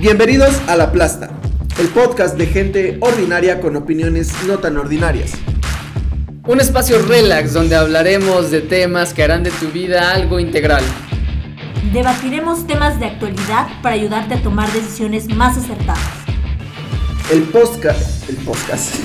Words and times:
Bienvenidos 0.00 0.54
a 0.68 0.76
La 0.76 0.92
Plasta, 0.92 1.28
el 1.80 1.88
podcast 1.88 2.36
de 2.36 2.46
gente 2.46 2.98
ordinaria 3.00 3.60
con 3.60 3.74
opiniones 3.74 4.32
no 4.46 4.58
tan 4.58 4.76
ordinarias. 4.76 5.32
Un 6.46 6.60
espacio 6.60 7.02
relax 7.02 7.52
donde 7.52 7.74
hablaremos 7.74 8.52
de 8.52 8.60
temas 8.60 9.12
que 9.12 9.24
harán 9.24 9.42
de 9.42 9.50
tu 9.50 9.66
vida 9.72 10.12
algo 10.12 10.38
integral. 10.38 10.84
Debatiremos 11.92 12.64
temas 12.68 13.00
de 13.00 13.06
actualidad 13.06 13.66
para 13.82 13.96
ayudarte 13.96 14.34
a 14.34 14.42
tomar 14.42 14.70
decisiones 14.72 15.26
más 15.34 15.58
acertadas. 15.58 15.98
El 17.32 17.42
podcast. 17.42 18.28
El 18.28 18.36
podcast. 18.36 18.94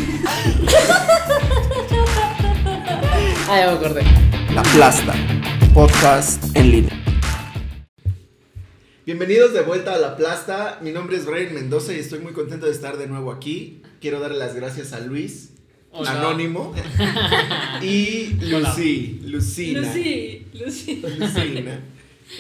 Ah, 3.50 3.60
ya 3.60 3.68
me 3.68 3.74
acordé. 3.74 4.04
La 4.56 4.64
Plasta, 4.64 5.14
podcast 5.74 6.44
en 6.56 6.72
línea. 6.72 7.03
Bienvenidos 9.06 9.54
de 9.54 9.62
vuelta 9.62 9.96
a 9.96 9.98
La 9.98 10.16
Plasta. 10.16 10.80
Mi 10.82 10.92
nombre 10.92 11.18
es 11.18 11.26
Brian 11.26 11.54
Mendoza 11.54 11.94
y 11.94 11.98
estoy 12.00 12.20
muy 12.20 12.32
contento 12.34 12.66
de 12.68 12.72
estar 12.72 12.98
de 12.98 13.08
nuevo 13.08 13.32
aquí. 13.32 13.82
Quiero 14.00 14.20
darle 14.20 14.38
las 14.38 14.56
gracias 14.56 14.94
a 14.94 15.00
Luis, 15.02 15.50
Hola. 15.92 16.12
Anónimo, 16.12 16.74
y. 17.82 18.34
Lucy, 18.42 19.20
Lucina. 19.26 19.82
Lucy, 19.82 20.46
Lucy. 20.54 21.02
Lucina. 21.18 21.82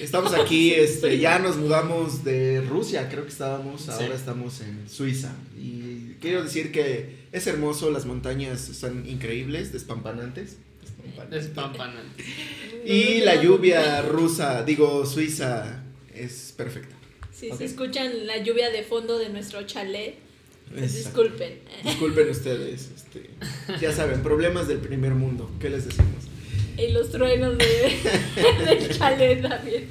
Estamos 0.01 0.33
aquí, 0.33 0.71
este, 0.73 1.19
ya 1.19 1.37
nos 1.39 1.57
mudamos 1.57 2.23
de 2.23 2.61
Rusia, 2.61 3.09
creo 3.09 3.23
que 3.23 3.29
estábamos, 3.29 3.89
ahora 3.89 4.07
Sí. 4.07 4.13
estamos 4.15 4.61
en 4.61 4.89
Suiza. 4.89 5.33
Y 5.59 6.15
quiero 6.21 6.43
decir 6.43 6.71
que 6.71 7.17
es 7.31 7.45
hermoso, 7.45 7.91
las 7.91 8.05
montañas 8.05 8.69
están 8.69 9.07
increíbles, 9.07 9.71
despampanantes. 9.73 10.57
despampanantes. 10.81 11.43
Despampanante. 11.43 12.23
Y 12.85 13.19
la 13.21 13.35
lluvia 13.41 14.01
rusa, 14.01 14.63
digo 14.63 15.05
suiza, 15.05 15.82
es 16.15 16.53
perfecta. 16.55 16.95
Si 17.33 17.49
Ok. 17.49 17.57
se 17.57 17.65
escuchan 17.65 18.27
la 18.27 18.37
lluvia 18.37 18.69
de 18.69 18.83
fondo 18.83 19.17
de 19.17 19.29
nuestro 19.29 19.63
chalet, 19.63 20.15
pues 20.73 20.93
disculpen. 20.95 21.59
Disculpen 21.83 22.29
ustedes, 22.31 22.89
este, 22.95 23.29
ya 23.81 23.91
saben, 23.91 24.21
problemas 24.23 24.67
del 24.67 24.77
primer 24.79 25.11
mundo, 25.13 25.51
¿qué 25.59 25.69
les 25.69 25.85
decimos? 25.85 26.23
Y 26.75 26.87
los 26.91 27.11
truenos 27.11 27.55
de, 27.57 27.65
del 28.65 28.89
chalet 28.97 29.41
también. 29.47 29.87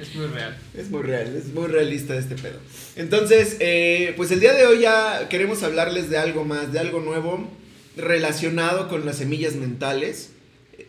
Es 0.00 0.14
muy 0.16 0.26
real. 0.26 0.58
Es 0.76 0.90
muy 0.90 1.02
real, 1.02 1.36
es 1.36 1.46
muy 1.54 1.66
realista 1.68 2.16
este 2.16 2.34
pedo. 2.34 2.58
Entonces, 2.96 3.56
eh, 3.60 4.12
pues 4.16 4.32
el 4.32 4.40
día 4.40 4.54
de 4.54 4.66
hoy 4.66 4.80
ya 4.80 5.28
queremos 5.28 5.62
hablarles 5.62 6.10
de 6.10 6.18
algo 6.18 6.44
más, 6.44 6.72
de 6.72 6.80
algo 6.80 6.98
nuevo 7.00 7.48
relacionado 7.96 8.88
con 8.88 9.04
las 9.06 9.16
semillas 9.18 9.54
mentales. 9.54 10.30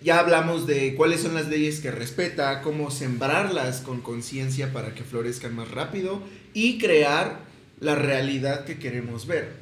Ya 0.01 0.19
hablamos 0.19 0.67
de 0.67 0.93
cuáles 0.95 1.21
son 1.21 1.33
las 1.33 1.47
leyes 1.47 1.79
que 1.79 1.89
respeta, 1.89 2.61
cómo 2.61 2.91
sembrarlas 2.91 3.81
con 3.81 4.01
conciencia 4.01 4.71
para 4.71 4.93
que 4.93 5.03
florezcan 5.03 5.55
más 5.55 5.71
rápido 5.71 6.21
y 6.53 6.77
crear 6.77 7.39
la 7.79 7.95
realidad 7.95 8.65
que 8.65 8.77
queremos 8.77 9.25
ver, 9.25 9.53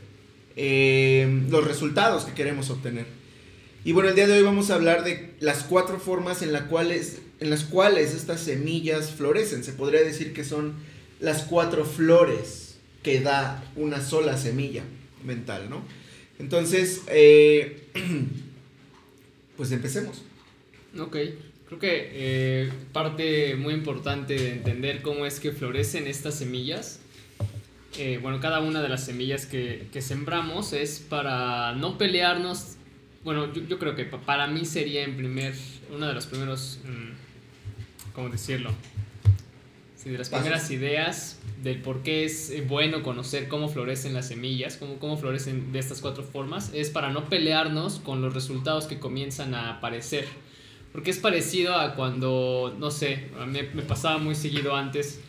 eh, 0.56 1.44
los 1.50 1.66
resultados 1.66 2.26
que 2.26 2.34
queremos 2.34 2.70
obtener. 2.70 3.06
Y 3.86 3.94
bueno, 3.94 4.10
el 4.10 4.16
día 4.16 4.28
de 4.28 4.34
hoy 4.34 4.44
vamos 4.44 4.70
a 4.70 4.76
hablar 4.76 5.06
de 5.06 5.34
las 5.40 5.64
cuatro 5.64 5.98
formas 6.00 6.42
en, 6.42 6.52
cuales, 6.68 7.20
en 7.40 7.50
las 7.50 7.64
cuales 7.64 8.14
estas 8.14 8.42
semillas 8.42 9.12
florecen. 9.12 9.64
Se 9.64 9.72
podría 9.72 10.02
decir 10.02 10.34
que 10.34 10.44
son 10.44 10.74
las 11.22 11.44
cuatro 11.44 11.86
flores 11.86 12.80
que 13.02 13.22
da 13.22 13.64
una 13.78 14.02
sola 14.02 14.38
semilla 14.38 14.84
mental, 15.24 15.70
¿no? 15.70 15.84
Entonces, 16.38 17.02
eh, 17.08 17.88
pues 19.58 19.72
empecemos. 19.72 20.22
Ok. 21.00 21.18
Creo 21.68 21.80
que 21.80 22.10
eh, 22.14 22.72
parte 22.94 23.56
muy 23.56 23.74
importante 23.74 24.36
de 24.36 24.52
entender 24.54 25.02
cómo 25.02 25.26
es 25.26 25.40
que 25.40 25.52
florecen 25.52 26.08
estas 26.08 26.36
semillas. 26.36 27.00
eh, 27.98 28.20
bueno, 28.22 28.40
cada 28.40 28.60
una 28.62 28.82
de 28.82 28.90
las 28.90 29.04
semillas 29.06 29.46
que, 29.48 29.88
que 29.92 30.02
sembramos 30.02 30.72
es 30.74 31.00
para 31.00 31.74
no 31.74 31.98
pelearnos. 31.98 32.76
Bueno, 33.24 33.52
yo, 33.54 33.64
yo 33.68 33.80
creo 33.80 33.96
que 33.96 34.06
pa- 34.06 34.22
para 34.22 34.48
mí 34.48 34.66
sería 34.66 35.04
en 35.04 35.18
primer, 35.18 35.54
uno 35.94 36.08
de 36.08 36.14
los 36.14 36.28
primeros, 36.28 36.80
mm, 36.86 38.14
¿cómo 38.14 38.30
decirlo? 38.30 38.72
Sí, 39.96 40.12
de 40.12 40.20
las 40.20 40.30
Pasos. 40.30 40.44
primeras 40.46 40.72
ideas 40.72 41.37
del 41.64 41.82
por 41.82 42.04
qué 42.04 42.24
es 42.26 42.50
eh, 42.52 42.64
bueno 42.68 43.02
conocer 43.04 43.48
cómo 43.48 43.68
florecen 43.70 44.14
las 44.14 44.28
semillas, 44.28 44.78
cómo, 44.78 44.98
cómo 45.00 45.18
florecen 45.18 45.72
de 45.72 45.80
estas 45.80 46.02
cuatro 46.02 46.24
formas, 46.24 46.72
es 46.74 46.90
para 46.90 47.10
no 47.12 47.26
pelearnos 47.26 48.00
con 48.00 48.22
los 48.22 48.34
resultados 48.34 48.86
que 48.86 49.00
comienzan 49.00 49.54
a 49.56 49.72
aparecer. 49.78 50.26
Porque 50.92 51.12
es 51.12 51.18
parecido 51.20 51.76
a 51.76 51.96
cuando, 51.96 52.76
no 52.80 52.90
sé, 52.92 53.30
mí 53.46 53.60
me 53.74 53.82
pasaba 53.84 54.18
muy 54.18 54.36
seguido 54.36 54.76
antes, 54.76 55.20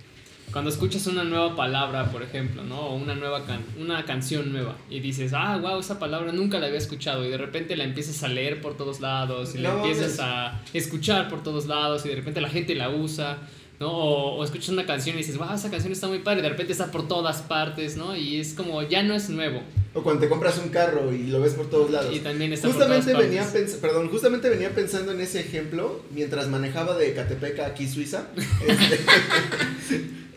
cuando 0.52 0.70
escuchas 0.70 1.06
una 1.06 1.24
nueva 1.24 1.54
palabra, 1.56 2.10
por 2.10 2.22
ejemplo, 2.22 2.64
¿no? 2.64 2.80
O 2.80 2.94
una 2.96 3.14
nueva 3.14 3.44
can 3.44 3.60
una 3.78 4.04
canción 4.06 4.50
nueva 4.50 4.76
y 4.88 5.00
dices, 5.00 5.32
ah, 5.34 5.58
wow, 5.58 5.78
esa 5.78 5.98
palabra 5.98 6.32
nunca 6.32 6.58
la 6.58 6.68
había 6.68 6.78
escuchado 6.78 7.22
y 7.26 7.28
de 7.28 7.36
repente 7.36 7.76
la 7.76 7.84
empiezas 7.84 8.22
a 8.22 8.28
leer 8.28 8.62
por 8.62 8.74
todos 8.74 9.00
lados 9.00 9.54
y 9.54 9.58
la 9.58 9.70
No, 9.74 9.76
empiezas 9.84 10.14
es- 10.14 10.20
a 10.20 10.58
escuchar 10.72 11.28
por 11.28 11.42
todos 11.42 11.66
lados 11.66 12.06
y 12.06 12.08
de 12.08 12.14
repente 12.16 12.40
la 12.40 12.48
gente 12.48 12.74
la 12.74 12.88
usa, 12.88 13.36
¿no? 13.80 13.90
O, 13.90 14.36
o 14.36 14.44
escuchas 14.44 14.70
una 14.70 14.86
canción 14.86 15.14
y 15.16 15.18
dices, 15.18 15.36
wow, 15.38 15.54
esa 15.54 15.70
canción 15.70 15.92
está 15.92 16.08
muy 16.08 16.18
padre 16.20 16.40
y 16.40 16.42
de 16.42 16.48
repente 16.50 16.72
está 16.72 16.90
por 16.90 17.06
todas 17.08 17.42
partes, 17.42 17.96
¿no? 17.96 18.16
Y 18.16 18.40
es 18.40 18.54
como, 18.54 18.82
ya 18.82 19.02
no 19.02 19.14
es 19.14 19.28
nuevo. 19.28 19.62
O 19.94 20.02
cuando 20.02 20.20
te 20.20 20.28
compras 20.28 20.58
un 20.58 20.68
carro 20.68 21.12
y 21.12 21.28
lo 21.28 21.40
ves 21.40 21.54
por 21.54 21.70
todos 21.70 21.90
lados. 21.90 22.14
Y 22.14 22.20
también 22.20 22.52
está 22.52 22.68
Justamente 22.68 23.12
por 23.12 23.24
todas 23.24 23.52
venía, 23.52 23.78
perdón, 23.80 24.08
justamente 24.10 24.48
venía 24.50 24.74
pensando 24.74 25.12
en 25.12 25.20
ese 25.20 25.40
ejemplo 25.40 26.02
mientras 26.14 26.48
manejaba 26.48 26.96
de 26.96 27.14
Catepec 27.14 27.58
a 27.60 27.66
aquí 27.66 27.88
Suiza. 27.88 28.26
Este, 28.66 29.00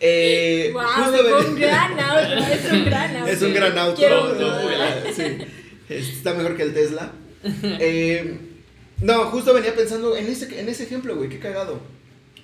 eh, 0.68 0.70
Wow, 0.72 0.82
justo 0.82 1.12
fue 1.12 1.22
venía- 1.22 1.48
un 1.48 1.54
gran 1.60 2.00
auto, 2.00 2.44
es 2.52 2.72
un 2.72 2.84
gran 2.84 3.16
auto. 3.16 3.30
Es 3.30 3.42
un 3.42 3.54
gran 3.54 3.78
auto. 3.78 4.02
Está 5.88 6.34
mejor 6.34 6.56
que 6.56 6.62
el 6.62 6.74
Tesla. 6.74 7.12
Eh, 7.62 8.38
no, 9.00 9.24
justo 9.26 9.52
venía 9.52 9.74
pensando 9.74 10.16
en 10.16 10.26
ese, 10.26 10.58
en 10.60 10.68
ese 10.68 10.84
ejemplo, 10.84 11.14
güey, 11.16 11.28
qué 11.28 11.38
cagado. 11.38 11.80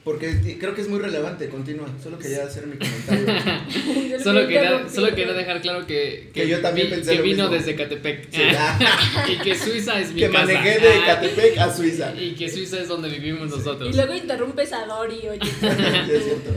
Porque 0.08 0.56
creo 0.58 0.74
que 0.74 0.80
es 0.80 0.88
muy 0.88 0.98
relevante, 1.00 1.50
continúa. 1.50 1.86
Solo 2.02 2.18
quería 2.18 2.44
hacer 2.44 2.66
mi 2.66 2.76
comentario. 2.78 4.18
Solo 4.24 4.48
quería, 4.48 4.88
solo 4.88 5.08
quería 5.14 5.34
dejar 5.34 5.60
claro 5.60 5.86
que, 5.86 6.30
Que 6.32 6.48
yo 6.48 6.60
también 6.60 6.86
vi- 6.88 6.94
pensé 6.94 7.10
que 7.12 7.16
lo 7.18 7.22
vino 7.24 7.42
mismo. 7.44 7.54
desde 7.56 7.74
Catepec 7.76 8.28
Sí, 8.30 8.42
y 9.32 9.36
que 9.36 9.54
Suiza 9.54 10.00
es 10.00 10.12
mi 10.14 10.20
que 10.20 10.30
casa. 10.30 10.44
manejé 10.46 10.78
de 10.80 11.04
Catepec 11.06 11.58
a 11.58 11.76
Suiza. 11.76 12.14
Y 12.18 12.30
que 12.30 12.48
Suiza 12.48 12.80
es 12.80 12.88
donde 12.88 13.10
vivimos 13.10 13.50
nosotros. 13.50 13.90
Y 13.92 13.96
luego 13.96 14.14
interrumpes 14.14 14.72
a 14.72 14.86
Dori, 14.86 15.28
oye. 15.28 15.40
Sí, 15.60 15.66
es 16.14 16.24
cierto. 16.24 16.50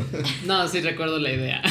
No, 0.45 0.65
sí 0.69 0.79
recuerdo 0.79 1.19
la 1.19 1.33
idea. 1.33 1.61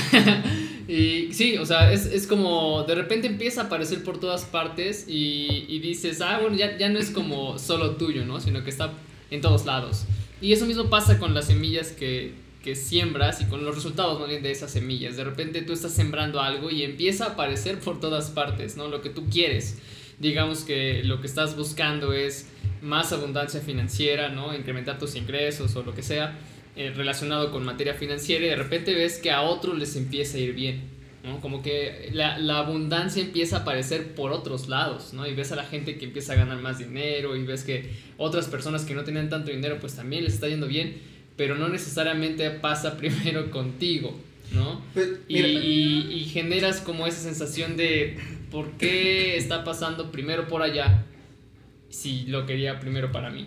y 0.86 1.32
sí, 1.32 1.56
o 1.56 1.64
sea, 1.64 1.92
es, 1.92 2.04
es 2.06 2.26
como 2.26 2.82
de 2.84 2.94
repente 2.94 3.26
empieza 3.26 3.62
a 3.62 3.64
aparecer 3.64 4.02
por 4.04 4.20
todas 4.20 4.44
partes 4.44 5.06
y, 5.08 5.64
y 5.68 5.78
dices, 5.78 6.20
ah, 6.20 6.38
bueno, 6.42 6.56
ya, 6.56 6.76
ya 6.76 6.90
no 6.90 6.98
es 6.98 7.10
como 7.10 7.58
solo 7.58 7.92
tuyo, 7.92 8.26
¿no? 8.26 8.38
Sino 8.38 8.62
que 8.64 8.70
está 8.70 8.92
en 9.30 9.40
todos 9.40 9.64
lados. 9.64 10.04
Y 10.40 10.52
eso 10.52 10.66
mismo 10.66 10.88
pasa 10.88 11.18
con 11.18 11.34
las 11.34 11.46
semillas 11.46 11.92
que, 11.92 12.34
que 12.62 12.74
siembras 12.74 13.40
y 13.40 13.46
con 13.46 13.64
los 13.64 13.74
resultados 13.74 14.18
más 14.18 14.28
bien 14.28 14.42
de 14.42 14.50
esas 14.50 14.70
semillas. 14.70 15.16
De 15.16 15.24
repente 15.24 15.62
tú 15.62 15.72
estás 15.72 15.92
sembrando 15.92 16.40
algo 16.40 16.70
y 16.70 16.82
empieza 16.82 17.24
a 17.24 17.28
aparecer 17.30 17.78
por 17.78 18.00
todas 18.00 18.30
partes, 18.30 18.76
¿no? 18.76 18.88
Lo 18.88 19.02
que 19.02 19.10
tú 19.10 19.28
quieres. 19.28 19.78
Digamos 20.18 20.64
que 20.64 21.02
lo 21.04 21.20
que 21.20 21.26
estás 21.26 21.56
buscando 21.56 22.12
es 22.12 22.48
más 22.82 23.12
abundancia 23.12 23.60
financiera, 23.60 24.28
¿no? 24.28 24.54
Incrementar 24.54 24.98
tus 24.98 25.16
ingresos 25.16 25.76
o 25.76 25.82
lo 25.82 25.94
que 25.94 26.02
sea 26.02 26.38
eh, 26.76 26.92
relacionado 26.94 27.50
con 27.50 27.64
materia 27.64 27.94
financiera 27.94 28.46
y 28.46 28.48
de 28.48 28.56
repente 28.56 28.94
ves 28.94 29.18
que 29.18 29.30
a 29.30 29.42
otros 29.42 29.76
les 29.78 29.96
empieza 29.96 30.36
a 30.36 30.40
ir 30.40 30.54
bien, 30.54 30.89
¿no? 31.22 31.40
Como 31.40 31.62
que 31.62 32.10
la, 32.12 32.38
la 32.38 32.58
abundancia 32.58 33.22
empieza 33.22 33.58
a 33.58 33.60
aparecer 33.60 34.14
por 34.14 34.32
otros 34.32 34.68
lados, 34.68 35.12
¿no? 35.12 35.26
Y 35.26 35.34
ves 35.34 35.52
a 35.52 35.56
la 35.56 35.64
gente 35.64 35.98
que 35.98 36.06
empieza 36.06 36.32
a 36.32 36.36
ganar 36.36 36.58
más 36.58 36.78
dinero 36.78 37.36
y 37.36 37.44
ves 37.44 37.64
que 37.64 37.90
otras 38.16 38.46
personas 38.46 38.84
que 38.84 38.94
no 38.94 39.04
tenían 39.04 39.28
tanto 39.28 39.50
dinero 39.50 39.78
pues 39.80 39.94
también 39.94 40.24
les 40.24 40.34
está 40.34 40.48
yendo 40.48 40.66
bien, 40.66 40.96
pero 41.36 41.54
no 41.54 41.68
necesariamente 41.68 42.50
pasa 42.50 42.96
primero 42.96 43.50
contigo, 43.50 44.18
¿no? 44.52 44.82
Pues, 44.94 45.10
Y, 45.28 45.38
y 45.38 46.24
generas 46.32 46.80
como 46.80 47.06
esa 47.06 47.20
sensación 47.20 47.76
de 47.76 48.16
por 48.50 48.72
qué 48.72 49.36
está 49.36 49.62
pasando 49.62 50.10
primero 50.10 50.48
por 50.48 50.62
allá 50.62 51.04
si 51.90 52.24
lo 52.26 52.46
quería 52.46 52.80
primero 52.80 53.12
para 53.12 53.30
mí. 53.30 53.46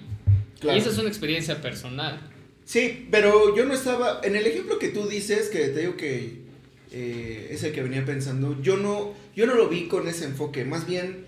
claro. 0.59 0.77
Y 0.77 0.81
esa 0.81 0.89
es 0.92 0.98
una 0.98 1.09
experiencia 1.09 1.62
personal. 1.62 2.19
Sí, 2.65 3.07
pero 3.12 3.56
yo 3.56 3.65
no 3.65 3.74
estaba. 3.74 4.21
En 4.24 4.36
el 4.36 4.45
ejemplo 4.45 4.80
que 4.80 4.89
tú 4.89 5.07
dices, 5.07 5.50
que 5.50 5.68
te 5.69 5.81
digo 5.81 5.98
que 5.98 6.43
eh, 6.94 7.48
es 7.51 7.63
el 7.63 7.74
que 7.74 7.81
venía 7.81 8.06
pensando, 8.06 8.62
yo 8.62 8.78
no, 8.78 9.13
yo 9.36 9.45
no 9.45 9.56
lo 9.56 9.68
vi 9.68 9.88
con 9.88 10.07
ese 10.07 10.25
enfoque. 10.25 10.63
Más 10.63 10.88
bien, 10.88 11.25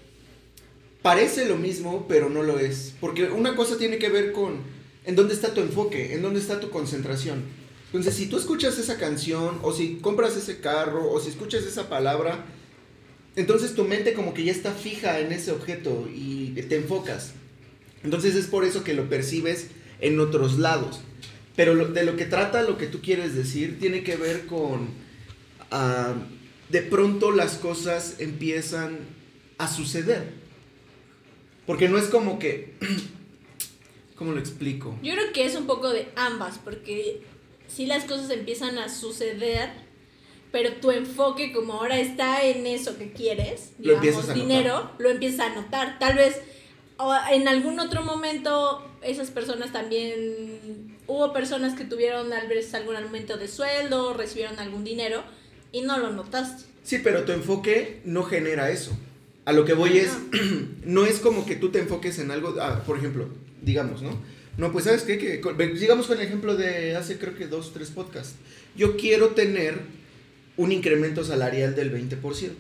parece 1.02 1.46
lo 1.46 1.58
mismo, 1.58 2.06
pero 2.08 2.30
no 2.30 2.44
lo 2.44 2.60
es. 2.60 2.94
Porque 3.00 3.26
una 3.26 3.56
cosa 3.56 3.78
tiene 3.78 3.98
que 3.98 4.10
ver 4.10 4.32
con 4.32 4.60
en 5.06 5.16
dónde 5.16 5.34
está 5.34 5.54
tu 5.54 5.62
enfoque, 5.62 6.14
en 6.14 6.22
dónde 6.22 6.40
está 6.40 6.60
tu 6.60 6.70
concentración. 6.70 7.44
Entonces, 7.88 8.16
si 8.16 8.28
tú 8.28 8.38
escuchas 8.38 8.78
esa 8.78 8.98
canción, 8.98 9.60
o 9.62 9.72
si 9.72 9.96
compras 9.98 10.36
ese 10.36 10.60
carro, 10.60 11.12
o 11.12 11.20
si 11.20 11.30
escuchas 11.30 11.64
esa 11.64 11.90
palabra, 11.90 12.46
entonces 13.36 13.74
tu 13.74 13.84
mente 13.84 14.14
como 14.14 14.34
que 14.34 14.44
ya 14.44 14.52
está 14.52 14.72
fija 14.72 15.20
en 15.20 15.32
ese 15.32 15.52
objeto 15.52 16.08
y 16.14 16.50
te 16.54 16.76
enfocas. 16.76 17.34
Entonces 18.04 18.36
es 18.36 18.46
por 18.46 18.66
eso 18.66 18.84
que 18.84 18.94
lo 18.94 19.10
percibes 19.10 19.68
en 20.00 20.20
otros 20.20 20.60
lados. 20.60 21.02
Pero 21.56 21.88
de 21.88 22.04
lo 22.04 22.16
que 22.16 22.26
trata 22.26 22.64
lo 22.64 22.78
que 22.78 22.88
tú 22.88 23.02
quieres 23.02 23.34
decir 23.36 23.80
tiene 23.80 24.04
que 24.04 24.16
ver 24.16 24.46
con 24.46 25.05
ah, 25.72 26.14
de 26.70 26.82
pronto 26.82 27.32
las 27.32 27.56
cosas 27.56 28.16
empiezan 28.20 29.00
a 29.58 29.68
suceder. 29.68 30.34
Porque 31.66 31.90
no 31.90 31.98
es 31.98 32.06
como 32.06 32.40
que... 32.40 32.76
¿Cómo 34.16 34.32
lo 34.32 34.40
explico? 34.40 34.98
Yo 35.04 35.14
creo 35.14 35.34
que 35.34 35.46
es 35.46 35.56
un 35.56 35.68
poco 35.68 35.90
de 35.90 36.08
ambas, 36.16 36.58
porque 36.58 37.22
si 37.68 37.86
las 37.86 38.06
cosas 38.06 38.30
empiezan 38.30 38.78
a 38.78 38.88
suceder, 38.88 39.72
pero 40.54 40.74
tu 40.76 40.92
enfoque 40.92 41.52
como 41.52 41.74
ahora 41.74 42.00
está 42.00 42.46
en 42.46 42.66
eso 42.66 42.98
que 42.98 43.12
quieres, 43.12 43.74
Lo 43.78 44.00
digamos, 44.00 44.30
a 44.30 44.34
dinero, 44.34 44.92
lo 45.00 45.10
empiezas 45.10 45.52
a 45.52 45.56
notar. 45.56 46.00
Tal 46.00 46.16
vez 46.16 46.40
o 46.98 47.14
en 47.30 47.48
algún 47.48 47.80
otro 47.80 48.04
momento 48.04 48.82
esas 49.02 49.32
personas 49.32 49.72
también, 49.72 50.98
hubo 51.08 51.34
personas 51.34 51.76
que 51.76 51.84
tuvieron 51.84 52.30
tal 52.30 52.48
vez 52.48 52.74
algún 52.74 52.96
aumento 52.96 53.38
de 53.38 53.48
sueldo, 53.48 54.14
recibieron 54.14 54.60
algún 54.60 54.84
dinero 54.84 55.24
y 55.76 55.82
no 55.82 55.98
lo 55.98 56.10
notaste. 56.14 56.64
Sí, 56.84 57.00
pero 57.04 57.24
tu 57.24 57.34
enfoque 57.34 58.00
no 58.06 58.24
genera 58.24 58.72
eso. 58.72 58.98
A 59.44 59.52
lo 59.52 59.66
que 59.66 59.74
voy 59.74 59.98
es, 59.98 60.10
no 60.86 61.06
es 61.06 61.20
como 61.20 61.46
que 61.46 61.58
tú 61.58 61.70
te 61.70 61.80
enfoques 61.80 62.18
en 62.20 62.32
algo, 62.32 62.56
ah, 62.62 62.82
por 62.86 62.98
ejemplo, 62.98 63.28
digamos, 63.62 64.02
¿no? 64.02 64.18
No, 64.58 64.72
pues 64.72 64.86
sabes 64.86 65.04
qué, 65.04 65.18
que, 65.18 65.42
digamos 65.74 66.08
con 66.08 66.18
el 66.18 66.24
ejemplo 66.24 66.56
de 66.56 66.96
hace 66.96 67.18
creo 67.18 67.36
que 67.36 67.48
dos, 67.48 67.74
tres 67.74 67.90
podcasts. 67.90 68.36
Yo 68.78 68.96
quiero 68.96 69.32
tener 69.32 69.82
un 70.56 70.72
incremento 70.72 71.26
salarial 71.26 71.76
del 71.76 71.94
20%. 71.94 72.52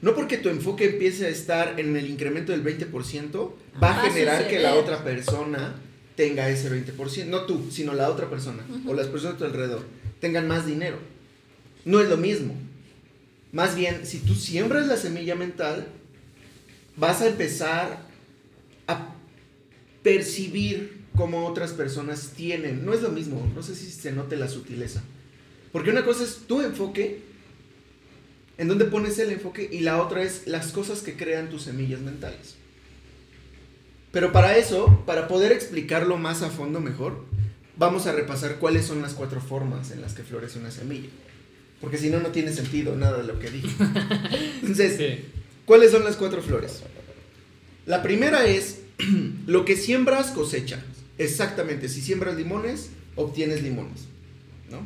No 0.00 0.14
porque 0.14 0.38
tu 0.38 0.48
enfoque 0.48 0.86
empiece 0.86 1.26
a 1.26 1.28
estar 1.28 1.78
en 1.78 1.96
el 1.96 2.08
incremento 2.08 2.52
del 2.52 2.64
20%, 2.64 3.52
va 3.76 3.88
Va 3.88 3.90
a 3.90 4.00
a 4.00 4.10
generar 4.10 4.48
que 4.48 4.58
la 4.58 4.74
otra 4.74 5.04
persona 5.04 5.74
tenga 6.16 6.48
ese 6.48 6.70
20%. 6.70 7.26
No 7.26 7.42
tú, 7.42 7.68
sino 7.70 7.92
la 7.92 8.08
otra 8.08 8.30
persona 8.30 8.64
o 8.86 8.94
las 8.94 9.08
personas 9.08 9.34
a 9.34 9.38
tu 9.38 9.44
alrededor 9.44 9.82
tengan 10.20 10.48
más 10.48 10.64
dinero. 10.64 10.96
No 11.84 12.00
es 12.00 12.08
lo 12.08 12.16
mismo. 12.16 12.54
Más 13.52 13.76
bien, 13.76 14.06
si 14.06 14.18
tú 14.18 14.34
siembras 14.34 14.86
la 14.86 14.96
semilla 14.96 15.34
mental, 15.34 15.86
vas 16.96 17.20
a 17.20 17.28
empezar 17.28 18.00
a 18.86 19.14
percibir 20.02 21.04
cómo 21.16 21.46
otras 21.46 21.72
personas 21.72 22.32
tienen. 22.36 22.84
No 22.84 22.94
es 22.94 23.02
lo 23.02 23.10
mismo, 23.10 23.50
no 23.54 23.62
sé 23.62 23.74
si 23.74 23.90
se 23.90 24.12
note 24.12 24.36
la 24.36 24.48
sutileza. 24.48 25.02
Porque 25.72 25.90
una 25.90 26.04
cosa 26.04 26.24
es 26.24 26.46
tu 26.46 26.60
enfoque, 26.60 27.22
en 28.58 28.68
donde 28.68 28.84
pones 28.84 29.18
el 29.18 29.30
enfoque, 29.30 29.68
y 29.70 29.80
la 29.80 30.02
otra 30.02 30.22
es 30.22 30.46
las 30.46 30.72
cosas 30.72 31.00
que 31.00 31.16
crean 31.16 31.50
tus 31.50 31.62
semillas 31.62 32.00
mentales. 32.00 32.56
Pero 34.12 34.30
para 34.30 34.56
eso, 34.56 35.02
para 35.06 35.26
poder 35.26 35.50
explicarlo 35.50 36.16
más 36.16 36.42
a 36.42 36.50
fondo 36.50 36.80
mejor, 36.80 37.24
vamos 37.76 38.06
a 38.06 38.12
repasar 38.12 38.56
cuáles 38.60 38.84
son 38.86 39.02
las 39.02 39.14
cuatro 39.14 39.40
formas 39.40 39.90
en 39.90 40.00
las 40.00 40.14
que 40.14 40.22
florece 40.22 40.60
una 40.60 40.70
semilla. 40.70 41.08
Porque 41.84 41.98
si 41.98 42.08
no, 42.08 42.18
no 42.20 42.28
tiene 42.30 42.50
sentido 42.52 42.96
nada 42.96 43.18
de 43.18 43.24
lo 43.24 43.38
que 43.38 43.50
dije. 43.50 43.68
Entonces, 44.62 44.96
Sí. 44.96 45.24
¿Cuáles 45.66 45.92
son 45.92 46.02
las 46.04 46.16
cuatro 46.16 46.42
flores? 46.42 46.82
La 47.86 48.02
primera 48.02 48.46
es 48.46 48.80
lo 49.46 49.64
que 49.66 49.76
siembras 49.76 50.30
cosecha. 50.30 50.82
Exactamente, 51.18 51.88
si 51.88 52.00
siembras 52.00 52.36
limones, 52.36 52.88
obtienes 53.16 53.62
limones. 53.62 54.00
¿No? 54.70 54.78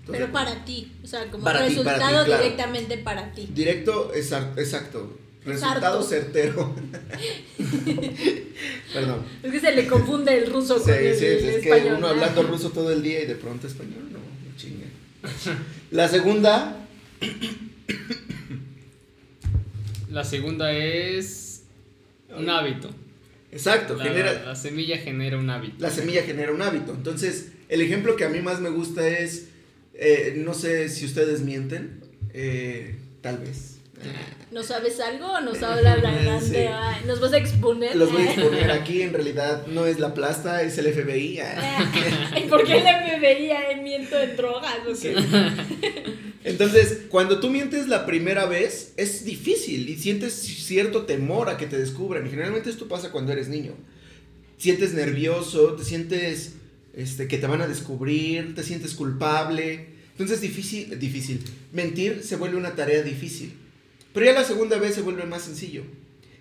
Entonces, 0.00 0.22
Pero 0.24 0.32
para 0.32 0.64
ti, 0.64 0.92
o 1.02 1.06
sea, 1.06 1.30
como 1.30 1.44
Para 1.44 1.60
ti, 1.62 1.68
resultado 1.68 2.00
para 2.00 2.18
ti, 2.20 2.26
claro. 2.26 2.42
directamente 2.42 2.98
para 2.98 3.32
ti. 3.32 3.48
Directo, 3.54 4.12
exa- 4.14 4.52
exacto. 4.58 5.18
Resultado 5.44 6.02
certero. 6.02 6.74
Perdón. 8.92 9.22
Es 9.42 9.52
que 9.52 9.60
se 9.60 9.72
le 9.72 9.86
confunde 9.86 10.36
el 10.38 10.50
ruso 10.52 10.78
Sí, 10.78 10.84
con 10.84 10.94
el, 10.94 11.16
sí, 11.16 11.24
el 11.26 11.32
es 11.48 11.62
que 11.62 11.68
español. 11.70 11.88
uno 11.98 12.00
¿no? 12.00 12.06
hablando 12.08 12.42
ruso 12.44 12.70
todo 12.70 12.90
el 12.92 13.02
día 13.02 13.22
y 13.22 13.26
de 13.26 13.34
pronto 13.36 13.66
español, 13.66 14.08
no. 14.12 14.18
La 15.90 16.08
segunda, 16.08 16.76
La 20.10 20.24
segunda 20.24 20.72
es 20.72 21.62
un 22.36 22.48
hábito. 22.48 22.90
exacto, 23.52 23.96
La, 23.96 24.04
genera, 24.04 24.44
la 24.44 24.54
semilla 24.56 24.98
genera 24.98 25.38
un 25.38 25.50
hábito. 25.50 25.74
la 25.78 25.90
semilla 25.90 26.22
genera 26.22 26.52
un 26.52 26.62
hábito. 26.62 26.92
Entonces, 26.94 27.52
el 27.68 27.80
ejemplo 27.80 28.16
que 28.16 28.24
a 28.24 28.28
mí 28.28 28.40
más 28.40 28.60
me 28.60 28.70
gusta 28.70 29.06
es, 29.06 29.48
eh, 29.94 30.34
no 30.36 30.54
sé 30.54 30.88
si 30.88 31.04
ustedes 31.04 31.40
mienten, 31.40 32.00
eh, 32.32 32.96
tal 33.20 33.38
vez. 33.38 33.73
¿No 34.50 34.62
sabes 34.62 35.00
algo 35.00 35.26
o 35.26 35.40
nos 35.40 35.62
habla? 35.62 35.98
Sí. 36.40 36.56
Ay, 36.56 37.02
¿Nos 37.06 37.20
vas 37.20 37.32
a 37.32 37.38
exponer? 37.38 37.96
Los 37.96 38.12
voy 38.12 38.22
a 38.22 38.24
exponer 38.32 38.70
aquí, 38.70 39.02
en 39.02 39.12
realidad 39.12 39.66
no 39.66 39.84
es 39.86 39.98
la 39.98 40.14
plasta, 40.14 40.62
es 40.62 40.78
el 40.78 40.92
FBI. 40.92 41.40
¿Y 42.44 42.48
por 42.48 42.64
qué 42.64 42.78
el 42.78 43.18
FBI 43.18 43.50
eh, 43.50 43.80
miento 43.82 44.16
en 44.20 44.36
drogas? 44.36 44.78
o 44.88 45.00
qué? 45.00 45.16
Entonces, 46.44 47.06
cuando 47.08 47.40
tú 47.40 47.50
mientes 47.50 47.88
la 47.88 48.06
primera 48.06 48.46
vez, 48.46 48.92
es 48.96 49.24
difícil 49.24 49.88
y 49.88 49.96
sientes 49.96 50.34
cierto 50.34 51.02
temor 51.02 51.48
a 51.48 51.56
que 51.56 51.66
te 51.66 51.76
descubran. 51.76 52.24
Y 52.26 52.30
generalmente 52.30 52.70
esto 52.70 52.86
pasa 52.86 53.10
cuando 53.10 53.32
eres 53.32 53.48
niño. 53.48 53.72
Sientes 54.58 54.94
nervioso, 54.94 55.72
te 55.72 55.84
sientes 55.84 56.52
este, 56.94 57.26
que 57.26 57.38
te 57.38 57.46
van 57.46 57.62
a 57.62 57.66
descubrir, 57.66 58.54
te 58.54 58.62
sientes 58.62 58.94
culpable. 58.94 59.86
Entonces, 60.12 60.40
difícil, 60.40 60.96
difícil. 60.98 61.42
Mentir 61.72 62.22
se 62.22 62.36
vuelve 62.36 62.56
una 62.56 62.76
tarea 62.76 63.02
difícil. 63.02 63.63
Pero 64.14 64.24
ya 64.24 64.32
la 64.32 64.44
segunda 64.44 64.78
vez 64.78 64.94
se 64.94 65.02
vuelve 65.02 65.26
más 65.26 65.42
sencillo. 65.42 65.82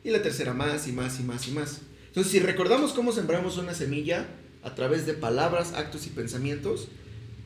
Y 0.04 0.12
la 0.12 0.22
tercera 0.22 0.54
más 0.54 0.88
y 0.88 0.94
más 0.94 1.20
y 1.20 1.24
más 1.24 1.48
y 1.48 1.52
más. 1.52 1.82
Entonces, 2.08 2.32
si 2.32 2.40
recordamos 2.40 2.94
cómo 2.94 3.12
sembramos 3.12 3.58
una 3.58 3.74
semilla 3.74 4.28
a 4.62 4.76
través 4.76 5.06
de 5.06 5.14
palabras, 5.14 5.74
actos 5.74 6.06
y 6.08 6.12
pensamientos, 6.12 6.88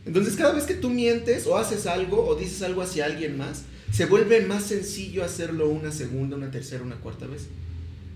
entonces 0.06 0.36
cada 0.36 0.54
vez 0.54 0.66
que 0.66 0.74
tú 0.74 0.90
mientes 0.90 1.48
o 1.48 1.58
haces 1.58 1.88
algo 1.88 2.26
o 2.26 2.36
dices 2.36 2.62
algo 2.62 2.82
hacia 2.82 3.06
alguien 3.06 3.38
más, 3.38 3.64
se 3.92 4.06
vuelve 4.06 4.42
más 4.42 4.64
sencillo 4.64 5.24
hacerlo 5.24 5.70
una 5.70 5.92
segunda, 5.92 6.36
una 6.36 6.52
tercera, 6.52 6.84
una 6.84 6.98
cuarta 6.98 7.26
vez. 7.26 7.48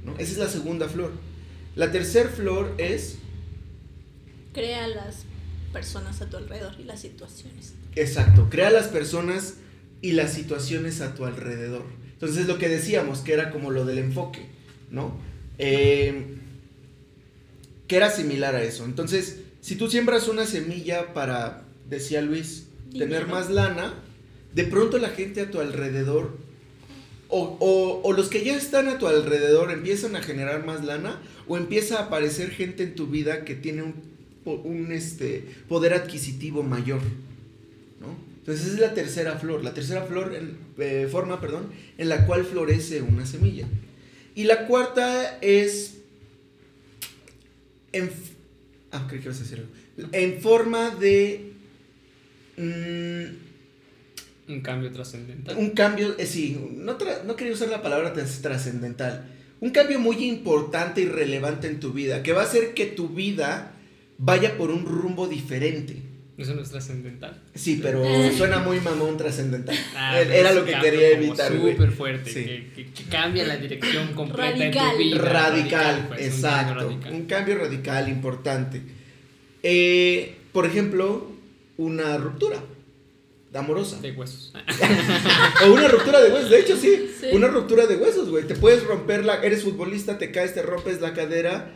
¿no? 0.05 0.13
Esa 0.17 0.31
es 0.33 0.37
la 0.37 0.49
segunda 0.49 0.89
flor. 0.89 1.11
La 1.75 1.91
tercera 1.91 2.29
flor 2.29 2.75
es, 2.77 3.17
Crea 4.53 4.87
las 4.87 5.23
personas 5.71 6.21
a 6.21 6.29
tu 6.29 6.35
alrededor 6.35 6.75
y 6.77 6.83
las 6.83 6.99
situaciones. 6.99 7.73
exacto, 7.95 8.49
crea 8.49 8.69
las 8.69 8.89
personas 8.89 9.55
y 10.01 10.11
las 10.11 10.33
situaciones 10.33 10.99
a 10.99 11.15
tu 11.15 11.25
alrededor. 11.25 11.85
Entonces 12.21 12.43
es 12.43 12.47
lo 12.47 12.59
que 12.59 12.69
decíamos, 12.69 13.21
que 13.21 13.33
era 13.33 13.49
como 13.49 13.71
lo 13.71 13.83
del 13.83 13.97
enfoque, 13.97 14.41
¿no? 14.91 15.17
Eh, 15.57 16.35
que 17.87 17.95
era 17.97 18.11
similar 18.11 18.53
a 18.55 18.61
eso. 18.63 18.85
Entonces, 18.85 19.39
si 19.61 19.75
tú 19.75 19.89
siembras 19.89 20.27
una 20.27 20.45
semilla 20.45 21.13
para, 21.15 21.63
decía 21.89 22.21
Luis, 22.21 22.67
tener 22.91 23.25
más 23.27 23.49
lana, 23.49 23.95
de 24.53 24.63
pronto 24.65 24.97
la 24.99 25.09
gente 25.09 25.41
a 25.41 25.49
tu 25.49 25.59
alrededor, 25.59 26.37
o, 27.27 27.57
o- 27.59 28.01
o 28.03 28.13
los 28.13 28.27
que 28.29 28.43
ya 28.43 28.55
están 28.55 28.87
a 28.87 28.99
tu 28.99 29.07
alrededor 29.07 29.71
empiezan 29.71 30.15
a 30.15 30.21
generar 30.21 30.63
más 30.65 30.83
lana, 30.85 31.19
o 31.47 31.57
empieza 31.57 31.97
a 31.97 32.03
aparecer 32.03 32.51
gente 32.51 32.83
en 32.83 32.93
tu 32.95 33.07
vida 33.07 33.45
que 33.45 33.55
tiene 33.55 33.81
un, 33.81 33.95
un, 34.45 34.91
este, 34.91 35.43
poder 35.67 35.93
adquisitivo 35.95 36.61
mayor, 36.63 37.01
¿no? 37.99 38.15
Entonces 38.41 38.65
esa 38.65 38.73
es 38.75 38.79
la 38.81 38.93
tercera 38.93 39.37
flor, 39.37 39.63
la 39.63 39.73
tercera 39.73 40.03
flor, 40.03 40.33
en- 40.35 40.57
eh, 40.79 41.07
forma, 41.09 41.39
perdón, 41.39 41.71
en 41.97 42.09
la 42.09 42.25
cual 42.25 42.43
florece 42.43 43.01
una 43.01 43.25
semilla. 43.25 43.67
Y 44.35 44.43
la 44.45 44.65
cuarta 44.67 45.37
es 45.41 45.97
en, 47.93 48.09
ah, 48.91 49.05
creí 49.07 49.19
que 49.21 49.25
ibas 49.27 49.39
a 49.39 49.43
decir 49.43 49.59
algo. 49.59 50.09
En 50.13 50.41
forma 50.41 50.89
de 50.91 51.51
mm, 52.57 54.51
Un 54.53 54.61
cambio 54.61 54.91
trascendental. 54.91 55.57
un 55.57 55.69
cambio, 55.71 56.15
eh, 56.17 56.25
sí, 56.25 56.57
no, 56.73 56.97
no 57.25 57.35
quería 57.35 57.53
usar 57.53 57.69
la 57.69 57.81
palabra 57.81 58.13
trascendental. 58.13 59.27
Un 59.59 59.69
cambio 59.69 59.99
muy 59.99 60.15
importante 60.25 61.01
y 61.01 61.05
relevante 61.05 61.67
en 61.67 61.79
tu 61.79 61.93
vida, 61.93 62.23
que 62.23 62.33
va 62.33 62.41
a 62.41 62.45
hacer 62.45 62.73
que 62.73 62.87
tu 62.87 63.09
vida 63.09 63.73
vaya 64.17 64.57
por 64.57 64.71
un 64.71 64.85
rumbo 64.85 65.27
diferente. 65.27 65.97
Eso 66.41 66.55
no 66.55 66.61
es 66.61 66.69
trascendental. 66.71 67.41
Sí, 67.55 67.79
pero 67.81 68.03
suena 68.37 68.59
muy 68.59 68.79
mamón 68.79 69.17
trascendental. 69.17 69.75
Ah, 69.95 70.19
Era- 70.19 70.35
Era 70.35 70.51
lo 70.53 70.65
que 70.65 70.73
quería 70.79 71.09
evitar, 71.11 71.55
güey. 71.57 71.73
Súper 71.73 71.91
fuerte, 71.91 72.31
Sí. 72.31 72.43
que, 72.45 72.71
que- 72.75 72.91
que 72.91 73.03
cambia 73.05 73.45
la 73.45 73.57
dirección 73.57 74.13
completa 74.13 74.51
Radical. 74.51 74.85
en 74.87 74.91
tu 74.91 74.97
vida. 74.97 75.17
Radical, 75.21 76.05
pues, 76.07 76.19
un 76.21 76.25
cambio 76.25 76.25
exacto. 76.27 76.73
radical. 76.75 77.13
Un 77.13 77.25
cambio 77.25 77.57
radical 77.57 78.09
importante. 78.09 78.81
Eh, 79.63 80.35
por 80.51 80.65
ejemplo, 80.65 81.31
una 81.77 82.17
ruptura 82.17 82.57
amorosa. 83.53 83.99
De 84.01 84.11
huesos. 84.11 84.53
O 85.65 85.73
una 85.73 85.87
ruptura 85.87 86.21
de 86.21 86.31
huesos, 86.31 86.49
de 86.49 86.59
hecho 86.59 86.75
sí, 86.77 87.07
Sí. 87.19 87.27
Una 87.33 87.47
ruptura 87.47 87.85
de 87.85 87.95
huesos, 87.97 88.29
güey. 88.29 88.45
Te 88.47 88.55
puedes 88.55 88.83
romper 88.83 89.23
la. 89.25 89.35
Eres 89.43 89.63
futbolista, 89.63 90.17
te 90.17 90.31
caes, 90.31 90.53
te 90.55 90.63
rompes 90.63 91.01
la 91.01 91.13
cadera. 91.13 91.71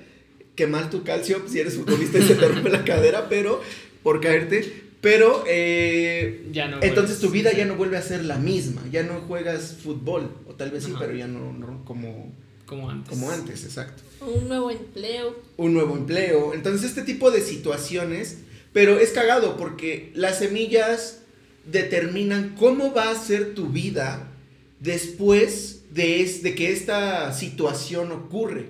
Qué 0.55 0.65
mal 0.67 0.89
tu 0.89 1.03
calcio 1.03 1.43
si 1.47 1.59
eres 1.59 1.75
futbolista 1.75 2.17
y 2.17 2.21
se 2.23 2.33
te 2.35 2.47
rompe 2.47 2.69
la 2.69 2.83
cadera, 2.83 3.27
pero. 3.29 3.61
Por 4.05 4.21
caerte. 4.21 4.83
Pero. 5.01 5.43
eh, 5.47 6.47
Ya 6.53 6.67
no 6.67 6.77
entonces 6.81 7.17
vuelves. 7.17 7.19
tu 7.21 7.29
vida 7.31 7.51
ya 7.53 7.65
no 7.65 7.75
vuelve 7.75 7.97
a 7.97 8.01
ser 8.01 8.23
la 8.23 8.37
misma. 8.37 8.81
Ya 8.91 9.03
no 9.03 9.15
juegas 9.21 9.75
fútbol. 9.83 10.31
O 10.47 10.53
tal 10.53 10.71
vez 10.71 10.83
sí, 10.85 10.93
pero 10.97 11.13
ya 11.13 11.27
no, 11.27 11.51
no 11.51 11.83
como, 11.83 12.31
Como 12.65 12.89
antes. 12.89 13.09
como 13.09 13.29
antes, 13.31 13.65
exacto. 13.65 14.03
Un 14.25 14.47
nuevo 14.47 14.71
empleo. 14.71 15.35
Un 15.57 15.73
nuevo 15.73 15.97
empleo. 15.97 16.53
Entonces, 16.53 16.87
este 16.89 17.01
tipo 17.01 17.31
de 17.31 17.41
situaciones. 17.41 18.37
Pero 18.73 18.99
es 18.99 19.09
cagado 19.11 19.57
porque 19.57 20.11
las 20.15 20.37
semillas 20.39 21.19
determinan 21.65 22.55
cómo 22.59 22.93
va 22.93 23.09
a 23.09 23.15
ser 23.15 23.55
tu 23.55 23.69
vida 23.69 24.31
después 24.79 25.81
de, 25.91 26.21
es- 26.21 26.43
de 26.43 26.53
que 26.55 26.71
esta 26.71 27.33
situación 27.33 28.11
ocurre. 28.11 28.67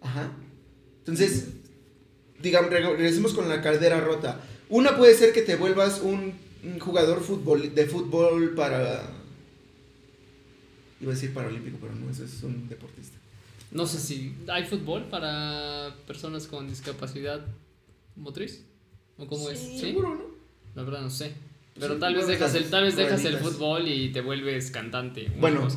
Ajá. 0.00 0.32
Entonces, 0.98 1.46
digamos, 2.42 2.70
reg- 2.70 2.96
regresemos 2.96 3.32
con 3.34 3.48
la 3.48 3.62
caldera 3.62 4.00
rota. 4.00 4.40
Una 4.68 4.96
puede 4.96 5.14
ser 5.14 5.32
que 5.32 5.42
te 5.42 5.56
vuelvas 5.56 6.00
un, 6.02 6.34
un 6.64 6.78
jugador 6.80 7.22
fútbol, 7.22 7.74
de 7.74 7.86
fútbol 7.86 8.54
para... 8.54 9.02
Iba 11.00 11.10
a 11.12 11.14
decir 11.14 11.34
paralímpico, 11.34 11.78
pero 11.80 11.94
no, 11.94 12.10
eso 12.10 12.24
es 12.24 12.42
un 12.42 12.68
deportista. 12.68 13.18
No 13.70 13.86
sé 13.86 13.98
si 13.98 14.34
hay 14.48 14.64
fútbol 14.64 15.04
para 15.04 15.94
personas 16.06 16.46
con 16.46 16.68
discapacidad 16.68 17.44
motriz. 18.16 18.62
¿O 19.18 19.26
cómo 19.26 19.48
es? 19.50 19.58
¿Sí? 19.58 19.80
Seguro, 19.80 20.14
¿no? 20.14 20.22
La 20.74 20.82
verdad 20.84 21.00
no 21.02 21.10
sé. 21.10 21.32
Pero 21.80 21.94
Sí, 21.94 22.00
tal 22.00 22.14
vez 22.14 22.26
dejas 22.26 22.54
el, 22.54 22.64
tal 22.68 22.84
vez 22.84 22.96
dejas 22.96 23.24
el 23.24 23.38
fútbol 23.38 23.88
y 23.88 24.12
te 24.12 24.20
vuelves 24.20 24.70
cantante. 24.70 25.28
Bueno, 25.40 25.66
o 25.66 25.68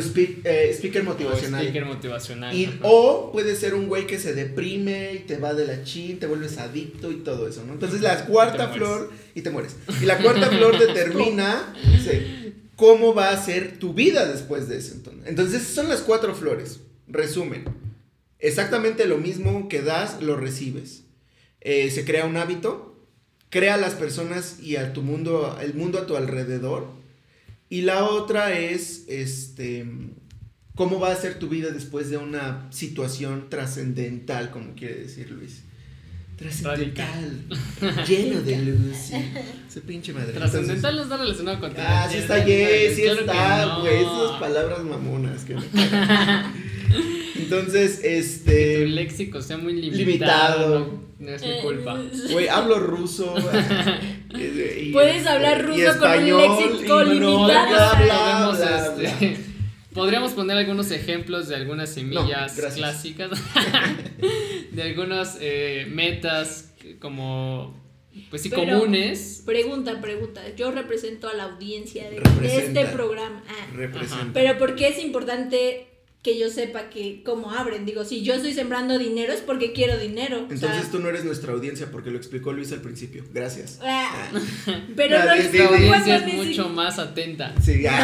speak- 0.00 0.40
eh, 0.44 0.70
speaker 0.74 1.00
O 1.00 1.04
motivacional. 1.06 1.62
speaker 1.62 1.84
motivacional. 1.86 2.54
Y, 2.54 2.66
ajá. 2.66 2.78
o 2.82 3.32
puede 3.32 3.56
ser 3.56 3.74
un 3.74 3.88
güey 3.88 4.06
que 4.06 4.18
se 4.18 4.34
deprime 4.34 5.14
y 5.14 5.18
te 5.20 5.38
va 5.38 5.54
de 5.54 5.66
la 5.66 5.82
chin, 5.82 6.18
te 6.18 6.26
vuelves 6.26 6.58
adicto 6.58 7.10
y 7.10 7.16
todo 7.16 7.48
eso, 7.48 7.64
¿no? 7.64 7.72
Entonces 7.72 8.02
la 8.02 8.26
cuarta 8.26 8.68
flor 8.68 9.10
y 9.34 9.40
te 9.40 9.48
mueres. 9.50 9.76
Y 10.02 10.04
la 10.04 10.18
cuarta 10.18 10.48
flor 10.50 10.78
determina 10.86 11.74
sí, 12.04 12.52
cómo 12.76 13.14
va 13.14 13.30
a 13.30 13.42
ser 13.42 13.78
tu 13.78 13.94
vida 13.94 14.26
después 14.30 14.68
de 14.68 14.76
eso. 14.76 14.92
Entonces, 14.94 15.22
entonces 15.26 15.62
son 15.62 15.88
las 15.88 16.02
cuatro 16.02 16.34
flores. 16.34 16.80
Resumen. 17.08 17.64
Exactamente 18.38 19.06
lo 19.06 19.16
mismo 19.18 19.68
que 19.68 19.80
das, 19.80 20.20
lo 20.22 20.36
recibes. 20.36 21.04
Eh, 21.62 21.90
se 21.90 22.04
crea 22.04 22.26
un 22.26 22.36
hábito, 22.36 22.93
crea 23.54 23.74
a 23.74 23.76
las 23.76 23.94
personas 23.94 24.58
y 24.60 24.74
a 24.74 24.92
tu 24.92 25.02
mundo, 25.02 25.56
el 25.62 25.74
mundo 25.74 26.00
a 26.00 26.06
tu 26.06 26.16
alrededor. 26.16 26.88
Y 27.70 27.82
la 27.82 28.02
otra 28.04 28.52
es, 28.58 29.04
este, 29.06 29.86
cómo 30.74 30.98
va 30.98 31.12
a 31.12 31.16
ser 31.16 31.38
tu 31.38 31.48
vida 31.48 31.70
después 31.70 32.10
de 32.10 32.16
una 32.16 32.66
situación 32.72 33.48
trascendental, 33.48 34.50
como 34.50 34.74
quiere 34.74 34.96
decir 34.96 35.30
Luis. 35.30 35.62
Trascendental, 36.36 37.44
lleno 38.08 38.42
de 38.42 38.56
luz. 38.58 38.96
sí. 38.96 39.14
Su 39.72 39.82
pinche 39.82 40.12
madre. 40.12 40.32
Trascendental 40.32 40.98
está 40.98 41.16
relacionado 41.16 41.60
con 41.60 41.72
Ah, 41.78 42.08
sí 42.10 42.18
está 42.18 42.42
Jay, 42.42 42.92
sí 42.92 43.02
claro 43.02 43.20
está, 43.20 43.66
no. 43.66 43.80
güey. 43.82 43.96
Esas 44.02 44.40
palabras 44.40 44.82
mamonas 44.82 45.44
que 45.44 45.54
me 45.54 45.62
Entonces, 47.44 47.96
Que 47.98 48.08
tu 48.08 48.14
este. 48.14 48.86
léxico 48.86 49.40
sea 49.42 49.56
muy 49.58 49.72
limitado. 49.74 50.04
Limitado. 50.04 50.78
No, 51.18 51.26
no 51.26 51.30
es 51.30 51.42
mi 51.42 51.48
Eh, 51.50 51.58
culpa. 51.62 52.00
Güey, 52.32 52.48
hablo 52.48 52.78
ruso. 52.80 53.34
y- 54.38 54.92
Puedes 54.92 55.26
hablar 55.26 55.58
y 55.60 55.62
ruso 55.84 55.98
con 56.00 56.10
un 56.10 56.24
léxico 56.26 57.02
y 57.02 57.08
limitado. 57.10 57.46
bla, 57.46 57.94
bla, 58.04 58.18
Podemos, 58.54 58.58
bla, 58.58 58.86
este, 59.06 59.28
bla. 59.28 59.38
Podríamos 59.94 60.32
poner 60.32 60.56
algunos 60.56 60.90
ejemplos 60.90 61.46
de 61.48 61.54
algunas 61.54 61.88
semillas 61.88 62.52
clásicas, 62.74 63.30
de 64.72 64.82
algunas 64.82 65.38
eh, 65.40 65.86
metas 65.88 66.72
como, 66.98 67.80
pues 68.28 68.42
sí, 68.42 68.48
Pero- 68.48 68.80
comunes. 68.80 69.42
Pregunta, 69.46 70.00
pregunta. 70.00 70.42
Yo 70.56 70.72
represento 70.72 71.28
a 71.28 71.34
la 71.34 71.44
audiencia 71.44 72.04
de, 72.10 72.16
de 72.16 72.20
Representa. 72.22 72.80
este 72.80 72.92
programa. 72.92 73.44
Ah, 73.48 73.66
Representa. 73.76 74.32
Pero 74.32 74.58
¿por 74.58 74.74
qué 74.74 74.88
es 74.88 74.98
importante 74.98 75.86
que 76.24 76.38
yo 76.38 76.48
sepa 76.48 76.88
que 76.88 77.22
cómo 77.22 77.50
abren? 77.52 77.84
Digo, 77.84 78.02
si 78.04 78.22
yo 78.22 78.32
estoy 78.32 78.54
sembrando 78.54 78.98
dinero 78.98 79.32
es 79.32 79.42
porque 79.42 79.72
quiero 79.72 79.98
dinero. 79.98 80.36
o 80.44 80.56
sea, 80.56 80.68
Entonces 80.70 80.90
tú 80.90 80.98
no 80.98 81.10
eres 81.10 81.22
nuestra 81.24 81.52
audiencia 81.52 81.88
porque 81.92 82.10
lo 82.10 82.16
explicó 82.16 82.50
Luis 82.52 82.72
al 82.72 82.80
principio. 82.80 83.22
Gracias. 83.32 83.78
ah, 83.82 84.30
pero 84.96 85.18
Ah, 85.18 85.36
no 85.36 85.42
sí. 85.52 85.58
audiencia 85.58 86.16
es 86.16 86.34
mucho 86.34 86.64
si- 86.64 86.70
más 86.70 86.98
atenta. 86.98 87.52
Sí, 87.62 87.82
ya. 87.82 88.00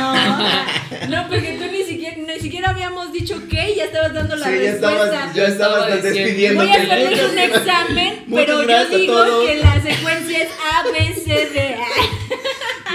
No, 1.09 1.09
no, 1.23 1.29
porque 1.31 1.59
tú 1.59 1.65
ni 1.73 1.83
siquiera, 1.83 2.17
ni 2.19 2.39
siquiera 2.39 2.71
habíamos 2.71 3.11
dicho 3.11 3.41
qué 3.49 3.73
y 3.73 3.77
ya 3.77 3.85
estabas 3.87 4.13
dando 4.13 4.37
la 4.37 4.47
Sí, 4.47 4.53
ya 4.53 4.59
respuesta. 4.73 5.05
estabas, 5.05 5.35
ya 5.35 5.47
estabas 5.47 5.79
Estaba 5.79 5.97
diciendo- 5.97 6.21
despidiendo. 6.21 6.61
Voy 6.63 6.71
a 6.71 6.75
hacerles 6.75 7.31
un 7.33 7.39
examen, 7.39 8.25
pero 8.35 8.63
yo 8.69 8.99
digo 8.99 9.47
que 9.47 9.55
la 9.57 9.81
secuencia 9.83 10.43
es 10.43 10.49
A, 10.51 10.85
B, 10.93 11.15
C, 11.15 11.33
D. 11.55 11.77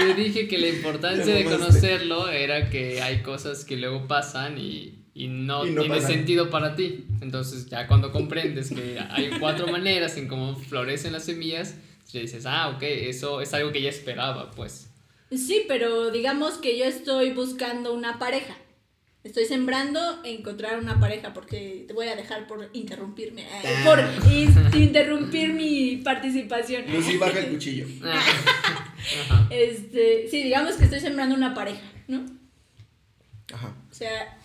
Yo 0.06 0.14
dije 0.14 0.46
que 0.46 0.58
la 0.58 0.68
importancia 0.68 1.34
de 1.34 1.44
conocerlo 1.44 2.28
era 2.30 2.70
que 2.70 3.02
hay 3.02 3.22
cosas 3.22 3.64
que 3.64 3.76
luego 3.76 4.06
pasan 4.06 4.58
y, 4.58 4.94
y 5.18 5.28
no, 5.28 5.64
Y 5.66 5.70
no 5.70 5.80
tiene 5.82 5.96
pasan. 5.96 6.12
sentido 6.12 6.50
para 6.50 6.76
ti. 6.76 7.06
Entonces 7.22 7.66
ya 7.70 7.86
cuando 7.88 8.12
comprendes 8.12 8.70
que 8.70 8.98
hay 9.10 9.30
cuatro 9.40 9.66
maneras 9.68 10.16
en 10.18 10.28
cómo 10.28 10.54
florecen 10.54 11.12
las 11.14 11.24
semillas, 11.24 11.74
ya 12.12 12.20
dices, 12.20 12.44
ah, 12.46 12.68
ok, 12.76 12.82
eso 12.82 13.40
es 13.40 13.52
algo 13.54 13.72
que 13.72 13.80
ya 13.80 13.88
esperaba, 13.88 14.50
pues. 14.50 14.90
Sí, 15.30 15.64
pero 15.66 16.10
digamos 16.10 16.54
que 16.58 16.78
yo 16.78 16.84
estoy 16.84 17.30
buscando 17.30 17.92
una 17.94 18.18
pareja. 18.18 18.56
Estoy 19.24 19.44
sembrando 19.46 19.98
encontrar 20.24 20.78
una 20.78 21.00
pareja 21.00 21.32
porque 21.34 21.84
te 21.88 21.94
voy 21.94 22.06
a 22.06 22.14
dejar 22.14 22.46
por 22.46 22.70
interrumpirme, 22.74 23.42
eh, 23.42 23.46
Ah. 23.64 23.82
por 23.84 24.32
in- 24.32 24.54
interrumpir 24.82 25.52
mi 25.52 25.96
participación. 25.96 26.84
Lucy, 26.92 27.16
baja 27.16 27.40
el 27.40 27.46
cuchillo. 27.48 27.86
Ah. 28.04 28.22
Este, 29.50 30.26
sí, 30.30 30.42
digamos 30.42 30.74
que 30.74 30.84
estoy 30.84 30.98
sembrando 31.00 31.34
una 31.34 31.54
pareja, 31.54 31.82
¿no? 32.08 32.24
Ajá. 33.54 33.74
O 33.90 33.94
sea, 33.94 34.35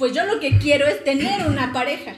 pues 0.00 0.12
yo 0.14 0.24
lo 0.24 0.40
que 0.40 0.58
quiero 0.58 0.84
es 0.88 1.04
tener 1.04 1.46
una 1.46 1.72
pareja. 1.72 2.16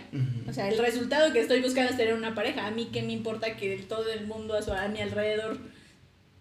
O 0.49 0.53
sea, 0.55 0.69
el 0.71 0.79
resultado 0.79 1.33
que 1.35 1.41
estoy 1.41 1.61
buscando 1.61 1.91
es 1.91 1.97
tener 1.99 2.15
una 2.15 2.35
pareja. 2.35 2.67
A 2.67 2.71
mí 2.71 2.89
qué 2.93 3.03
me 3.03 3.13
importa 3.13 3.57
que 3.59 3.77
todo 3.89 4.11
el 4.11 4.27
mundo 4.27 4.55
a, 4.55 4.63
su- 4.63 4.73
a 4.73 4.89
mi 4.89 5.01
alrededor 5.03 5.59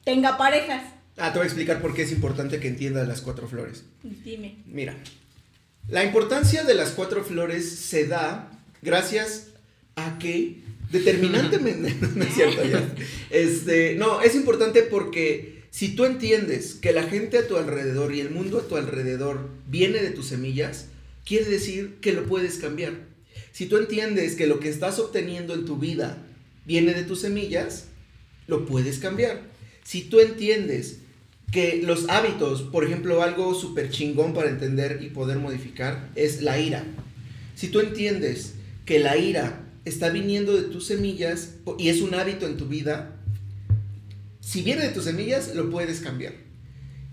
tenga 0.05 0.37
parejas. 0.37 0.83
Ah, 1.17 1.33
te 1.33 1.39
voy 1.39 1.43
a 1.45 1.47
explicar 1.47 1.81
por 1.81 1.93
qué 1.93 2.03
es 2.03 2.11
importante 2.13 2.59
que 2.61 2.67
entiendas 2.69 3.07
las 3.07 3.19
cuatro 3.21 3.47
flores. 3.47 3.83
Dime. 4.03 4.55
Mira, 4.65 4.95
la 5.89 6.03
importancia 6.03 6.63
de 6.63 6.73
las 6.73 6.91
cuatro 6.91 7.23
flores 7.23 7.69
se 7.69 8.07
da 8.07 8.49
gracias 8.81 9.47
a 9.95 10.17
que 10.19 10.61
determinantemente, 10.91 11.95
no 12.15 12.23
es 12.23 12.33
cierto 12.33 12.63
ya, 12.63 12.83
este, 13.29 13.95
no, 13.95 14.21
es 14.21 14.35
importante 14.35 14.83
porque 14.83 15.63
si 15.71 15.95
tú 15.95 16.05
entiendes 16.05 16.73
que 16.75 16.91
la 16.91 17.03
gente 17.03 17.37
a 17.37 17.47
tu 17.47 17.57
alrededor 17.57 18.13
y 18.13 18.19
el 18.21 18.29
mundo 18.29 18.59
a 18.59 18.67
tu 18.67 18.75
alrededor 18.77 19.49
viene 19.67 19.99
de 20.01 20.11
tus 20.11 20.27
semillas, 20.27 20.87
quiere 21.25 21.45
decir 21.45 21.97
que 22.01 22.13
lo 22.13 22.25
puedes 22.25 22.57
cambiar. 22.57 22.93
Si 23.51 23.65
tú 23.65 23.77
entiendes 23.77 24.35
que 24.35 24.47
lo 24.47 24.59
que 24.59 24.69
estás 24.69 24.99
obteniendo 24.99 25.53
en 25.53 25.65
tu 25.65 25.77
vida 25.77 26.17
viene 26.65 26.93
de 26.93 27.03
tus 27.03 27.21
semillas, 27.21 27.87
lo 28.47 28.65
puedes 28.65 28.99
cambiar. 28.99 29.41
Si 29.83 30.03
tú 30.03 30.19
entiendes 30.19 30.99
que 31.51 31.81
los 31.83 32.07
hábitos, 32.09 32.61
por 32.61 32.85
ejemplo, 32.85 33.21
algo 33.21 33.53
súper 33.53 33.89
chingón 33.89 34.33
para 34.33 34.49
entender 34.49 34.99
y 35.01 35.09
poder 35.09 35.37
modificar 35.37 36.09
es 36.15 36.41
la 36.41 36.59
ira. 36.59 36.83
Si 37.55 37.67
tú 37.67 37.81
entiendes 37.81 38.53
que 38.85 38.99
la 38.99 39.17
ira 39.17 39.67
está 39.83 40.09
viniendo 40.09 40.55
de 40.55 40.63
tus 40.63 40.87
semillas 40.87 41.55
y 41.77 41.89
es 41.89 42.01
un 42.01 42.13
hábito 42.13 42.45
en 42.45 42.57
tu 42.57 42.67
vida, 42.67 43.17
si 44.39 44.61
viene 44.61 44.83
de 44.83 44.93
tus 44.93 45.03
semillas, 45.03 45.53
lo 45.53 45.69
puedes 45.69 45.99
cambiar. 45.99 46.33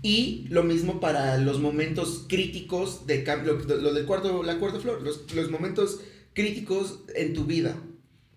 Y 0.01 0.47
lo 0.49 0.63
mismo 0.63 0.99
para 0.99 1.37
los 1.37 1.59
momentos 1.59 2.25
críticos 2.29 3.05
de 3.05 3.23
cambio, 3.23 3.53
lo, 3.53 3.93
del 3.93 4.05
cuarto, 4.05 4.43
la 4.43 4.57
cuarta 4.57 4.79
flor, 4.79 5.01
los, 5.01 5.31
los 5.33 5.51
momentos 5.51 5.99
críticos 6.33 7.01
en 7.15 7.33
tu 7.33 7.45
vida. 7.45 7.75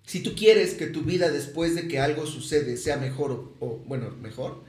Si 0.05 0.23
tú 0.23 0.35
quieres 0.35 0.75
que 0.75 0.89
tu 0.89 1.03
vida 1.03 1.31
después 1.31 1.77
de 1.77 1.87
que 1.87 2.01
algo 2.01 2.27
sucede 2.27 2.77
sea 2.77 2.97
mejor 2.97 3.31
o, 3.31 3.57
o, 3.61 3.79
bueno, 3.87 4.11
mejor, 4.21 4.65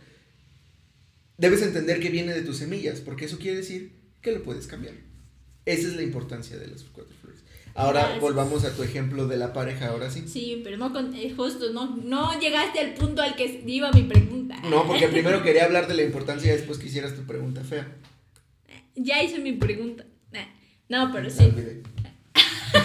debes 1.37 1.63
entender 1.63 1.99
que 1.99 2.09
viene 2.09 2.33
de 2.33 2.43
tus 2.43 2.57
semillas, 2.57 3.01
porque 3.01 3.25
eso 3.25 3.39
quiere 3.39 3.57
decir 3.57 3.91
que 4.21 4.31
lo 4.31 4.43
puedes 4.43 4.67
cambiar. 4.67 4.93
Esa 5.65 5.87
es 5.87 5.95
la 5.95 6.03
importancia 6.03 6.57
de 6.57 6.67
las 6.67 6.83
cuatro. 6.83 7.15
Ahora 7.75 8.17
volvamos 8.19 8.65
a 8.65 8.75
tu 8.75 8.83
ejemplo 8.83 9.27
de 9.27 9.37
la 9.37 9.51
pareja, 9.51 9.87
ahora 9.87 10.11
sí. 10.11 10.27
Sí, 10.27 10.61
pero 10.63 10.77
no 10.77 10.93
con, 10.93 11.13
eh, 11.15 11.33
justo, 11.35 11.71
no, 11.71 11.95
no 11.97 12.39
llegaste 12.39 12.79
al 12.79 12.93
punto 12.93 13.21
al 13.23 13.35
que 13.35 13.63
iba 13.65 13.91
mi 13.91 14.03
pregunta. 14.03 14.55
No, 14.69 14.85
porque 14.85 15.07
primero 15.11 15.41
quería 15.41 15.65
hablar 15.65 15.87
de 15.87 15.95
la 15.95 16.03
importancia 16.03 16.53
y 16.53 16.55
después 16.55 16.77
quisieras 16.77 17.15
tu 17.15 17.23
pregunta 17.23 17.61
fea. 17.63 17.87
Ya 18.95 19.23
hice 19.23 19.39
mi 19.39 19.53
pregunta. 19.53 20.05
No, 20.89 21.11
pero 21.11 21.23
La 21.23 21.29
sí. 21.31 21.51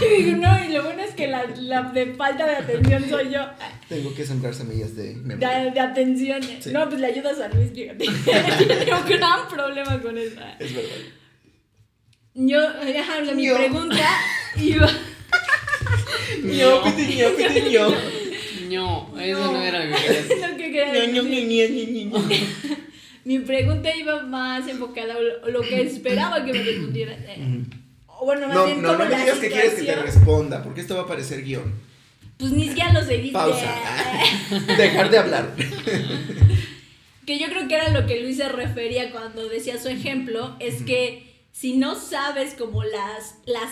Digo, 0.01 0.37
no, 0.37 0.65
y 0.65 0.73
lo 0.73 0.85
bueno 0.85 1.03
es 1.03 1.15
que 1.15 1.27
la, 1.27 1.45
la 1.57 1.83
de 1.83 2.15
falta 2.15 2.47
de 2.47 2.57
atención 2.57 3.09
soy 3.09 3.31
yo. 3.31 3.41
Tengo 3.89 4.15
que 4.15 4.25
sembrar 4.25 4.55
semillas 4.55 4.95
de 4.97 5.15
memoria. 5.15 5.65
De, 5.65 5.71
de 5.73 5.81
atención. 5.81 6.43
Sí. 6.43 6.71
No, 6.73 6.89
pues 6.89 7.01
le 7.01 7.09
ayudas 7.09 7.39
a 7.41 7.49
Luis, 7.49 7.73
fíjate. 7.73 8.07
Un 8.09 9.09
gran 9.09 9.49
problema 9.49 10.01
con 10.01 10.17
eso. 10.17 10.41
Es 10.59 10.75
verdad. 10.75 10.97
Yo, 12.41 12.61
ajá, 12.61 13.19
o 13.21 13.25
sea, 13.25 13.35
mi 13.35 13.47
Yo. 13.47 13.57
pregunta 13.57 14.09
iba. 14.57 14.89
Ño, 16.45 16.85
pitiño, 16.85 17.27
pitiño. 17.37 17.89
No, 18.71 19.19
eso 19.21 19.53
no, 19.53 19.63
era 19.63 19.85
lo 19.85 19.97
que 19.97 20.03
quería 20.03 20.23
decir. 20.23 20.37
Lo 20.51 20.57
que 20.57 20.71
quería 20.73 21.07
Ño, 21.07 21.23
Ño, 21.23 21.23
decir. 21.25 21.49
Ño, 21.49 22.09
Ño, 22.09 22.21
Ño, 22.21 22.29
Ño. 22.29 22.77
Mi 23.25 23.41
pregunta 23.41 23.95
iba 23.95 24.23
más 24.23 24.67
enfocada 24.69 25.15
a 25.15 25.21
lo, 25.21 25.49
lo 25.51 25.61
que 25.63 25.83
esperaba 25.83 26.45
que 26.45 26.53
me 26.53 26.63
respondiera. 26.63 27.13
Eh, 27.13 27.63
o 28.07 28.25
bueno, 28.25 28.47
más 28.49 28.57
No, 28.57 28.67
bien 28.67 28.83
no, 28.83 28.89
como 28.89 28.99
no 29.01 29.05
me 29.05 29.11
la 29.11 29.21
digas 29.21 29.39
que 29.39 29.49
quieres 29.49 29.71
que 29.71 29.77
te 29.77 29.81
situación. 29.83 30.07
responda, 30.07 30.63
porque 30.63 30.81
esto 30.81 30.97
va 30.97 31.03
a 31.03 31.07
parecer 31.07 31.43
guion. 31.45 31.75
Pues 32.39 32.53
ni 32.53 32.69
siquiera 32.69 32.93
lo 32.93 33.03
seguiste. 33.05 33.33
Pausa. 33.33 33.75
Dejar 34.79 35.11
de 35.11 35.19
hablar. 35.19 35.55
Que 37.27 37.39
yo 37.39 37.49
creo 37.49 37.69
que 37.69 37.75
era 37.75 37.91
lo 37.91 38.07
que 38.07 38.23
Luis 38.23 38.37
se 38.39 38.49
refería 38.49 39.11
cuando 39.11 39.47
decía 39.49 39.79
su 39.79 39.89
ejemplo, 39.89 40.57
es 40.61 40.83
que 40.83 41.28
si 41.53 41.77
no 41.77 41.95
sabes 41.95 42.55
como 42.55 42.85
las, 42.85 43.37
las 43.47 43.71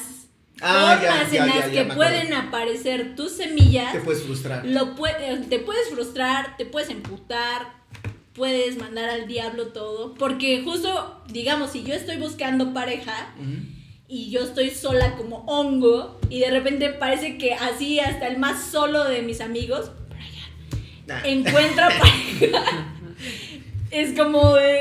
Ah, 0.62 0.96
formas 0.98 1.30
ya, 1.32 1.42
en 1.44 1.48
las 1.50 1.70
ya, 1.70 1.72
que 1.72 1.94
pueden 1.94 2.32
aparecer 2.32 3.14
tus 3.14 3.32
semillas, 3.32 3.92
Te 3.92 4.00
puedes 4.00 4.22
frustrar. 4.22 4.64
lo 4.64 4.96
pue- 4.96 5.48
te 5.48 5.58
puedes 5.58 5.90
frustrar, 5.90 6.56
te 6.56 6.64
puedes 6.64 6.88
emputar, 6.88 7.74
puedes 8.32 8.78
mandar 8.78 9.10
al 9.10 9.26
diablo 9.26 9.68
todo. 9.68 10.14
Porque 10.14 10.62
justo, 10.64 11.22
digamos, 11.28 11.72
si 11.72 11.82
yo 11.84 11.92
estoy 11.94 12.16
buscando 12.16 12.72
pareja 12.72 13.34
y 14.08 14.30
yo 14.30 14.40
estoy 14.44 14.70
sola 14.70 15.14
como 15.16 15.44
hongo 15.46 16.18
y 16.30 16.40
de 16.40 16.50
repente 16.50 16.88
parece 16.90 17.36
que 17.36 17.52
así 17.52 18.00
hasta 18.00 18.26
el 18.26 18.38
más 18.38 18.64
solo 18.70 19.04
de 19.04 19.20
mis 19.22 19.40
amigos 19.42 19.90
Nah. 21.06 21.20
encuentra 21.24 21.88
pareja. 21.98 22.86
es 23.90 24.18
como 24.18 24.54
de, 24.54 24.80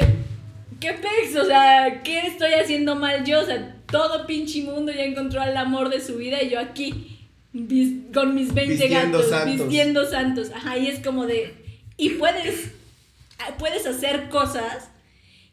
¿qué 0.80 0.94
pex? 0.94 1.36
O 1.38 1.46
sea, 1.46 2.02
¿qué 2.04 2.28
estoy 2.28 2.54
haciendo 2.54 2.96
mal 2.96 3.24
yo? 3.26 3.42
O 3.42 3.46
sea, 3.46 3.76
todo 3.92 4.26
pinche 4.28 4.64
mundo 4.64 4.92
ya 4.92 5.04
encontró 5.04 5.42
al 5.42 5.56
amor 5.58 5.90
de 5.90 6.02
su 6.02 6.18
vida 6.18 6.42
y 6.44 6.50
yo 6.50 6.60
aquí 6.60 7.20
vis- 7.54 8.12
con 8.14 8.34
mis 8.36 8.54
20 8.54 8.74
Vistiendo 8.74 9.18
gatos, 9.20 9.30
santos. 9.30 9.68
vistiendo 9.68 10.10
santos. 10.10 10.52
Ajá, 10.56 10.78
y 10.78 10.88
es 10.88 11.00
como 11.00 11.26
de, 11.26 11.54
y 11.98 12.10
puedes, 12.12 12.72
puedes 13.60 13.86
hacer 13.86 14.30
cosas 14.30 14.90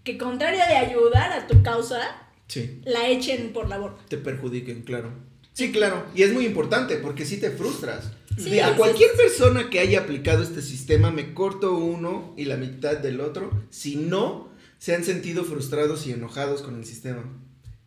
que 0.04 0.18
contrario 0.18 0.60
de 0.68 0.76
ayudar 0.76 1.32
a 1.32 1.46
tu 1.46 1.62
causa, 1.62 2.00
Sí. 2.48 2.80
la 2.84 3.08
echen 3.08 3.52
por 3.52 3.68
la 3.68 3.78
borda. 3.78 3.96
te 4.08 4.18
perjudiquen, 4.18 4.82
claro. 4.82 5.12
Sí, 5.54 5.70
claro. 5.70 6.04
Y 6.14 6.22
es 6.22 6.32
muy 6.32 6.44
importante 6.46 6.96
porque 6.96 7.24
sí 7.26 7.38
te 7.38 7.50
frustras. 7.50 8.10
Sí, 8.38 8.58
a 8.60 8.68
sí, 8.70 8.74
cualquier 8.78 9.10
persona 9.12 9.68
que 9.70 9.78
haya 9.80 10.00
aplicado 10.00 10.42
este 10.42 10.62
sistema, 10.62 11.10
me 11.10 11.34
corto 11.34 11.74
uno 11.76 12.32
y 12.38 12.46
la 12.46 12.56
mitad 12.56 12.96
del 12.96 13.20
otro, 13.20 13.50
si 13.70 13.96
no 13.96 14.48
se 14.82 14.96
han 14.96 15.04
sentido 15.04 15.44
frustrados 15.44 16.08
y 16.08 16.10
enojados 16.10 16.60
con 16.60 16.74
el 16.76 16.84
sistema. 16.84 17.22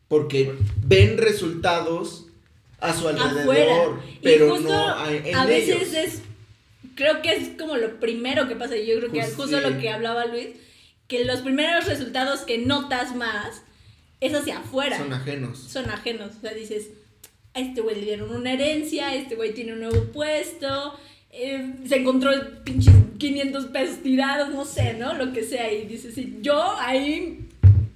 Porque 0.08 0.56
ven 0.86 1.18
resultados 1.18 2.28
a 2.80 2.94
su 2.94 3.10
alrededor, 3.10 3.42
afuera. 3.42 4.02
pero 4.24 4.46
y 4.46 4.50
justo 4.52 4.70
no 4.70 4.96
a, 4.98 5.12
en 5.14 5.36
a 5.36 5.46
veces 5.46 5.76
ellos. 5.92 5.94
es, 5.94 6.22
creo 6.96 7.22
que 7.22 7.34
es 7.34 7.50
como 7.60 7.76
lo 7.76 8.00
primero 8.00 8.48
que 8.48 8.56
pasa, 8.56 8.78
y 8.78 8.88
yo 8.88 8.98
creo 9.00 9.12
que 9.12 9.24
Justo, 9.24 9.42
justo 9.42 9.58
sí. 9.62 9.70
lo 9.70 9.78
que 9.78 9.90
hablaba 9.90 10.26
Luis, 10.28 10.52
que 11.10 11.26
los 11.26 11.42
primeros 11.42 11.86
resultados 11.86 12.42
que 12.44 12.60
notas 12.60 13.14
más 13.14 13.64
es 14.22 14.34
hacia 14.34 14.60
afuera, 14.60 14.98
Son 14.98 15.12
ajenos. 15.12 15.60
son 15.60 15.90
ajenos, 15.90 16.32
o 16.38 16.40
sea, 16.40 16.54
dices, 16.54 16.92
a 17.54 17.60
este 17.60 17.82
güey 17.82 17.96
le 17.98 18.06
dieron 18.06 18.34
una 18.34 18.54
herencia, 18.54 19.14
este 19.16 19.36
güey 19.36 19.54
tiene 19.54 19.74
un 19.74 19.82
nuevo 19.82 20.02
puesto, 20.14 20.98
eh, 21.36 21.74
se 21.88 21.98
encontró 21.98 22.32
pinches 22.64 22.94
500 23.18 23.66
pesos 23.68 23.98
tirados, 24.04 24.54
no 24.54 24.66
sé, 24.66 24.94
¿no? 24.96 25.14
Lo 25.14 25.32
que 25.34 25.44
sea, 25.44 25.72
y 25.72 25.86
dices, 25.86 26.14
sí, 26.16 26.40
yo 26.42 26.62
ahí 26.80 27.48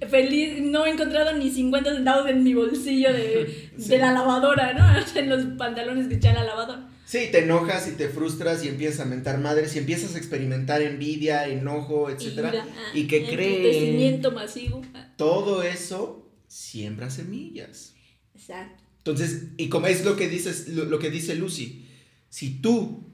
feliz, 0.08 0.60
no 0.62 0.86
he 0.86 0.90
encontrado 0.90 1.36
ni 1.36 1.50
50 1.50 1.94
centavos 1.94 2.28
en 2.30 2.42
mi 2.42 2.54
bolsillo 2.54 3.12
de, 3.12 3.70
Sí. 3.78 3.88
de 3.90 3.98
la 3.98 4.12
lavadora, 4.12 4.72
¿no? 4.72 5.04
En 5.20 5.28
los 5.28 5.44
pantalones 5.58 6.08
que 6.08 6.14
eché 6.14 6.28
a 6.28 6.34
la 6.34 6.44
lavadora. 6.44 6.88
Sí, 7.04 7.28
te 7.32 7.40
enojas 7.40 7.88
y 7.88 7.96
te 7.96 8.08
frustras 8.08 8.64
y 8.64 8.68
empiezas 8.68 9.00
a 9.00 9.04
mentar 9.04 9.38
madres 9.38 9.74
y 9.74 9.80
empiezas 9.80 10.14
a 10.14 10.18
experimentar 10.18 10.80
envidia, 10.80 11.48
enojo, 11.48 12.08
etcétera. 12.08 12.50
Ira, 12.50 12.66
ah, 12.68 12.90
¿Y 12.94 13.06
qué 13.08 13.24
creen? 13.26 14.22
Masivo. 14.32 14.82
ah, 14.94 15.12
Todo 15.16 15.64
eso 15.64 16.30
siembra 16.46 17.10
semillas. 17.10 17.94
Exacto. 18.34 18.84
Entonces, 18.98 19.48
y 19.56 19.68
como 19.68 19.88
es 19.88 20.04
lo 20.04 20.14
que 20.14 20.28
dices, 20.28 20.68
lo, 20.68 20.84
lo 20.84 20.98
que 21.00 21.10
dice 21.10 21.34
Lucy, 21.34 21.84
si 22.28 22.60
tú 22.62 23.09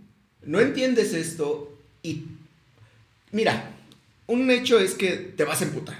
no 0.46 0.60
entiendes 0.60 1.12
esto 1.12 1.76
y 2.02 2.24
mira, 3.32 3.72
un 4.26 4.50
hecho 4.50 4.78
es 4.78 4.94
que 4.94 5.10
te 5.10 5.44
vas 5.44 5.60
a 5.60 5.64
emputar 5.64 5.98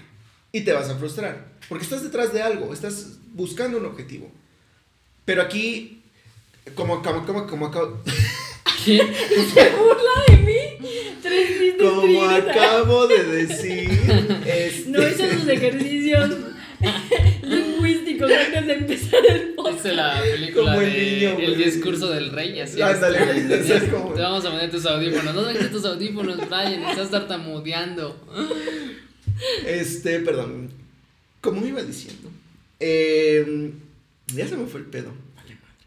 y 0.53 0.63
te 0.63 0.73
vas 0.73 0.89
a 0.89 0.97
frustrar, 0.97 1.49
porque 1.69 1.85
estás 1.85 2.03
detrás 2.03 2.33
de 2.33 2.43
algo, 2.43 2.73
estás 2.73 3.19
buscando 3.35 3.79
un 3.79 3.87
objetivo. 3.87 4.31
Pero 5.25 5.43
aquí 5.43 6.01
como 6.75 7.03
como 7.03 7.27
como 7.27 7.47
como 7.47 7.67
acabo, 7.67 8.03
¿Qué? 8.85 8.99
Se 8.99 9.71
burla 9.71 10.11
de 10.29 10.37
mí. 10.39 11.19
Tres 11.23 11.75
como 11.81 12.25
acabo 12.31 13.07
de 13.09 13.25
decir, 13.25 13.91
este, 14.47 14.91
No 14.91 15.07
hizo 15.07 15.29
sus 15.31 15.49
ejercicios 15.49 16.31
antes 18.25 18.67
de 18.67 18.73
empezar 18.73 19.21
el 19.29 19.55
podcast. 19.55 19.77
Dice 19.85 19.95
la 19.95 20.21
película 20.23 20.65
Como 20.75 20.81
el 20.83 20.93
de 20.93 21.11
niño, 21.13 21.29
El 21.39 21.55
güey. 21.55 21.65
discurso 21.65 22.09
del 22.11 22.31
rey, 22.31 22.61
así. 22.61 22.81
Ándale, 22.81 23.19
es 23.55 23.83
como- 23.91 24.15
Te 24.15 24.23
vamos 24.23 24.45
a 24.45 24.51
poner 24.51 24.71
tus 24.71 24.87
audífonos. 24.87 25.35
No 25.35 25.45
dejes 25.45 25.71
tus 25.71 25.85
audífonos, 25.85 26.37
Brian. 26.37 26.83
Estás 26.85 27.11
tartamudeando. 27.11 28.17
Este, 29.67 30.21
perdón. 30.21 30.71
Como 31.41 31.65
iba 31.67 31.83
diciendo. 31.83 32.31
eh, 32.81 33.71
ya 34.35 34.47
se 34.49 34.57
me 34.57 34.67
fue 34.67 34.81
el 34.81 34.87
pedo. 34.87 35.13
Vale, 35.37 35.55
madre. 35.55 35.87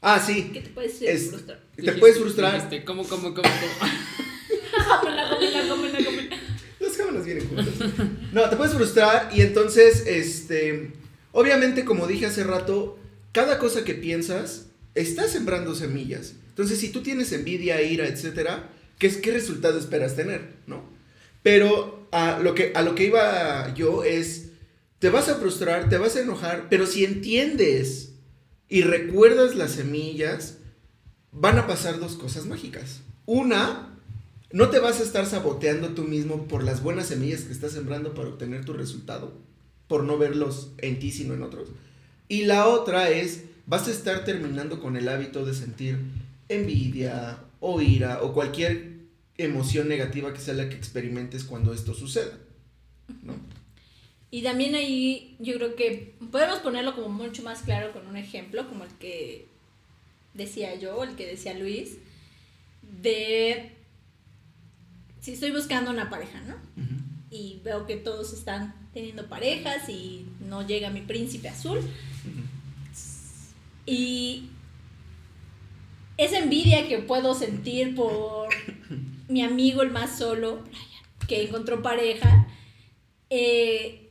Ah, 0.00 0.18
sí. 0.24 0.50
¿Qué 0.52 0.60
te 0.60 0.70
puedes 0.70 1.00
Es- 1.02 1.30
frustrar? 1.30 1.60
Te 1.76 1.82
Dijiste- 1.82 2.00
puedes 2.00 2.18
frustrar. 2.18 2.54
dijiste, 2.54 2.84
¿Cómo, 2.84 3.04
cómo, 3.04 3.34
cómo, 3.34 3.42
cómo? 3.42 3.90
Cómela, 5.00 5.28
cómela, 5.30 5.68
cómela, 5.68 6.04
cómela. 6.04 6.36
Los 6.80 6.96
jóvenes 6.96 7.24
vienen 7.24 7.48
juntos. 7.48 7.74
No, 8.32 8.48
te 8.48 8.56
puedes 8.56 8.74
frustrar 8.74 9.30
y 9.34 9.40
entonces, 9.42 10.04
este, 10.06 10.92
obviamente, 11.36 11.84
como 11.84 12.06
dije 12.06 12.24
hace 12.24 12.44
rato, 12.44 12.98
cada 13.32 13.58
cosa 13.58 13.84
que 13.84 13.94
piensas 13.94 14.68
está 14.94 15.28
sembrando 15.28 15.74
semillas. 15.74 16.32
Entonces, 16.48 16.80
si 16.80 16.88
tú 16.88 17.02
tienes 17.02 17.30
envidia, 17.32 17.82
ira, 17.82 18.06
etcétera, 18.06 18.70
¿qué, 18.98 19.20
qué 19.20 19.32
resultado 19.32 19.78
esperas 19.78 20.16
tener, 20.16 20.54
no? 20.66 20.82
Pero 21.42 22.08
a 22.10 22.38
lo 22.40 22.54
que 22.54 22.72
a 22.74 22.80
lo 22.80 22.94
que 22.94 23.04
iba 23.04 23.74
yo 23.74 24.02
es, 24.02 24.46
te 24.98 25.10
vas 25.10 25.28
a 25.28 25.34
frustrar, 25.34 25.90
te 25.90 25.98
vas 25.98 26.16
a 26.16 26.22
enojar, 26.22 26.68
pero 26.70 26.86
si 26.86 27.04
entiendes 27.04 28.14
y 28.70 28.80
recuerdas 28.80 29.54
las 29.54 29.72
semillas, 29.72 30.56
van 31.32 31.58
a 31.58 31.66
pasar 31.66 32.00
dos 32.00 32.16
cosas 32.16 32.46
mágicas. 32.46 33.00
Una, 33.26 33.98
no 34.52 34.70
te 34.70 34.78
vas 34.78 35.00
a 35.00 35.02
estar 35.02 35.26
saboteando 35.26 35.90
tú 35.90 36.04
mismo 36.04 36.48
por 36.48 36.64
las 36.64 36.82
buenas 36.82 37.08
semillas 37.08 37.42
que 37.42 37.52
estás 37.52 37.72
sembrando 37.72 38.14
para 38.14 38.30
obtener 38.30 38.64
tu 38.64 38.72
resultado, 38.72 39.34
por 39.88 40.04
no 40.04 40.18
verlos 40.18 40.72
en 40.78 40.98
ti 40.98 41.10
sino 41.10 41.34
en 41.34 41.42
otros. 41.42 41.68
Y 42.28 42.44
la 42.44 42.66
otra 42.66 43.10
es, 43.10 43.44
vas 43.66 43.88
a 43.88 43.92
estar 43.92 44.24
terminando 44.24 44.80
con 44.80 44.96
el 44.96 45.08
hábito 45.08 45.44
de 45.44 45.54
sentir 45.54 45.98
envidia 46.48 47.38
o 47.60 47.80
ira 47.80 48.22
o 48.22 48.32
cualquier 48.32 48.96
emoción 49.38 49.88
negativa 49.88 50.32
que 50.32 50.40
sea 50.40 50.54
la 50.54 50.68
que 50.68 50.76
experimentes 50.76 51.44
cuando 51.44 51.72
esto 51.72 51.94
suceda. 51.94 52.38
¿no? 53.22 53.34
Y 54.30 54.42
también 54.42 54.74
ahí 54.74 55.36
yo 55.38 55.54
creo 55.54 55.76
que 55.76 56.14
podemos 56.30 56.58
ponerlo 56.58 56.94
como 56.94 57.08
mucho 57.08 57.42
más 57.42 57.62
claro 57.62 57.92
con 57.92 58.06
un 58.06 58.16
ejemplo, 58.16 58.68
como 58.68 58.84
el 58.84 58.90
que 58.98 59.46
decía 60.34 60.74
yo, 60.74 61.02
el 61.04 61.14
que 61.14 61.26
decía 61.26 61.54
Luis, 61.54 61.98
de 63.02 63.72
si 65.20 65.32
estoy 65.32 65.52
buscando 65.52 65.90
una 65.90 66.10
pareja, 66.10 66.40
¿no? 66.42 66.54
Y 67.30 67.60
veo 67.64 67.86
que 67.86 67.96
todos 67.96 68.32
están 68.32 68.74
teniendo 68.94 69.26
parejas 69.28 69.88
y 69.88 70.26
no 70.40 70.66
llega 70.66 70.90
mi 70.90 71.00
príncipe 71.02 71.48
azul. 71.48 71.80
Y 73.84 74.48
esa 76.16 76.38
envidia 76.38 76.88
que 76.88 76.98
puedo 76.98 77.34
sentir 77.34 77.94
por 77.94 78.48
mi 79.28 79.42
amigo 79.42 79.82
el 79.82 79.90
más 79.90 80.18
solo, 80.18 80.62
Brian, 80.62 81.26
que 81.28 81.42
encontró 81.44 81.82
pareja, 81.82 82.46
eh, 83.30 84.10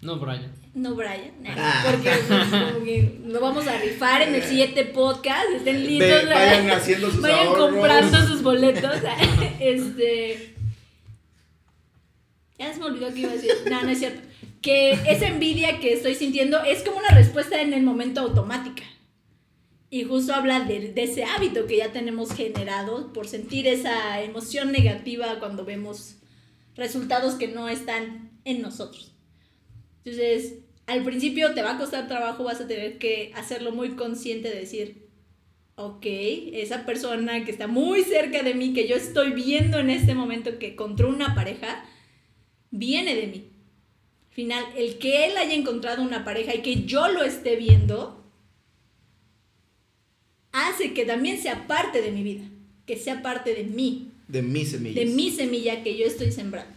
No, 0.00 0.18
Brian. 0.18 0.52
no 0.74 0.94
Brian, 0.94 1.32
nah, 1.42 1.54
Ah. 1.56 1.84
porque 1.90 2.10
como 2.28 2.84
que 2.84 3.20
lo 3.26 3.40
vamos 3.40 3.66
a 3.66 3.78
rifar 3.78 4.22
en 4.22 4.34
el 4.34 4.42
siguiente 4.42 4.84
podcast, 4.84 5.50
estén 5.56 5.84
listos, 5.86 6.08
¿verdad? 6.08 6.34
vayan 6.36 6.70
haciendo 6.70 7.10
sus 7.10 7.20
vayan 7.20 7.48
ahorros. 7.48 7.70
comprando 7.72 8.26
sus 8.26 8.42
boletos, 8.42 8.96
este, 9.60 10.54
ya 12.60 12.74
se 12.74 12.78
me 12.78 12.86
olvidó 12.86 13.12
que 13.12 13.20
iba 13.20 13.30
a 13.30 13.34
decir, 13.34 13.50
no, 13.70 13.82
no 13.82 13.88
es 13.88 13.98
cierto, 13.98 14.20
que 14.60 14.92
esa 14.92 15.28
envidia 15.28 15.80
que 15.80 15.94
estoy 15.94 16.14
sintiendo 16.14 16.62
es 16.62 16.82
como 16.82 16.98
una 16.98 17.08
respuesta 17.08 17.60
en 17.60 17.72
el 17.72 17.82
momento 17.82 18.20
automática. 18.20 18.84
Y 19.88 20.04
justo 20.04 20.34
habla 20.34 20.60
de, 20.60 20.92
de 20.92 21.02
ese 21.02 21.24
hábito 21.24 21.66
que 21.66 21.78
ya 21.78 21.90
tenemos 21.90 22.32
generado 22.32 23.12
por 23.12 23.26
sentir 23.26 23.66
esa 23.66 24.22
emoción 24.22 24.70
negativa 24.70 25.38
cuando 25.40 25.64
vemos 25.64 26.16
resultados 26.76 27.34
que 27.34 27.48
no 27.48 27.68
están 27.68 28.30
en 28.44 28.62
nosotros. 28.62 29.16
Entonces, 30.04 30.58
al 30.86 31.02
principio 31.02 31.54
te 31.54 31.62
va 31.62 31.72
a 31.72 31.78
costar 31.78 32.08
trabajo, 32.08 32.44
vas 32.44 32.60
a 32.60 32.68
tener 32.68 32.98
que 32.98 33.32
hacerlo 33.34 33.72
muy 33.72 33.96
consciente 33.96 34.48
de 34.50 34.60
decir, 34.60 35.08
ok, 35.76 36.04
esa 36.04 36.84
persona 36.84 37.44
que 37.44 37.50
está 37.50 37.66
muy 37.66 38.02
cerca 38.02 38.42
de 38.42 38.54
mí, 38.54 38.74
que 38.74 38.86
yo 38.86 38.96
estoy 38.96 39.32
viendo 39.32 39.78
en 39.78 39.88
este 39.88 40.14
momento 40.14 40.58
que 40.58 40.72
encontró 40.72 41.08
una 41.08 41.34
pareja, 41.34 41.84
viene 42.70 43.14
de 43.14 43.26
mí. 43.26 43.44
Al 44.30 44.34
final, 44.34 44.64
el 44.76 44.98
que 44.98 45.26
él 45.26 45.36
haya 45.36 45.54
encontrado 45.54 46.02
una 46.02 46.24
pareja 46.24 46.54
y 46.54 46.62
que 46.62 46.84
yo 46.84 47.08
lo 47.08 47.22
esté 47.22 47.56
viendo, 47.56 48.24
hace 50.52 50.94
que 50.94 51.04
también 51.04 51.40
sea 51.40 51.66
parte 51.66 52.00
de 52.02 52.10
mi 52.12 52.22
vida, 52.22 52.44
que 52.86 52.96
sea 52.96 53.22
parte 53.22 53.54
de 53.54 53.64
mí. 53.64 54.08
De 54.28 54.42
mis 54.42 54.70
semillas. 54.70 54.94
de 54.94 55.06
mi 55.06 55.30
semilla 55.32 55.82
que 55.82 55.96
yo 55.96 56.06
estoy 56.06 56.30
sembrando. 56.30 56.72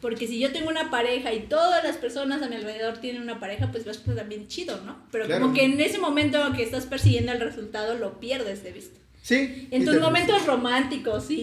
Porque 0.00 0.26
si 0.26 0.38
yo 0.38 0.50
tengo 0.52 0.70
una 0.70 0.90
pareja 0.90 1.32
y 1.34 1.40
todas 1.40 1.84
las 1.84 1.96
personas 1.98 2.40
a 2.40 2.48
mi 2.48 2.54
alrededor 2.56 2.98
tienen 2.98 3.20
una 3.20 3.38
pareja, 3.38 3.70
pues 3.70 3.84
va 3.84 3.88
a 3.88 3.92
estar 3.92 4.14
también 4.14 4.48
chido, 4.48 4.80
¿no? 4.82 4.96
Pero 5.10 5.26
Claro. 5.26 5.42
como 5.42 5.54
que 5.54 5.64
en 5.64 5.78
ese 5.80 5.98
momento 5.98 6.38
que 6.56 6.62
estás 6.62 6.86
persiguiendo 6.86 7.32
el 7.32 7.40
resultado, 7.40 7.94
lo 7.98 8.18
pierdes 8.18 8.62
de 8.62 8.72
vista. 8.72 8.98
Sí. 9.22 9.68
En 9.70 9.84
tus 9.84 10.00
momentos 10.00 10.46
románticos 10.46 11.30
y, 11.30 11.34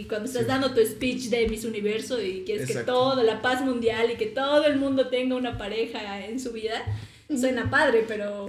y 0.00 0.04
cuando 0.08 0.26
estás 0.26 0.42
Sí. 0.42 0.48
dando 0.48 0.72
tu 0.72 0.80
speech 0.86 1.24
de 1.30 1.48
Miss 1.48 1.64
Universo 1.64 2.22
y 2.22 2.42
quieres 2.46 2.66
que 2.66 2.72
Exacto. 2.72 2.92
todo, 2.92 3.22
la 3.22 3.42
paz 3.42 3.60
mundial 3.64 4.10
y 4.12 4.16
que 4.16 4.26
todo 4.26 4.64
el 4.66 4.76
mundo 4.76 5.08
tenga 5.08 5.34
una 5.34 5.58
pareja 5.58 6.24
en 6.24 6.38
su 6.38 6.52
vida, 6.52 6.82
suena 7.28 7.68
padre, 7.70 8.04
pero 8.06 8.48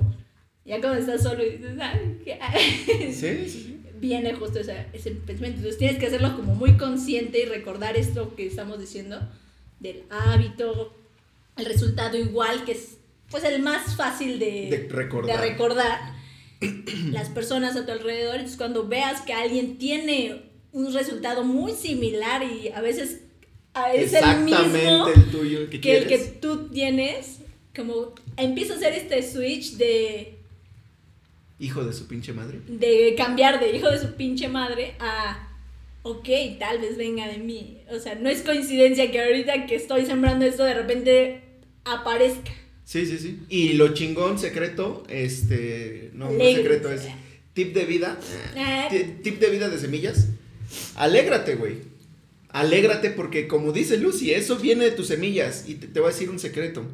ya 0.66 0.80
cuando 0.80 1.00
estás 1.00 1.24
solo 1.24 1.44
y 1.44 1.58
dices. 1.58 1.74
Sí, 3.14 3.14
sí, 3.14 3.50
sí. 3.50 3.80
viene 4.00 4.34
justo 4.34 4.60
ese, 4.60 4.86
ese 4.94 5.12
pensamiento. 5.12 5.58
Entonces 5.58 5.78
tienes 5.78 5.98
que 5.98 6.08
hacerlo 6.08 6.36
como 6.36 6.56
muy 6.56 6.78
consciente 6.78 7.40
y 7.42 7.46
recordar 7.46 7.98
esto 7.98 8.36
que 8.36 8.46
estamos 8.48 8.80
diciendo 8.80 9.20
del 9.80 10.04
hábito, 10.10 10.94
el 11.58 11.66
resultado 11.66 12.18
igual, 12.18 12.64
que 12.66 12.74
es 12.74 12.98
pues 13.32 13.44
el 13.46 13.62
más 13.64 13.96
fácil 13.96 14.38
de, 14.40 14.68
De 14.70 14.88
recordar. 14.90 15.42
de 15.42 15.50
recordar. 15.50 16.00
Las 17.12 17.30
personas 17.30 17.76
a 17.76 17.86
tu 17.86 17.92
alrededor. 17.92 18.36
Entonces 18.36 18.58
cuando 18.58 18.88
veas 18.88 19.22
que 19.22 19.34
alguien 19.34 19.78
tiene 19.78 20.44
un 20.72 20.94
resultado 20.94 21.44
muy 21.44 21.74
similar 21.74 22.44
y 22.44 22.70
a 22.70 22.82
veces 22.82 23.22
es 23.96 24.14
el 24.14 24.40
mismo 24.40 25.08
el 25.08 25.32
tuyo 25.32 25.70
que, 25.70 25.82
que 25.82 25.98
el 25.98 26.08
que 26.08 26.18
tú 26.18 26.70
tienes, 26.70 27.40
como 27.76 28.14
empieza 28.38 28.74
a 28.74 28.78
hacer 28.78 28.94
este 28.94 29.22
switch 29.24 29.78
de 29.78 30.40
Hijo 31.60 31.84
de 31.86 31.94
su 31.94 32.08
pinche 32.08 32.34
madre. 32.34 32.60
de 32.68 33.16
cambiar 33.16 33.60
de 33.60 33.76
hijo 33.76 33.90
de 33.90 34.00
su 34.00 34.16
pinche 34.16 34.48
madre 34.50 34.96
a, 35.00 35.50
ok, 36.02 36.28
tal 36.60 36.80
vez 36.80 36.98
venga 36.98 37.28
de 37.28 37.38
mí. 37.38 37.78
O 37.90 38.00
sea, 38.00 38.16
no 38.16 38.30
es 38.30 38.42
coincidencia 38.42 39.10
que 39.12 39.22
ahorita 39.22 39.66
que 39.66 39.76
estoy 39.76 40.06
sembrando 40.06 40.46
esto 40.46 40.64
de 40.64 40.74
repente 40.74 41.42
aparezca. 41.86 42.52
Sí, 42.86 43.06
sí, 43.06 43.18
sí. 43.18 43.40
Y 43.50 43.74
lo 43.74 43.94
chingón 43.94 44.38
secreto, 44.40 45.04
este, 45.10 46.12
no, 46.14 46.26
no 46.26 46.32
Alegre. 46.32 46.56
secreto 46.64 46.92
es 46.92 47.08
tip 47.54 47.74
de 47.74 47.86
vida, 47.86 48.20
Ah. 48.58 48.88
ti- 48.90 49.16
tip 49.24 49.40
de 49.40 49.50
vida 49.50 49.70
de 49.70 49.80
semillas. 49.80 50.28
Alégrate, 50.96 51.56
güey. 51.56 51.78
Alégrate 52.50 53.10
porque 53.10 53.48
como 53.48 53.72
dice 53.72 53.98
Lucy, 53.98 54.32
eso 54.34 54.58
viene 54.58 54.86
de 54.86 54.92
tus 54.92 55.08
semillas 55.08 55.66
y 55.68 55.76
te, 55.76 55.88
te 55.88 56.00
voy 56.00 56.10
a 56.10 56.14
decir 56.14 56.30
un 56.30 56.40
secreto. 56.40 56.86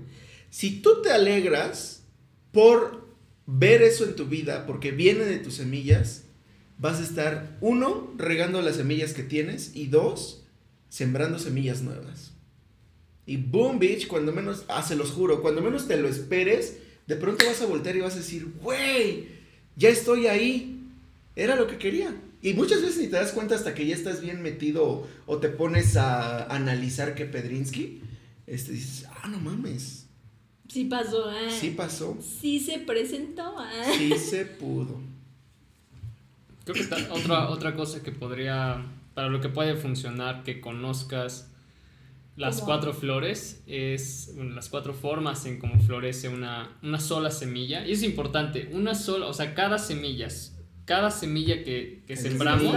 Si 0.49 0.81
tú 0.81 1.01
te 1.01 1.11
alegras 1.11 2.03
por 2.51 3.07
ver 3.45 3.81
eso 3.81 4.05
en 4.05 4.15
tu 4.15 4.25
vida, 4.25 4.65
porque 4.65 4.91
viene 4.91 5.25
de 5.25 5.37
tus 5.37 5.55
semillas, 5.55 6.23
vas 6.77 6.99
a 6.99 7.03
estar, 7.03 7.57
uno, 7.61 8.13
regando 8.17 8.61
las 8.61 8.77
semillas 8.77 9.13
que 9.13 9.23
tienes 9.23 9.71
y 9.75 9.87
dos, 9.87 10.45
sembrando 10.87 11.39
semillas 11.39 11.81
nuevas. 11.81 12.31
Y 13.29 13.37
boom, 13.37 13.77
bitch, 13.77 14.07
cuando 14.07 14.31
menos, 14.33 14.65
ah, 14.69 14.81
se 14.81 14.95
los 14.95 15.11
juro, 15.11 15.41
cuando 15.43 15.61
menos 15.61 15.87
te 15.87 15.97
lo 15.97 16.09
esperes, 16.09 16.79
de 17.05 17.15
pronto 17.15 17.45
vas 17.45 17.61
a 17.61 17.67
voltear 17.67 17.95
y 17.95 17.99
vas 17.99 18.15
a 18.15 18.17
decir, 18.17 18.47
güey, 18.59 19.27
ya 19.75 19.89
estoy 19.89 20.25
ahí. 20.25 20.81
Era 21.35 21.55
lo 21.55 21.67
que 21.67 21.77
quería. 21.77 22.15
Y 22.41 22.53
muchas 22.53 22.81
veces 22.81 22.97
ni 22.97 23.07
te 23.07 23.17
das 23.17 23.31
cuenta 23.33 23.53
hasta 23.53 23.75
que 23.75 23.85
ya 23.85 23.93
estás 23.93 24.21
bien 24.21 24.41
metido 24.41 24.83
o, 24.83 25.07
o 25.27 25.37
te 25.37 25.49
pones 25.49 25.95
a 25.95 26.45
analizar 26.45 27.13
que 27.13 27.25
Pedrinsky, 27.25 28.01
este, 28.47 28.71
dices, 28.71 29.05
ah, 29.21 29.27
no 29.27 29.39
mames, 29.39 30.07
Sí 30.67 30.85
pasó, 30.85 31.25
ah. 31.29 31.49
sí 31.51 31.71
pasó, 31.71 32.17
Sí 32.21 32.59
se 32.59 32.79
presentó, 32.79 33.55
ah. 33.59 33.91
sí 33.97 34.17
se 34.17 34.45
pudo. 34.45 35.01
Creo 36.63 36.75
que 36.75 36.83
ta- 36.85 37.13
otra, 37.13 37.49
otra 37.49 37.75
cosa 37.75 38.01
que 38.01 38.11
podría, 38.11 38.85
para 39.13 39.29
lo 39.29 39.39
que 39.41 39.49
puede 39.49 39.75
funcionar, 39.75 40.43
que 40.43 40.61
conozcas 40.61 41.48
las 42.35 42.55
¿Cómo? 42.55 42.67
cuatro 42.67 42.93
flores, 42.93 43.61
es 43.67 44.31
bueno, 44.35 44.55
las 44.55 44.69
cuatro 44.69 44.93
formas 44.93 45.45
en 45.45 45.59
cómo 45.59 45.79
florece 45.81 46.29
una, 46.29 46.77
una 46.81 46.99
sola 46.99 47.31
semilla. 47.31 47.85
Y 47.85 47.91
es 47.91 48.03
importante, 48.03 48.69
una 48.71 48.95
sola, 48.95 49.27
o 49.27 49.33
sea, 49.33 49.53
cada 49.55 49.77
semilla, 49.77 50.27
cada 50.85 51.11
semilla 51.11 51.63
que, 51.63 52.03
que 52.07 52.15
sembramos 52.15 52.75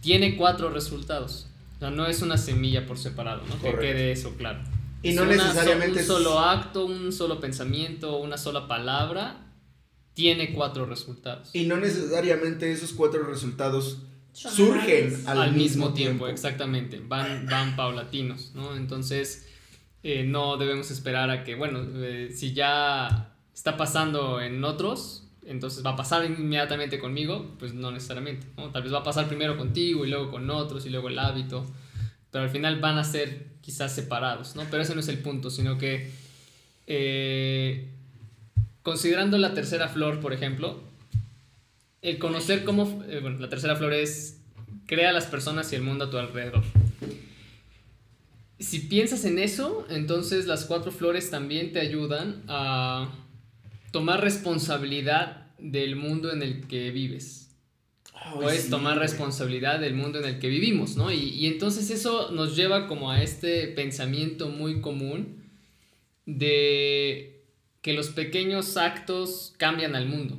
tiene 0.00 0.36
cuatro 0.36 0.70
resultados. 0.70 1.46
O 1.76 1.78
sea, 1.80 1.90
no 1.90 2.06
es 2.06 2.22
una 2.22 2.36
semilla 2.36 2.86
por 2.86 2.98
separado, 2.98 3.42
¿no? 3.46 3.54
Que 3.54 3.70
Correcto. 3.70 3.80
quede 3.80 4.12
eso 4.12 4.34
claro. 4.36 4.60
Y 5.02 5.10
Es 5.10 5.14
no 5.16 5.22
una 5.22 5.32
necesariamente 5.36 5.92
un 5.92 5.98
es- 5.98 6.06
solo 6.06 6.38
acto, 6.40 6.84
un 6.86 7.12
solo 7.12 7.40
pensamiento, 7.40 8.18
una 8.18 8.36
sola 8.36 8.68
palabra 8.68 9.46
tiene 10.14 10.52
cuatro 10.52 10.84
resultados. 10.84 11.50
Y 11.54 11.64
no 11.66 11.76
necesariamente 11.76 12.70
esos 12.72 12.92
cuatro 12.92 13.22
resultados 13.22 13.98
surgen 14.32 15.06
árboles. 15.06 15.26
al, 15.26 15.52
mismo 15.52 15.92
tiempo. 15.92 16.28
exactamente. 16.28 17.00
Van, 17.06 17.46
van 17.46 17.76
paulatinos, 17.76 18.52
¿no? 18.54 18.76
Entonces, 18.76 19.48
eh, 20.02 20.24
no 20.24 20.56
debemos 20.56 20.90
esperar 20.90 21.30
a 21.30 21.44
que, 21.44 21.54
bueno, 21.54 21.86
eh, 21.96 22.30
si 22.34 22.52
ya 22.52 23.34
está 23.54 23.76
pasando 23.76 24.40
en 24.40 24.64
otros, 24.64 25.28
entonces 25.44 25.84
va 25.84 25.90
a 25.90 25.96
pasar 25.96 26.24
inmediatamente 26.24 26.98
conmigo, 26.98 27.54
pues 27.58 27.74
no 27.74 27.90
necesariamente, 27.90 28.46
¿no? 28.56 28.70
Tal 28.70 28.82
vez 28.82 28.92
va 28.92 28.98
a 28.98 29.02
pasar 29.02 29.26
primero 29.28 29.56
contigo 29.56 30.06
y 30.06 30.10
luego 30.10 30.30
con 30.30 30.48
otros 30.50 30.86
y 30.86 30.90
luego 30.90 31.08
el 31.08 31.18
hábito, 31.18 31.66
pero 32.30 32.44
al 32.44 32.50
final 32.50 32.80
van 32.80 32.98
a 32.98 33.04
ser 33.04 33.48
quizás 33.60 33.94
separados, 33.94 34.56
¿no? 34.56 34.62
Pero 34.70 34.82
ese 34.82 34.94
no 34.94 35.00
es 35.00 35.08
el 35.08 35.18
punto, 35.18 35.50
sino 35.50 35.76
que 35.76 36.10
eh, 36.86 37.88
considerando 38.82 39.38
la 39.38 39.54
tercera 39.54 39.88
flor, 39.88 40.20
por 40.20 40.32
ejemplo, 40.32 40.82
el 42.02 42.18
conocer 42.18 42.64
cómo, 42.64 43.02
eh, 43.08 43.20
bueno, 43.20 43.38
la 43.38 43.48
tercera 43.48 43.76
flor 43.76 43.92
es 43.92 44.40
crea 44.86 45.12
las 45.12 45.26
personas 45.26 45.72
y 45.72 45.76
el 45.76 45.82
mundo 45.82 46.06
a 46.06 46.10
tu 46.10 46.18
alrededor. 46.18 46.64
Si 48.58 48.80
piensas 48.80 49.24
en 49.24 49.38
eso, 49.38 49.86
entonces 49.88 50.46
las 50.46 50.64
cuatro 50.64 50.92
flores 50.92 51.30
también 51.30 51.72
te 51.72 51.80
ayudan 51.80 52.42
a 52.48 53.08
tomar 53.92 54.20
responsabilidad 54.20 55.46
del 55.58 55.96
mundo 55.96 56.32
en 56.32 56.42
el 56.42 56.66
que 56.66 56.90
vives. 56.90 57.50
Ay, 58.14 58.32
Puedes 58.34 58.62
sí, 58.64 58.70
tomar 58.70 58.98
responsabilidad 58.98 59.80
del 59.80 59.94
mundo 59.94 60.18
en 60.18 60.26
el 60.26 60.38
que 60.40 60.48
vivimos, 60.48 60.96
¿no? 60.96 61.10
Y, 61.10 61.16
y 61.16 61.46
entonces 61.46 61.90
eso 61.90 62.30
nos 62.32 62.56
lleva 62.56 62.86
como 62.86 63.10
a 63.10 63.22
este 63.22 63.68
pensamiento 63.68 64.48
muy 64.48 64.80
común 64.80 65.44
de 66.26 67.44
que 67.80 67.94
los 67.94 68.08
pequeños 68.08 68.76
actos 68.76 69.54
cambian 69.56 69.96
al 69.96 70.06
mundo. 70.06 70.38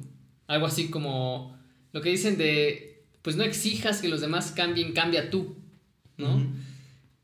Algo 0.52 0.66
así 0.66 0.90
como 0.90 1.58
lo 1.94 2.02
que 2.02 2.10
dicen 2.10 2.38
de, 2.38 3.04
pues 3.22 3.38
no 3.38 3.44
exijas 3.44 4.02
que 4.02 4.10
los 4.10 4.20
demás 4.20 4.52
cambien, 4.52 4.92
cambia 4.92 5.30
tú, 5.30 5.56
¿no? 6.18 6.46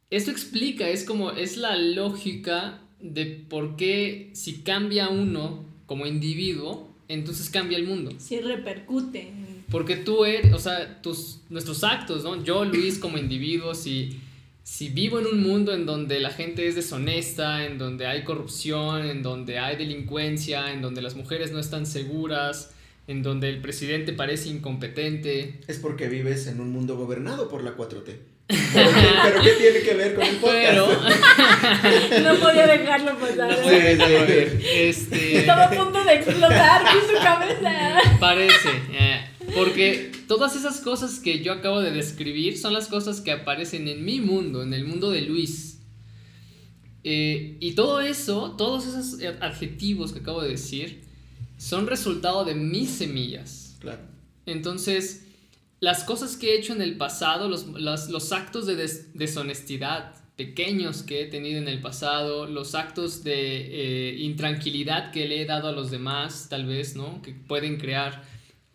Esto 0.10 0.32
explica, 0.32 0.88
es 0.88 1.04
como, 1.04 1.32
es 1.32 1.58
la 1.58 1.76
lógica 1.76 2.80
de 3.02 3.26
por 3.26 3.76
qué 3.76 4.30
si 4.32 4.62
cambia 4.62 5.10
uno 5.10 5.66
como 5.86 6.06
individuo, 6.06 6.90
entonces 7.10 7.50
cambia 7.50 7.78
el 7.78 7.86
mundo. 7.86 8.12
Sí 8.18 8.40
repercute. 8.40 9.30
Porque 9.70 9.98
tú 9.98 10.24
eres, 10.24 10.54
o 10.54 10.60
sea, 10.60 11.02
tus, 11.02 11.42
nuestros 11.50 11.84
actos, 11.84 12.24
¿no? 12.24 12.42
Yo, 12.42 12.64
Luis, 12.64 12.98
como 12.98 13.18
individuo, 13.18 13.76
si, 13.76 14.22
si 14.64 14.88
vivo 14.88 15.20
en 15.20 15.26
un 15.26 15.44
mundo 15.44 15.74
en 15.74 15.86
donde 15.86 16.22
la 16.22 16.30
gente 16.30 16.66
es 16.66 16.76
deshonesta, 16.76 17.66
en 17.66 17.78
donde 17.78 18.08
hay 18.08 18.24
corrupción, 18.24 19.06
en 19.06 19.22
donde 19.22 19.60
hay 19.60 19.76
delincuencia, 19.76 20.72
en 20.72 20.82
donde 20.82 21.02
las 21.02 21.18
mujeres 21.18 21.52
no 21.52 21.60
están 21.60 21.86
seguras, 21.86 22.74
en 23.08 23.24
donde 23.24 23.50
el 23.50 23.62
presidente 23.62 24.12
parece 24.12 24.50
incompetente, 24.50 25.62
Es 25.68 25.80
porque 25.80 26.10
vives 26.10 26.48
en 26.48 26.60
un 26.60 26.72
mundo 26.72 26.98
gobernado 26.98 27.48
por 27.50 27.64
la 27.64 27.76
4T. 27.76 28.18
¿Pero 28.48 28.90
qué, 28.92 29.08
pero 29.24 29.42
qué 29.42 29.52
tiene 29.52 29.80
que 29.80 29.94
ver 29.94 30.16
con 30.16 30.26
el 30.26 30.36
podcast? 30.38 30.62
pero... 30.62 32.24
No 32.24 32.40
podía 32.40 32.68
dejarlo 32.68 33.18
pasar. 33.18 33.50
No 33.50 33.54
¿eh? 33.54 33.64
puede 33.64 33.96
dejarlo 33.96 34.20
ver. 34.28 34.62
Este... 34.62 35.40
Estaba 35.40 35.66
a 35.66 35.70
punto 35.70 36.04
de 36.04 36.14
explotar 36.14 36.82
en 36.82 37.08
su 37.08 37.24
cabeza. 37.24 38.18
Parece, 38.20 38.70
eh, 38.92 39.26
porque 39.56 40.12
todas 40.28 40.56
esas 40.56 40.82
cosas 40.82 41.20
que 41.20 41.42
yo 41.42 41.54
acabo 41.54 41.82
de 41.82 41.92
describir 41.92 42.58
son 42.58 42.74
las 42.74 42.88
cosas 42.88 43.22
que 43.22 43.32
aparecen 43.32 43.88
en 43.88 44.04
mi 44.04 44.20
mundo, 44.20 44.64
en 44.64 44.74
el 44.74 44.86
mundo 44.86 45.12
de 45.12 45.22
Luis. 45.22 45.80
Eh, 47.06 47.56
y 47.62 47.72
todo 47.74 48.02
eso, 48.02 48.56
todos 48.58 48.86
esos 48.86 49.22
adjetivos 49.42 50.12
que 50.12 50.20
acabo 50.20 50.42
de 50.42 50.50
decir, 50.50 51.07
son 51.58 51.88
resultado 51.88 52.46
de 52.46 52.56
mis 52.56 52.90
semillas. 52.90 53.78
Claro. 53.80 54.02
Entonces, 54.46 55.26
las 55.80 56.04
cosas 56.04 56.38
que 56.38 56.52
he 56.54 56.58
hecho 56.60 56.74
en 56.74 56.82
el 56.82 56.98
pasado, 56.98 57.50
los, 57.50 57.68
las- 57.80 58.10
los 58.10 58.32
actos 58.32 58.66
de 58.66 58.76
des- 58.76 59.14
deshonestidad 59.14 60.16
pequeños 60.36 61.02
que 61.02 61.24
he 61.24 61.26
tenido 61.26 61.58
en 61.60 61.68
el 61.68 61.82
pasado, 61.82 62.46
los 62.46 62.76
actos 62.76 63.24
de 63.24 64.12
eh, 64.12 64.18
intranquilidad 64.20 65.12
que 65.12 65.28
le 65.28 65.42
he 65.42 65.46
dado 65.46 65.68
a 65.68 65.72
los 65.72 65.90
demás, 65.90 66.48
tal 66.50 66.66
vez, 66.68 66.96
¿no? 66.96 67.22
Que 67.24 67.32
pueden 67.34 67.78
crear, 67.78 68.24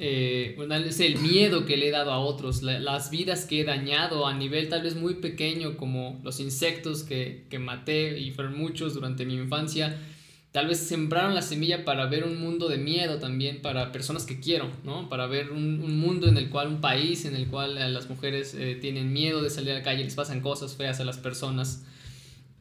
eh, 0.00 0.56
el 0.58 1.18
miedo 1.18 1.64
que 1.64 1.76
le 1.76 1.88
he 1.88 1.90
dado 1.92 2.10
a 2.10 2.18
otros, 2.18 2.62
la- 2.64 2.80
las 2.80 3.10
vidas 3.10 3.44
que 3.46 3.60
he 3.60 3.64
dañado 3.64 4.26
a 4.26 4.34
nivel 4.34 4.68
tal 4.68 4.82
vez 4.82 4.96
muy 4.96 5.14
pequeño, 5.14 5.76
como 5.76 6.20
los 6.24 6.40
insectos 6.40 7.04
que, 7.04 7.46
que 7.48 7.60
maté 7.60 8.18
y 8.18 8.32
fueron 8.32 8.58
muchos 8.58 8.94
durante 8.94 9.24
mi 9.24 9.34
infancia. 9.34 9.96
Tal 10.52 10.68
vez 10.68 10.78
sembraron 10.78 11.34
la 11.34 11.40
semilla 11.40 11.84
para 11.84 12.06
ver 12.06 12.24
un 12.24 12.38
mundo 12.38 12.68
de 12.68 12.76
miedo 12.76 13.18
también 13.18 13.62
para 13.62 13.90
personas 13.90 14.26
que 14.26 14.38
quiero, 14.38 14.70
¿no? 14.84 15.08
Para 15.08 15.26
ver 15.26 15.50
un, 15.50 15.82
un 15.82 15.98
mundo 15.98 16.28
en 16.28 16.36
el 16.36 16.50
cual, 16.50 16.68
un 16.68 16.80
país 16.82 17.24
en 17.24 17.34
el 17.34 17.48
cual 17.48 17.78
eh, 17.78 17.88
las 17.88 18.08
mujeres 18.10 18.54
eh, 18.54 18.76
tienen 18.78 19.12
miedo 19.12 19.42
de 19.42 19.48
salir 19.48 19.70
a 19.70 19.76
la 19.76 19.82
calle, 19.82 20.04
les 20.04 20.14
pasan 20.14 20.42
cosas 20.42 20.76
feas 20.76 21.00
a 21.00 21.04
las 21.04 21.16
personas. 21.16 21.84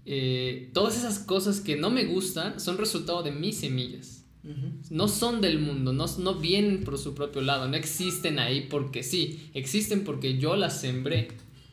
Eh, 0.05 0.69
todas 0.73 0.97
esas 0.97 1.19
cosas 1.19 1.59
que 1.59 1.75
no 1.75 1.91
me 1.91 2.05
gustan 2.05 2.61
son 2.61 2.77
resultado 2.77 3.23
de 3.23 3.31
mis 3.31 3.57
semillas. 3.57 4.17
No 4.89 5.07
son 5.07 5.39
del 5.39 5.59
mundo, 5.59 5.93
no, 5.93 6.07
no 6.17 6.35
vienen 6.35 6.83
por 6.83 6.97
su 6.97 7.13
propio 7.13 7.43
lado, 7.43 7.67
no 7.67 7.75
existen 7.75 8.39
ahí 8.39 8.61
porque 8.61 9.03
sí, 9.03 9.51
existen 9.53 10.03
porque 10.03 10.39
yo 10.39 10.55
las 10.55 10.81
sembré. 10.81 11.27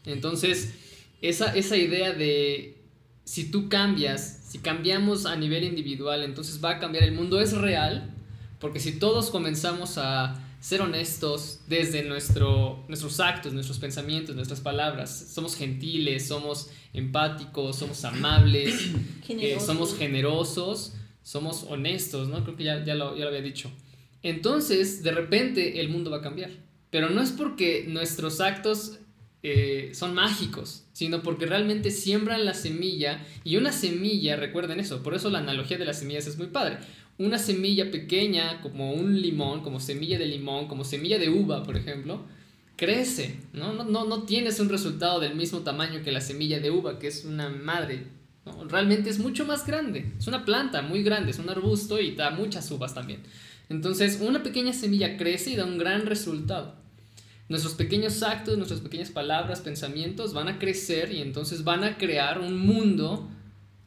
Entonces, 0.04 0.74
esa, 1.22 1.56
esa 1.56 1.78
idea 1.78 2.12
de 2.12 2.77
si 3.28 3.50
tú 3.50 3.68
cambias, 3.68 4.40
si 4.48 4.58
cambiamos 4.58 5.26
a 5.26 5.36
nivel 5.36 5.62
individual, 5.62 6.22
entonces 6.22 6.64
va 6.64 6.70
a 6.70 6.78
cambiar 6.78 7.04
el 7.04 7.12
mundo, 7.12 7.42
es 7.42 7.52
real, 7.52 8.10
porque 8.58 8.80
si 8.80 8.92
todos 8.92 9.28
comenzamos 9.28 9.98
a 9.98 10.42
ser 10.60 10.80
honestos 10.80 11.60
desde 11.66 12.04
nuestro, 12.04 12.86
nuestros 12.88 13.20
actos, 13.20 13.52
nuestros 13.52 13.78
pensamientos, 13.78 14.34
nuestras 14.34 14.62
palabras, 14.62 15.30
somos 15.30 15.56
gentiles, 15.56 16.26
somos 16.26 16.70
empáticos, 16.94 17.76
somos 17.76 18.02
amables, 18.06 18.92
eh, 19.28 19.58
somos 19.60 19.94
generosos, 19.98 20.94
somos 21.22 21.66
honestos, 21.68 22.28
¿no? 22.28 22.42
Creo 22.44 22.56
que 22.56 22.64
ya, 22.64 22.82
ya, 22.82 22.94
lo, 22.94 23.14
ya 23.14 23.24
lo 23.24 23.28
había 23.28 23.42
dicho. 23.42 23.70
Entonces, 24.22 25.02
de 25.02 25.12
repente, 25.12 25.80
el 25.80 25.90
mundo 25.90 26.10
va 26.10 26.16
a 26.16 26.22
cambiar. 26.22 26.50
Pero 26.88 27.10
no 27.10 27.20
es 27.20 27.32
porque 27.32 27.84
nuestros 27.86 28.40
actos 28.40 28.98
eh, 29.42 29.92
son 29.94 30.14
mágicos, 30.14 30.84
sino 30.92 31.22
porque 31.22 31.46
realmente 31.46 31.90
siembran 31.90 32.44
la 32.44 32.54
semilla 32.54 33.24
y 33.44 33.56
una 33.56 33.70
semilla, 33.70 34.36
recuerden 34.36 34.80
eso, 34.80 35.02
por 35.02 35.14
eso 35.14 35.30
la 35.30 35.38
analogía 35.38 35.78
de 35.78 35.84
las 35.84 36.00
semillas 36.00 36.26
es 36.26 36.38
muy 36.38 36.48
padre. 36.48 36.78
Una 37.18 37.38
semilla 37.38 37.90
pequeña, 37.90 38.60
como 38.60 38.92
un 38.92 39.20
limón, 39.20 39.62
como 39.62 39.80
semilla 39.80 40.18
de 40.18 40.26
limón, 40.26 40.68
como 40.68 40.84
semilla 40.84 41.18
de 41.18 41.28
uva, 41.28 41.62
por 41.64 41.76
ejemplo, 41.76 42.22
crece, 42.76 43.40
¿no? 43.52 43.72
No, 43.72 43.84
no, 43.84 44.04
no 44.04 44.22
tienes 44.22 44.60
un 44.60 44.68
resultado 44.68 45.18
del 45.18 45.34
mismo 45.34 45.60
tamaño 45.60 46.02
que 46.02 46.12
la 46.12 46.20
semilla 46.20 46.60
de 46.60 46.70
uva, 46.70 46.98
que 46.98 47.08
es 47.08 47.24
una 47.24 47.48
madre. 47.48 48.06
Realmente 48.68 49.10
es 49.10 49.18
mucho 49.18 49.44
más 49.44 49.66
grande, 49.66 50.12
es 50.18 50.26
una 50.26 50.44
planta 50.44 50.82
muy 50.82 51.02
grande, 51.02 51.32
es 51.32 51.38
un 51.38 51.50
arbusto 51.50 52.00
y 52.00 52.14
da 52.14 52.30
muchas 52.30 52.70
uvas 52.70 52.94
también. 52.94 53.22
Entonces, 53.68 54.20
una 54.20 54.42
pequeña 54.42 54.72
semilla 54.72 55.16
crece 55.16 55.50
y 55.50 55.56
da 55.56 55.64
un 55.64 55.76
gran 55.76 56.06
resultado. 56.06 56.74
Nuestros 57.48 57.74
pequeños 57.74 58.22
actos, 58.22 58.56
nuestras 58.56 58.80
pequeñas 58.80 59.10
palabras, 59.10 59.60
pensamientos 59.60 60.34
van 60.34 60.48
a 60.48 60.58
crecer 60.58 61.12
y 61.12 61.22
entonces 61.22 61.64
van 61.64 61.82
a 61.82 61.96
crear 61.96 62.40
un 62.40 62.58
mundo 62.58 63.28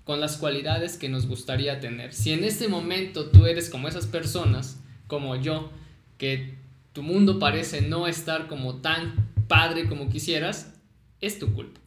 con 0.03 0.19
las 0.19 0.37
cualidades 0.37 0.97
que 0.97 1.09
nos 1.09 1.27
gustaría 1.27 1.79
tener. 1.79 2.13
Si 2.13 2.31
en 2.31 2.43
este 2.43 2.67
momento 2.67 3.29
tú 3.29 3.45
eres 3.45 3.69
como 3.69 3.87
esas 3.87 4.07
personas, 4.07 4.79
como 5.07 5.35
yo, 5.35 5.69
que 6.17 6.55
tu 6.93 7.03
mundo 7.03 7.37
parece 7.37 7.81
no 7.81 8.07
estar 8.07 8.47
como 8.47 8.77
tan 8.77 9.29
padre 9.47 9.87
como 9.87 10.09
quisieras, 10.09 10.73
es 11.21 11.37
tu 11.37 11.53
culpa. 11.53 11.79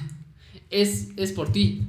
es, 0.70 1.08
es 1.16 1.32
por 1.32 1.50
ti. 1.50 1.82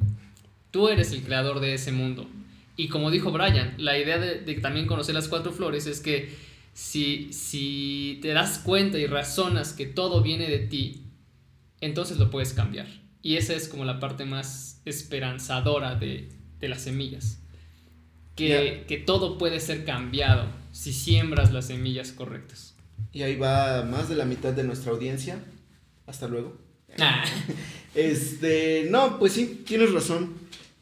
Tú 0.71 0.87
eres 0.87 1.11
el 1.11 1.21
creador 1.21 1.59
de 1.59 1.75
ese 1.75 1.91
mundo. 1.91 2.27
Y 2.75 2.87
como 2.87 3.11
dijo 3.11 3.31
Brian, 3.31 3.75
la 3.77 3.97
idea 3.97 4.17
de, 4.17 4.39
de 4.39 4.55
también 4.55 4.87
conocer 4.87 5.13
las 5.13 5.27
cuatro 5.27 5.51
flores 5.51 5.85
es 5.85 5.99
que 5.99 6.33
si, 6.79 7.33
si 7.33 8.19
te 8.21 8.29
das 8.29 8.57
cuenta 8.57 8.97
y 8.99 9.05
razonas 9.05 9.73
que 9.73 9.85
todo 9.85 10.21
viene 10.23 10.47
de 10.49 10.59
ti, 10.59 11.03
entonces 11.81 12.17
lo 12.17 12.31
puedes 12.31 12.53
cambiar. 12.53 12.87
Y 13.21 13.35
esa 13.35 13.53
es 13.53 13.67
como 13.67 13.83
la 13.83 13.99
parte 13.99 14.23
más 14.23 14.81
esperanzadora 14.85 15.95
de, 15.95 16.29
de 16.57 16.69
las 16.69 16.83
semillas. 16.83 17.41
Que, 18.37 18.85
que 18.87 18.95
todo 18.95 19.37
puede 19.37 19.59
ser 19.59 19.83
cambiado 19.83 20.45
si 20.71 20.93
siembras 20.93 21.51
las 21.51 21.67
semillas 21.67 22.13
correctas. 22.13 22.75
Y 23.11 23.23
ahí 23.23 23.35
va 23.35 23.83
más 23.83 24.07
de 24.07 24.15
la 24.15 24.23
mitad 24.23 24.53
de 24.53 24.63
nuestra 24.63 24.93
audiencia. 24.93 25.37
Hasta 26.07 26.29
luego. 26.29 26.57
Ah, 26.97 27.25
Este, 27.93 28.87
no, 28.89 29.19
pues 29.19 29.33
sí, 29.33 29.63
tienes 29.67 29.91
razón. 29.91 30.33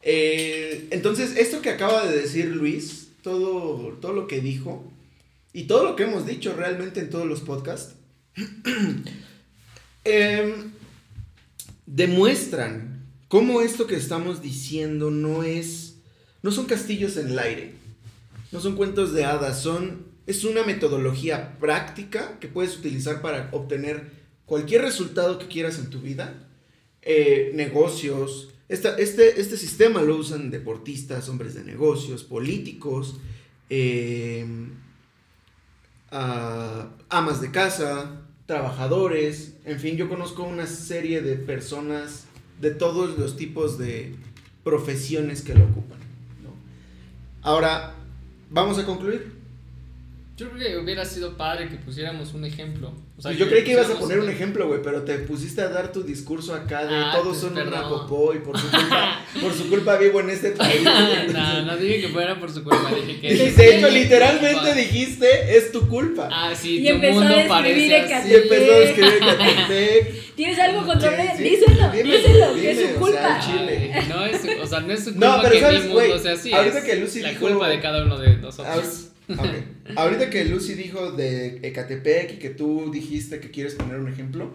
Eh, 0.02 0.86
entonces, 0.92 1.36
esto 1.36 1.60
que 1.60 1.70
acaba 1.70 2.06
de 2.06 2.20
decir 2.20 2.46
Luis, 2.46 3.08
todo, 3.22 3.94
todo 3.94 4.12
lo 4.12 4.28
que 4.28 4.40
dijo, 4.40 4.92
y 5.52 5.64
todo 5.64 5.84
lo 5.84 5.96
que 5.96 6.04
hemos 6.04 6.26
dicho 6.26 6.54
realmente 6.54 7.00
en 7.00 7.10
todos 7.10 7.26
los 7.26 7.40
podcasts, 7.40 7.94
em, 10.04 10.72
demuestran 11.86 13.06
cómo 13.28 13.60
esto 13.60 13.86
que 13.86 13.96
estamos 13.96 14.42
diciendo 14.42 15.10
no 15.10 15.42
es, 15.42 15.96
no 16.42 16.50
son 16.52 16.66
castillos 16.66 17.16
en 17.16 17.28
el 17.28 17.38
aire, 17.38 17.72
no 18.52 18.60
son 18.60 18.76
cuentos 18.76 19.12
de 19.12 19.24
hadas, 19.24 19.62
son, 19.62 20.06
es 20.26 20.44
una 20.44 20.64
metodología 20.64 21.58
práctica 21.58 22.38
que 22.40 22.48
puedes 22.48 22.76
utilizar 22.78 23.20
para 23.20 23.48
obtener 23.52 24.10
cualquier 24.46 24.82
resultado 24.82 25.38
que 25.38 25.46
quieras 25.46 25.78
en 25.78 25.90
tu 25.90 26.00
vida, 26.00 26.46
eh, 27.02 27.52
negocios. 27.54 28.48
Esta- 28.68 28.96
este, 28.98 29.40
este 29.40 29.56
sistema 29.56 30.02
lo 30.02 30.16
usan 30.16 30.50
deportistas, 30.50 31.28
hombres 31.28 31.54
de 31.54 31.64
negocios, 31.64 32.24
políticos, 32.24 33.16
eh, 33.70 34.46
ah, 36.10 36.88
amas 37.08 37.40
de 37.40 37.50
casa, 37.50 38.22
trabajadores, 38.46 39.54
en 39.64 39.78
fin, 39.78 39.96
yo 39.96 40.08
conozco 40.08 40.42
una 40.42 40.66
serie 40.66 41.20
de 41.20 41.36
personas 41.36 42.24
de 42.60 42.70
todos 42.70 43.18
los 43.18 43.36
tipos 43.36 43.78
de 43.78 44.16
profesiones 44.64 45.42
que 45.42 45.54
lo 45.54 45.64
ocupan. 45.64 45.98
Ahora, 47.42 47.94
vamos 48.50 48.78
a 48.78 48.84
concluir. 48.84 49.37
Yo 50.38 50.48
creo 50.50 50.58
que 50.70 50.78
hubiera 50.78 51.04
sido 51.04 51.36
padre 51.36 51.68
que 51.68 51.76
pusiéramos 51.76 52.32
un 52.32 52.44
ejemplo. 52.44 52.88
O 53.16 53.20
sea, 53.20 53.30
Pues 53.30 53.38
yo 53.38 53.48
creí 53.48 53.64
que 53.64 53.72
ibas 53.72 53.90
a 53.90 53.98
poner 53.98 54.20
un 54.20 54.30
ejemplo, 54.30 54.68
güey, 54.68 54.80
pero 54.80 55.02
te 55.02 55.18
pusiste 55.18 55.60
a 55.60 55.68
dar 55.68 55.90
tu 55.90 56.04
discurso 56.04 56.54
acá 56.54 56.86
de 56.86 56.94
Ah, 56.94 57.10
todos 57.12 57.26
pues, 57.36 57.40
son 57.40 57.54
perdón. 57.54 57.88
popó 57.88 58.32
y 58.32 58.38
por 58.38 58.56
su 58.56 58.66
culpa, 58.70 59.20
por 59.42 59.52
su 59.52 59.68
culpa 59.68 59.96
vivo 59.96 60.20
en 60.20 60.30
este 60.30 60.52
país. 60.52 60.82
no, 61.32 61.62
no 61.62 61.76
dije 61.76 62.02
que 62.02 62.08
fuera 62.08 62.38
por 62.38 62.50
su 62.52 62.62
culpa, 62.62 62.90
dije 62.94 63.20
que... 63.20 63.34
Y 63.34 63.50
de 63.50 63.76
hecho, 63.78 63.88
literalmente 63.90 64.74
dijiste, 64.74 65.56
es 65.56 65.72
tu 65.72 65.88
culpa. 65.88 66.28
Ah, 66.32 66.54
sí, 66.54 66.78
Y 66.78 66.84
tu 66.86 66.94
empezó 66.94 67.14
mundo 67.14 67.34
a 67.34 67.40
escribir 67.42 67.90
parece 67.90 68.14
así. 68.14 68.28
y 68.30 68.34
empezó 68.34 68.72
a 68.72 68.78
escribir 68.78 69.18
Catepec. 69.18 70.34
¿Tienes 70.36 70.58
algo 70.60 70.86
contra 70.86 71.20
él? 71.22 71.30
sí. 71.36 71.42
Díselo, 71.42 71.90
Dime, 71.90 72.16
díselo, 72.16 72.54
que 72.54 72.70
es 72.70 72.78
su 72.78 72.96
o 72.96 73.00
culpa. 73.00 73.18
sea, 73.20 73.40
Chile. 73.40 73.90
Ay, 73.92 74.06
no 74.08 74.24
es, 74.24 74.40
su- 74.40 74.62
o 74.62 74.66
sea, 74.68 74.80
no 74.80 74.92
es 74.92 75.00
su 75.04 75.10
culpa 75.10 75.26
No, 75.36 75.42
pero 75.42 75.54
que 75.54 75.60
sabes, 75.60 75.84
mi 75.86 75.92
mundo 75.94 76.18
sea 76.20 76.32
así. 76.34 76.52
ahorita 76.52 76.78
es 76.78 76.84
que 76.84 76.94
Lucy 76.96 77.20
la 77.22 77.30
dijo- 77.30 77.40
culpa 77.48 77.68
de 77.68 77.80
cada 77.80 78.04
uno 78.04 78.16
de 78.20 78.36
nosotros. 78.36 79.07
Ahor- 79.28 79.48
ok. 79.48 79.64
Ahorita 79.96 80.30
que 80.30 80.44
Lucy 80.44 80.74
dijo 80.74 81.12
de 81.12 81.58
Ecatepec 81.62 82.34
y 82.34 82.38
que 82.38 82.50
tú 82.50 82.90
dijiste 82.92 83.40
que 83.40 83.50
quieres 83.50 83.74
poner 83.74 83.98
un 84.00 84.08
ejemplo 84.08 84.50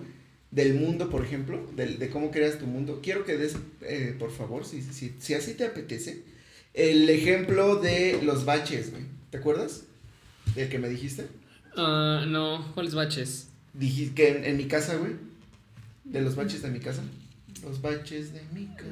del 0.51 0.75
mundo, 0.75 1.09
por 1.09 1.23
ejemplo, 1.25 1.65
del- 1.75 1.97
de, 1.99 2.09
cómo 2.09 2.29
creas 2.31 2.59
tu 2.59 2.67
mundo, 2.67 2.99
quiero 3.01 3.25
que 3.25 3.37
des, 3.37 3.55
eh, 3.81 4.15
por 4.19 4.31
favor, 4.31 4.65
si, 4.65 4.81
si, 4.81 5.13
si 5.19 5.33
así 5.33 5.53
te 5.55 5.65
apetece, 5.65 6.23
el 6.73 7.09
ejemplo 7.09 7.77
de 7.77 8.19
los 8.23 8.45
baches, 8.45 8.91
güey. 8.91 9.03
¿Te 9.31 9.37
acuerdas? 9.37 9.83
Del 10.55 10.69
que 10.69 10.77
me 10.79 10.89
dijiste. 10.89 11.25
Ah, 11.75 12.25
no, 12.27 12.71
¿cuáles 12.75 12.93
baches? 12.93 13.47
Dijiste 13.73 14.13
que 14.13 14.29
en, 14.37 14.45
en 14.45 14.57
mi 14.57 14.65
casa, 14.65 14.95
güey. 14.95 15.13
De 16.03 16.21
los 16.21 16.35
baches 16.35 16.61
de 16.61 16.69
mi 16.69 16.79
casa. 16.79 17.01
Los 17.65 17.81
baches 17.81 18.33
de 18.33 18.41
mi 18.53 18.67
casa. 18.75 18.89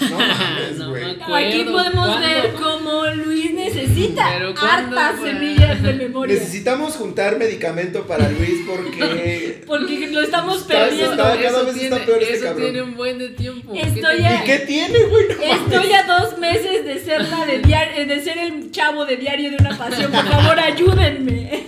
No 0.10 0.18
mames, 0.18 0.78
No, 0.78 0.90
güey. 0.90 1.04
Aquí 1.04 1.64
podemos 1.64 2.06
¿Cuándo? 2.06 2.20
ver 2.28 2.52
cómo 2.54 3.06
Luis 3.24 3.52
necesita 3.54 4.30
Pero 4.38 4.54
¿cuándo 4.54 4.98
hartas 4.98 5.20
fue? 5.20 5.32
semillas 5.32 5.82
de 5.82 5.92
memoria. 5.94 6.34
Necesitamos 6.34 6.94
juntar 6.96 7.38
medicamento 7.38 8.06
para 8.06 8.28
Luis 8.30 8.62
porque 8.66 9.62
Porque 9.66 10.08
lo 10.10 10.20
estamos 10.22 10.62
perdiendo. 10.64 11.10
está- 11.12 11.22
cada 11.40 11.48
eso 11.48 11.64
vez 11.66 11.74
tiene, 11.74 11.94
está 11.96 12.06
peor 12.06 12.22
este 12.22 12.34
eso 12.34 12.44
cabrón. 12.44 12.62
tiene 12.62 12.82
un 12.82 12.94
buen 12.96 13.18
de 13.18 13.28
tiempo. 13.30 13.72
Estoy 13.74 13.94
¿Qué 14.02 14.02
te- 14.16 14.22
ya- 14.22 14.42
¿Y 14.42 14.44
qué 14.46 14.58
tiene, 14.60 14.98
güey? 15.04 15.28
No 15.28 15.34
mames. 15.36 15.74
Estoy 15.74 15.92
a 15.92 16.02
dos 16.20 16.38
meses 16.38 16.84
de 16.84 16.98
ser 17.00 17.28
la 17.28 17.46
de 17.46 17.58
diario, 17.60 18.06
de 18.06 18.22
ser 18.22 18.38
el 18.38 18.70
chavo 18.70 19.04
de 19.06 19.16
diario 19.16 19.50
de 19.50 19.56
una 19.56 19.76
pasión. 19.76 20.10
Por 20.10 20.24
favor, 20.26 20.58
ayúdenme. 20.58 21.64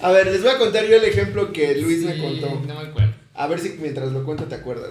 A 0.00 0.10
ver, 0.12 0.26
les 0.26 0.42
voy 0.42 0.50
a 0.50 0.58
contar 0.58 0.84
yo 0.86 0.96
el 0.96 1.04
ejemplo 1.04 1.52
que 1.52 1.74
Luis 1.76 2.00
me 2.02 2.18
contó. 2.18 2.62
No 2.66 2.74
me 2.74 2.88
acuerdo. 2.88 3.03
A 3.34 3.46
ver 3.46 3.60
si 3.60 3.70
mientras 3.80 4.12
lo 4.12 4.24
cuento 4.24 4.44
te 4.44 4.54
acuerdas. 4.54 4.90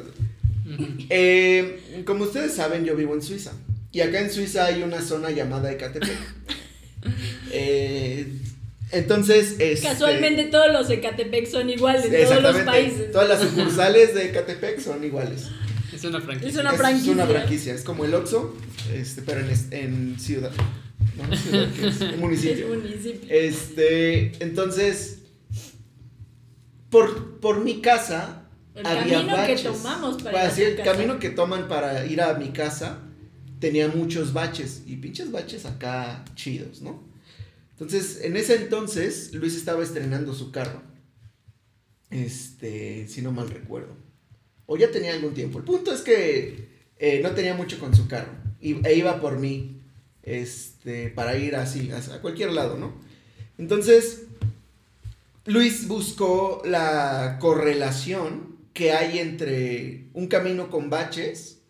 Eh, 1.09 2.03
como 2.05 2.25
ustedes 2.25 2.53
saben, 2.53 2.85
yo 2.85 2.95
vivo 2.95 3.13
en 3.13 3.21
Suiza. 3.21 3.53
Y 3.91 4.01
acá 4.01 4.19
en 4.19 4.31
Suiza 4.31 4.65
hay 4.65 4.83
una 4.83 5.01
zona 5.01 5.31
llamada 5.31 5.71
Ecatepec. 5.71 6.11
Eh, 7.55 8.25
entonces, 8.91 9.55
este, 9.59 9.87
Casualmente 9.87 10.45
todos 10.45 10.71
los 10.71 10.89
Ecatepec 10.89 11.45
son 11.47 11.69
iguales 11.69 12.05
en 12.05 12.27
todos 12.27 12.41
los 12.41 12.57
países. 12.61 13.11
Todas 13.11 13.27
las 13.27 13.41
sucursales 13.41 14.15
de 14.15 14.29
Ecatepec 14.29 14.79
son 14.79 15.03
iguales. 15.03 15.49
Es 15.93 16.03
una 16.05 16.21
franquicia. 16.21 16.49
Es 16.49 16.57
una 16.57 16.71
franquicia. 16.73 17.11
Es 17.11 17.17
una 17.17 17.27
franquicia, 17.27 17.73
es 17.73 17.83
como 17.83 18.05
el 18.05 18.13
Oxxo, 18.13 18.55
este, 18.93 19.21
pero 19.21 19.41
en, 19.41 19.49
en 19.71 20.19
ciudad. 20.19 20.51
No, 21.17 21.27
no 21.27 21.35
ciudad, 21.35 21.69
¿qué 21.75 21.87
es? 21.87 22.01
En 22.01 22.19
municipio. 22.19 22.73
Es 22.73 22.81
municipio. 22.81 23.29
Este, 23.29 24.43
entonces, 24.43 25.19
por, 26.93 27.39
por 27.39 27.63
mi 27.63 27.81
casa 27.81 28.47
El 28.75 28.85
había 28.85 29.15
camino 29.17 29.35
baches. 29.35 29.61
que 29.61 29.67
tomamos 29.69 30.21
para 30.23 30.31
Para 30.31 30.37
ir 30.37 30.45
a 30.45 30.49
decir, 30.49 30.65
tu 30.65 30.71
el 30.71 30.77
casa. 30.77 30.91
camino 30.91 31.19
que 31.19 31.29
toman 31.31 31.67
para 31.67 32.05
ir 32.05 32.21
a 32.21 32.33
mi 32.35 32.49
casa 32.49 32.99
tenía 33.59 33.87
muchos 33.87 34.33
baches 34.33 34.83
y 34.85 34.97
pinches 34.97 35.31
baches 35.31 35.65
acá 35.65 36.23
chidos, 36.35 36.81
¿no? 36.81 37.03
Entonces, 37.71 38.21
en 38.23 38.37
ese 38.37 38.55
entonces, 38.55 39.33
Luis 39.33 39.55
estaba 39.55 39.81
estrenando 39.83 40.33
su 40.33 40.51
carro. 40.51 40.81
Este, 42.09 43.07
si 43.07 43.21
no 43.21 43.31
mal 43.31 43.49
recuerdo. 43.49 43.95
O 44.67 44.77
ya 44.77 44.91
tenía 44.91 45.13
algún 45.13 45.33
tiempo. 45.33 45.57
El 45.59 45.63
punto 45.65 45.91
es 45.91 46.01
que 46.01 46.69
eh, 46.97 47.21
no 47.23 47.31
tenía 47.31 47.55
mucho 47.55 47.79
con 47.79 47.95
su 47.95 48.07
carro. 48.07 48.33
Y, 48.61 48.85
e 48.85 48.95
iba 48.95 49.19
por 49.19 49.39
mí. 49.39 49.81
Este, 50.21 51.09
para 51.09 51.37
ir 51.37 51.55
así, 51.55 51.89
a 51.91 52.21
cualquier 52.21 52.51
lado, 52.53 52.77
¿no? 52.77 52.93
Entonces, 53.57 54.27
Luis 55.45 55.89
buscó 55.89 56.61
la 56.63 57.37
correlación 57.41 58.59
que 58.73 58.93
hay 58.93 59.19
entre 59.19 60.09
un 60.13 60.27
camino 60.27 60.69
con 60.69 60.89
baches, 60.89 61.61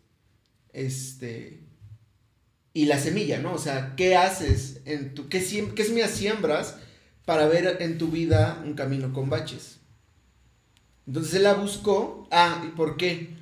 este, 0.73 1.63
y 2.71 2.85
la 2.85 2.99
semilla, 2.99 3.39
¿no? 3.39 3.53
O 3.53 3.57
sea, 3.57 3.95
¿qué 3.95 4.15
haces 4.15 4.81
en 4.85 5.15
tu, 5.15 5.27
qué, 5.27 5.39
qué 5.75 5.83
semillas 5.83 6.75
para 7.25 7.47
ver 7.47 7.77
en 7.81 7.97
tu 7.97 8.09
vida 8.09 8.61
un 8.63 8.75
camino 8.75 9.11
con 9.11 9.29
baches? 9.29 9.79
Entonces 11.07 11.33
él 11.33 11.43
la 11.43 11.55
buscó, 11.55 12.27
ah, 12.31 12.63
¿y 12.67 12.75
por 12.75 12.95
qué? 12.95 13.35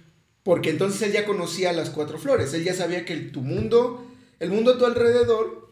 Porque 0.43 0.69
entonces 0.69 1.01
él 1.01 1.11
ya 1.11 1.25
conocía 1.25 1.73
las 1.73 1.89
cuatro 1.89 2.17
flores, 2.17 2.53
él 2.53 2.63
ya 2.63 2.73
sabía 2.73 3.03
que 3.03 3.15
tu 3.17 3.41
mundo, 3.41 4.07
el 4.39 4.49
mundo 4.49 4.73
a 4.73 4.77
tu 4.77 4.85
alrededor 4.85 5.70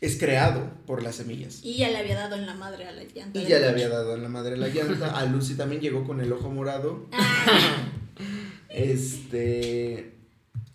es 0.00 0.18
creado 0.18 0.70
por 0.86 1.02
las 1.02 1.16
semillas. 1.16 1.60
Y 1.62 1.76
ya 1.76 1.88
le 1.88 1.98
había 1.98 2.16
dado 2.16 2.36
en 2.36 2.46
la 2.46 2.54
madre 2.54 2.86
a 2.86 2.92
la 2.92 3.04
llanta. 3.04 3.40
Y 3.40 3.46
ya 3.46 3.58
le 3.58 3.68
había 3.68 3.88
dado 3.88 4.14
en 4.14 4.22
la 4.22 4.28
madre 4.28 4.54
a 4.54 4.58
la 4.58 4.68
llanta. 4.68 5.16
A 5.16 5.24
Lucy 5.24 5.54
también 5.54 5.80
llegó 5.80 6.04
con 6.04 6.20
el 6.20 6.32
ojo 6.32 6.50
morado. 6.50 7.06
Ah. 7.12 7.88
este. 8.68 10.12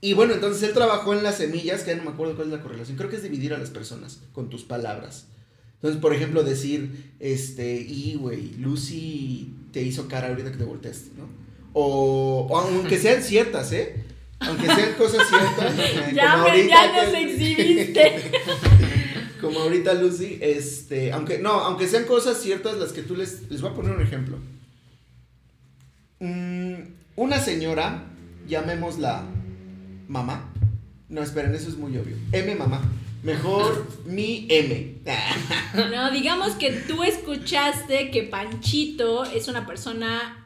Y 0.01 0.13
bueno, 0.13 0.33
entonces 0.33 0.63
él 0.63 0.73
trabajó 0.73 1.13
en 1.13 1.21
las 1.21 1.37
semillas, 1.37 1.83
que 1.83 1.91
ya 1.91 1.97
no 1.97 2.03
me 2.03 2.09
acuerdo 2.09 2.35
cuál 2.35 2.47
es 2.47 2.53
la 2.53 2.63
correlación. 2.63 2.97
Creo 2.97 3.09
que 3.09 3.17
es 3.17 3.23
dividir 3.23 3.53
a 3.53 3.59
las 3.59 3.69
personas 3.69 4.21
con 4.33 4.49
tus 4.49 4.63
palabras. 4.63 5.27
Entonces, 5.75 6.01
por 6.01 6.13
ejemplo, 6.13 6.43
decir, 6.43 7.11
este, 7.19 7.75
y 7.75 8.15
güey, 8.15 8.53
Lucy 8.57 9.53
te 9.71 9.81
hizo 9.81 10.07
cara 10.07 10.29
ahorita 10.29 10.51
que 10.51 10.57
te 10.57 10.63
volteaste, 10.63 11.11
¿no? 11.17 11.27
O, 11.73 12.49
aunque 12.55 12.97
sean 12.97 13.21
ciertas, 13.21 13.71
¿eh? 13.71 14.03
Aunque 14.39 14.65
sean 14.65 14.93
cosas 14.93 15.27
ciertas. 15.27 16.13
ya, 16.13 16.37
me, 16.37 16.67
ya 16.67 17.05
nos 17.05 17.13
exhibiste. 17.13 18.31
como 19.41 19.59
ahorita 19.59 19.93
Lucy, 19.95 20.37
este, 20.41 21.11
aunque 21.11 21.39
no, 21.39 21.51
aunque 21.51 21.87
sean 21.87 22.05
cosas 22.05 22.37
ciertas 22.41 22.77
las 22.77 22.93
que 22.93 23.01
tú 23.01 23.15
les 23.15 23.49
les 23.49 23.61
voy 23.61 23.71
a 23.71 23.73
poner 23.73 23.91
un 23.91 24.01
ejemplo. 24.01 24.37
Mm, 26.19 26.75
una 27.15 27.39
señora, 27.39 28.05
llamémosla 28.47 29.23
mamá. 30.07 30.53
No, 31.09 31.21
esperen, 31.21 31.53
eso 31.55 31.69
es 31.69 31.77
muy 31.77 31.97
obvio. 31.97 32.15
M 32.31 32.55
mamá. 32.55 32.81
Mejor 33.23 33.87
mi 34.05 34.47
M. 34.49 34.95
no, 35.91 36.11
digamos 36.11 36.53
que 36.53 36.71
tú 36.71 37.03
escuchaste 37.03 38.11
que 38.11 38.23
Panchito 38.23 39.25
es 39.25 39.47
una 39.47 39.65
persona 39.65 40.40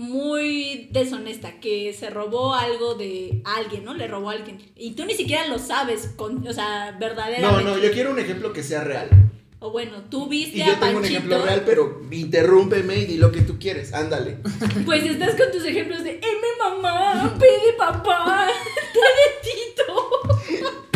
muy 0.00 0.88
deshonesta, 0.90 1.60
que 1.60 1.92
se 1.92 2.08
robó 2.08 2.54
algo 2.54 2.94
de 2.94 3.42
alguien, 3.44 3.84
¿no? 3.84 3.92
Le 3.92 4.08
robó 4.08 4.30
a 4.30 4.32
alguien. 4.32 4.58
Y 4.74 4.92
tú 4.92 5.04
ni 5.04 5.12
siquiera 5.12 5.46
lo 5.46 5.58
sabes, 5.58 6.12
con, 6.16 6.46
o 6.48 6.52
sea, 6.54 6.96
verdaderamente. 6.98 7.64
No, 7.64 7.76
no, 7.76 7.78
yo 7.78 7.92
quiero 7.92 8.10
un 8.10 8.18
ejemplo 8.18 8.52
que 8.52 8.62
sea 8.62 8.82
real. 8.82 9.10
O 9.58 9.70
bueno, 9.70 10.04
tú 10.08 10.26
viste 10.26 10.56
y 10.56 10.64
yo 10.64 10.78
tengo 10.78 11.00
un 11.00 11.04
ejemplo 11.04 11.44
real, 11.44 11.64
pero 11.66 12.00
interrúmpeme 12.10 12.96
y 12.96 13.04
di 13.04 13.18
lo 13.18 13.30
que 13.30 13.42
tú 13.42 13.58
quieres, 13.58 13.92
ándale. 13.92 14.38
Pues 14.86 15.04
estás 15.04 15.34
con 15.34 15.52
tus 15.52 15.66
ejemplos 15.66 16.02
de 16.02 16.12
M 16.12 16.46
mamá, 16.58 17.36
P 17.38 17.44
de 17.44 17.72
papá, 17.74 18.48
T 18.92 18.98
de 18.98 19.28
Tito. 19.42 20.80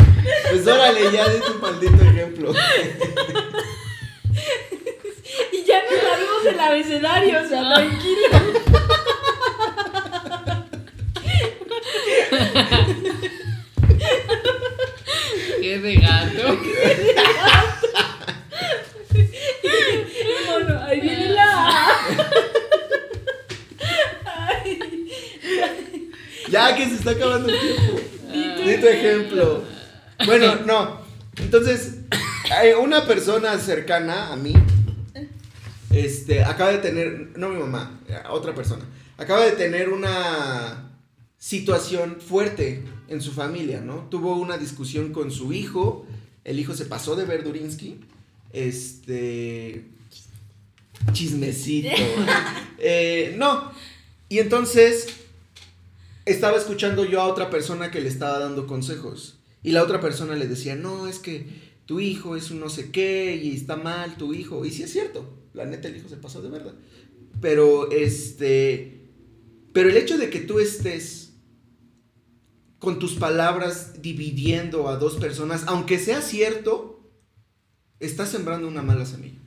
Pues 0.49 0.65
órale, 0.65 1.11
ya 1.11 1.29
di 1.29 1.39
tu 1.39 1.59
maldito 1.59 2.03
ejemplo. 2.03 2.51
y 5.51 5.63
ya 5.63 5.83
nos 5.83 6.01
salimos 6.01 6.45
el 6.47 6.59
abecedario, 6.59 7.43
o 7.43 7.47
sea, 7.47 7.75
tranquilo. 7.75 8.94
¿Qué 15.61 15.79
de 15.79 15.95
gato? 15.95 16.59
Bueno, 20.47 20.83
ahí 20.83 21.01
viene 21.01 21.29
la 21.29 21.83
Ya 26.49 26.75
que 26.75 26.85
se 26.87 26.95
está 26.95 27.11
acabando 27.11 27.49
el 27.49 27.59
tiempo. 27.59 27.99
Di 28.65 28.77
tu 28.77 28.87
ejemplo. 28.87 29.63
Bueno, 30.25 30.55
no. 30.65 31.01
Entonces, 31.37 31.99
una 32.79 33.05
persona 33.05 33.57
cercana 33.57 34.31
a 34.31 34.35
mí, 34.35 34.53
este, 35.91 36.43
acaba 36.43 36.71
de 36.71 36.77
tener, 36.79 37.31
no 37.35 37.49
mi 37.49 37.59
mamá, 37.59 37.99
otra 38.29 38.53
persona, 38.53 38.85
acaba 39.17 39.45
de 39.45 39.51
tener 39.53 39.89
una 39.89 40.84
situación 41.45 42.17
fuerte 42.21 42.81
en 43.07 43.21
su 43.21 43.31
familia, 43.31 43.79
¿no? 43.79 44.07
Tuvo 44.09 44.35
una 44.35 44.57
discusión 44.57 45.13
con 45.13 45.29
su 45.29 45.53
hijo, 45.53 46.07
el 46.43 46.59
hijo 46.59 46.73
se 46.73 46.85
pasó 46.85 47.15
de 47.15 47.25
Verdurinsky, 47.25 47.99
este... 48.51 49.85
Chismecito. 51.11 51.89
Eh, 52.77 53.35
no. 53.37 53.71
Y 54.27 54.39
entonces 54.39 55.07
estaba 56.25 56.57
escuchando 56.57 57.05
yo 57.05 57.21
a 57.21 57.27
otra 57.27 57.49
persona 57.49 57.89
que 57.89 58.01
le 58.01 58.09
estaba 58.09 58.37
dando 58.37 58.67
consejos. 58.67 59.37
Y 59.63 59.71
la 59.71 59.83
otra 59.83 60.01
persona 60.01 60.35
le 60.35 60.47
decía, 60.47 60.75
no, 60.75 61.07
es 61.07 61.19
que 61.19 61.47
tu 61.85 61.99
hijo 61.99 62.35
es 62.35 62.51
un 62.51 62.59
no 62.59 62.69
sé 62.69 62.91
qué 62.91 63.39
y 63.41 63.55
está 63.55 63.75
mal 63.75 64.17
tu 64.17 64.33
hijo. 64.33 64.65
Y 64.65 64.71
sí 64.71 64.83
es 64.83 64.91
cierto, 64.91 65.31
la 65.53 65.65
neta 65.65 65.87
el 65.87 65.97
hijo 65.97 66.09
se 66.09 66.17
pasó 66.17 66.41
de 66.41 66.49
verdad. 66.49 66.73
Pero 67.39 67.91
este... 67.91 68.99
Pero 69.73 69.89
el 69.89 69.97
hecho 69.97 70.17
de 70.17 70.29
que 70.29 70.41
tú 70.41 70.59
estés 70.59 71.24
con 72.85 72.99
tus 72.99 73.15
palabras 73.15 74.03
dividiendo 74.03 74.87
a 74.89 74.97
dos 74.97 75.15
personas, 75.15 75.63
aunque 75.65 75.97
sea 75.97 76.21
cierto, 76.21 77.01
estás 77.99 78.29
sembrando 78.29 78.67
una 78.67 78.83
mala 78.83 79.07
semilla. 79.07 79.39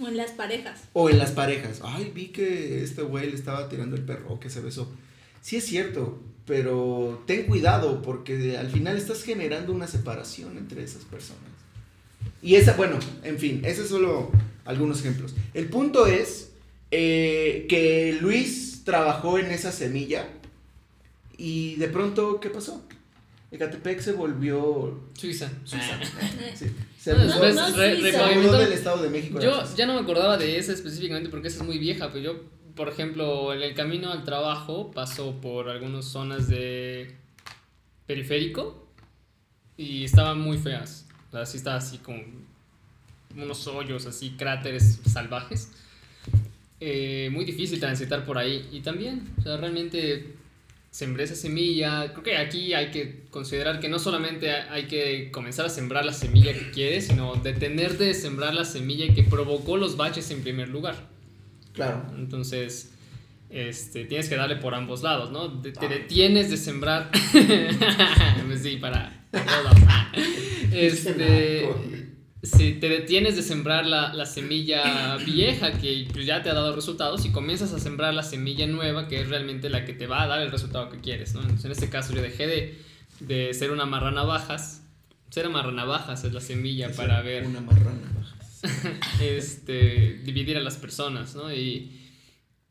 O 0.00 0.08
en 0.08 0.16
las 0.16 0.30
parejas. 0.30 0.80
O 0.94 1.10
en 1.10 1.18
las 1.18 1.32
parejas. 1.32 1.80
Ay, 1.84 2.10
vi 2.14 2.28
que 2.28 2.82
este 2.82 3.02
güey 3.02 3.28
le 3.28 3.36
estaba 3.36 3.68
tirando 3.68 3.96
el 3.96 4.02
perro 4.02 4.40
que 4.40 4.48
se 4.48 4.62
besó. 4.62 4.90
Sí 5.42 5.56
es 5.56 5.66
cierto, 5.66 6.22
pero 6.46 7.22
ten 7.26 7.44
cuidado 7.44 8.00
porque 8.00 8.56
al 8.56 8.70
final 8.70 8.96
estás 8.96 9.22
generando 9.22 9.74
una 9.74 9.86
separación 9.86 10.56
entre 10.56 10.82
esas 10.82 11.04
personas. 11.04 11.42
Y 12.40 12.54
esa, 12.54 12.76
bueno, 12.76 12.98
en 13.24 13.38
fin, 13.38 13.60
ese 13.66 13.82
es 13.82 13.90
solo 13.90 14.30
algunos 14.64 15.00
ejemplos. 15.00 15.34
El 15.52 15.68
punto 15.68 16.06
es 16.06 16.50
eh, 16.90 17.66
que 17.68 18.16
Luis 18.22 18.84
trabajó 18.84 19.38
en 19.38 19.50
esa 19.50 19.70
semilla 19.70 20.30
y 21.38 21.76
de 21.76 21.88
pronto, 21.88 22.40
¿qué 22.40 22.50
pasó? 22.50 22.84
Ecatepec 23.50 24.00
se 24.00 24.12
volvió 24.12 25.00
Suiza. 25.14 25.50
Suiza. 25.64 25.98
Ah. 25.98 26.54
Sí. 26.54 26.66
Se 26.98 27.14
del 27.14 28.72
Estado 28.72 29.02
de 29.02 29.08
México. 29.08 29.40
Yo 29.40 29.62
ya 29.76 29.86
no 29.86 29.94
me 29.94 30.00
acordaba 30.00 30.36
de 30.36 30.58
esa 30.58 30.72
específicamente 30.72 31.30
porque 31.30 31.48
esa 31.48 31.58
es 31.58 31.64
muy 31.64 31.78
vieja, 31.78 32.08
pero 32.08 32.18
yo, 32.18 32.40
por 32.74 32.88
ejemplo, 32.88 33.54
en 33.54 33.62
el 33.62 33.72
camino 33.74 34.10
al 34.10 34.24
trabajo 34.24 34.90
pasó 34.90 35.40
por 35.40 35.70
algunas 35.70 36.04
zonas 36.04 36.48
de 36.48 37.14
periférico 38.06 38.84
y 39.76 40.04
estaban 40.04 40.40
muy 40.40 40.58
feas. 40.58 41.06
O 41.28 41.32
sea, 41.32 41.46
sí 41.46 41.56
estaba 41.58 41.76
así 41.76 41.98
como 41.98 42.20
unos 43.36 43.66
hoyos, 43.68 44.06
así 44.06 44.30
cráteres 44.30 45.00
salvajes. 45.06 45.70
Eh, 46.80 47.30
muy 47.32 47.44
difícil 47.44 47.78
transitar 47.78 48.24
por 48.24 48.38
ahí. 48.38 48.68
Y 48.72 48.80
también, 48.80 49.22
o 49.38 49.42
sea, 49.42 49.56
realmente 49.56 50.34
sembré 50.90 51.24
esa 51.24 51.34
semilla. 51.34 52.12
Creo 52.12 52.22
que 52.22 52.36
aquí 52.36 52.74
hay 52.74 52.90
que 52.90 53.24
considerar 53.30 53.80
que 53.80 53.88
no 53.88 53.98
solamente 53.98 54.50
hay 54.50 54.86
que 54.86 55.30
comenzar 55.30 55.66
a 55.66 55.68
sembrar 55.68 56.04
la 56.04 56.12
semilla 56.12 56.52
que 56.52 56.70
quieres, 56.70 57.06
sino 57.06 57.34
detenerte 57.36 58.04
de 58.04 58.14
sembrar 58.14 58.54
la 58.54 58.64
semilla 58.64 59.14
que 59.14 59.22
provocó 59.22 59.76
los 59.76 59.96
baches 59.96 60.30
en 60.30 60.42
primer 60.42 60.68
lugar. 60.68 60.96
Claro. 61.72 62.06
Entonces, 62.16 62.92
este, 63.50 64.04
tienes 64.04 64.28
que 64.28 64.36
darle 64.36 64.56
por 64.56 64.74
ambos 64.74 65.02
lados, 65.02 65.30
¿no? 65.30 65.60
te 65.60 65.72
ah. 65.76 65.88
detienes 65.88 66.50
de 66.50 66.56
sembrar. 66.56 67.10
sí, 68.62 68.76
para. 68.76 69.14
este 70.72 72.07
si 72.42 72.74
te 72.74 72.88
detienes 72.88 73.34
de 73.34 73.42
sembrar 73.42 73.84
la, 73.86 74.14
la 74.14 74.24
semilla 74.24 75.16
vieja 75.16 75.72
que 75.72 76.06
pues, 76.12 76.24
ya 76.24 76.42
te 76.42 76.50
ha 76.50 76.54
dado 76.54 76.74
resultados 76.74 77.24
y 77.24 77.32
comienzas 77.32 77.72
a 77.72 77.80
sembrar 77.80 78.14
la 78.14 78.22
semilla 78.22 78.66
nueva 78.66 79.08
que 79.08 79.20
es 79.20 79.28
realmente 79.28 79.68
la 79.68 79.84
que 79.84 79.92
te 79.92 80.06
va 80.06 80.22
a 80.22 80.26
dar 80.28 80.40
el 80.40 80.50
resultado 80.50 80.88
que 80.88 81.00
quieres, 81.00 81.34
¿no? 81.34 81.40
Entonces, 81.40 81.64
en 81.64 81.72
este 81.72 81.88
caso 81.88 82.14
yo 82.14 82.22
dejé 82.22 82.46
de, 82.46 82.78
de 83.20 83.54
ser 83.54 83.72
una 83.72 83.86
marrana 83.86 84.22
bajas, 84.22 84.82
ser 85.30 85.48
marrana 85.48 85.84
bajas 85.84 86.22
es 86.24 86.32
la 86.32 86.40
semilla 86.40 86.92
para 86.92 87.20
ver... 87.22 87.46
Una 87.46 87.60
marrana 87.60 88.12
bajas. 88.14 88.62
este, 89.20 90.20
dividir 90.24 90.56
a 90.56 90.60
las 90.60 90.76
personas, 90.76 91.34
¿no? 91.34 91.52
Y 91.52 91.97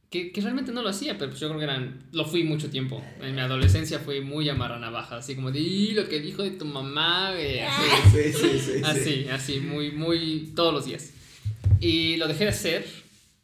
que, 0.09 0.31
que 0.31 0.39
realmente 0.41 0.71
no 0.71 0.81
lo 0.81 0.89
hacía, 0.89 1.17
pero 1.17 1.29
pues 1.31 1.41
yo 1.41 1.47
creo 1.49 1.59
que 1.59 1.65
eran, 1.65 1.99
lo 2.13 2.23
fui 2.25 2.43
mucho 2.43 2.69
tiempo. 2.69 3.03
En 3.21 3.35
mi 3.35 3.41
adolescencia 3.41 3.99
fui 3.99 4.21
muy 4.21 4.47
amarranavaja, 4.47 5.17
así 5.17 5.35
como 5.35 5.51
de, 5.51 5.59
"Y, 5.59 5.91
lo 5.91 6.07
que 6.07 6.21
dijo 6.21 6.43
de 6.43 6.51
tu 6.51 6.63
mamá, 6.65 7.31
güey", 7.33 7.59
así. 7.59 7.83
Sí, 8.13 8.33
sí, 8.33 8.59
sí. 8.59 8.59
sí. 8.77 8.81
Así, 8.85 9.27
así, 9.29 9.59
muy, 9.59 9.91
muy, 9.91 10.53
todos 10.55 10.73
los 10.73 10.85
días. 10.85 11.13
Y 11.81 12.15
lo 12.17 12.27
dejé 12.27 12.45
de 12.45 12.49
hacer, 12.51 12.85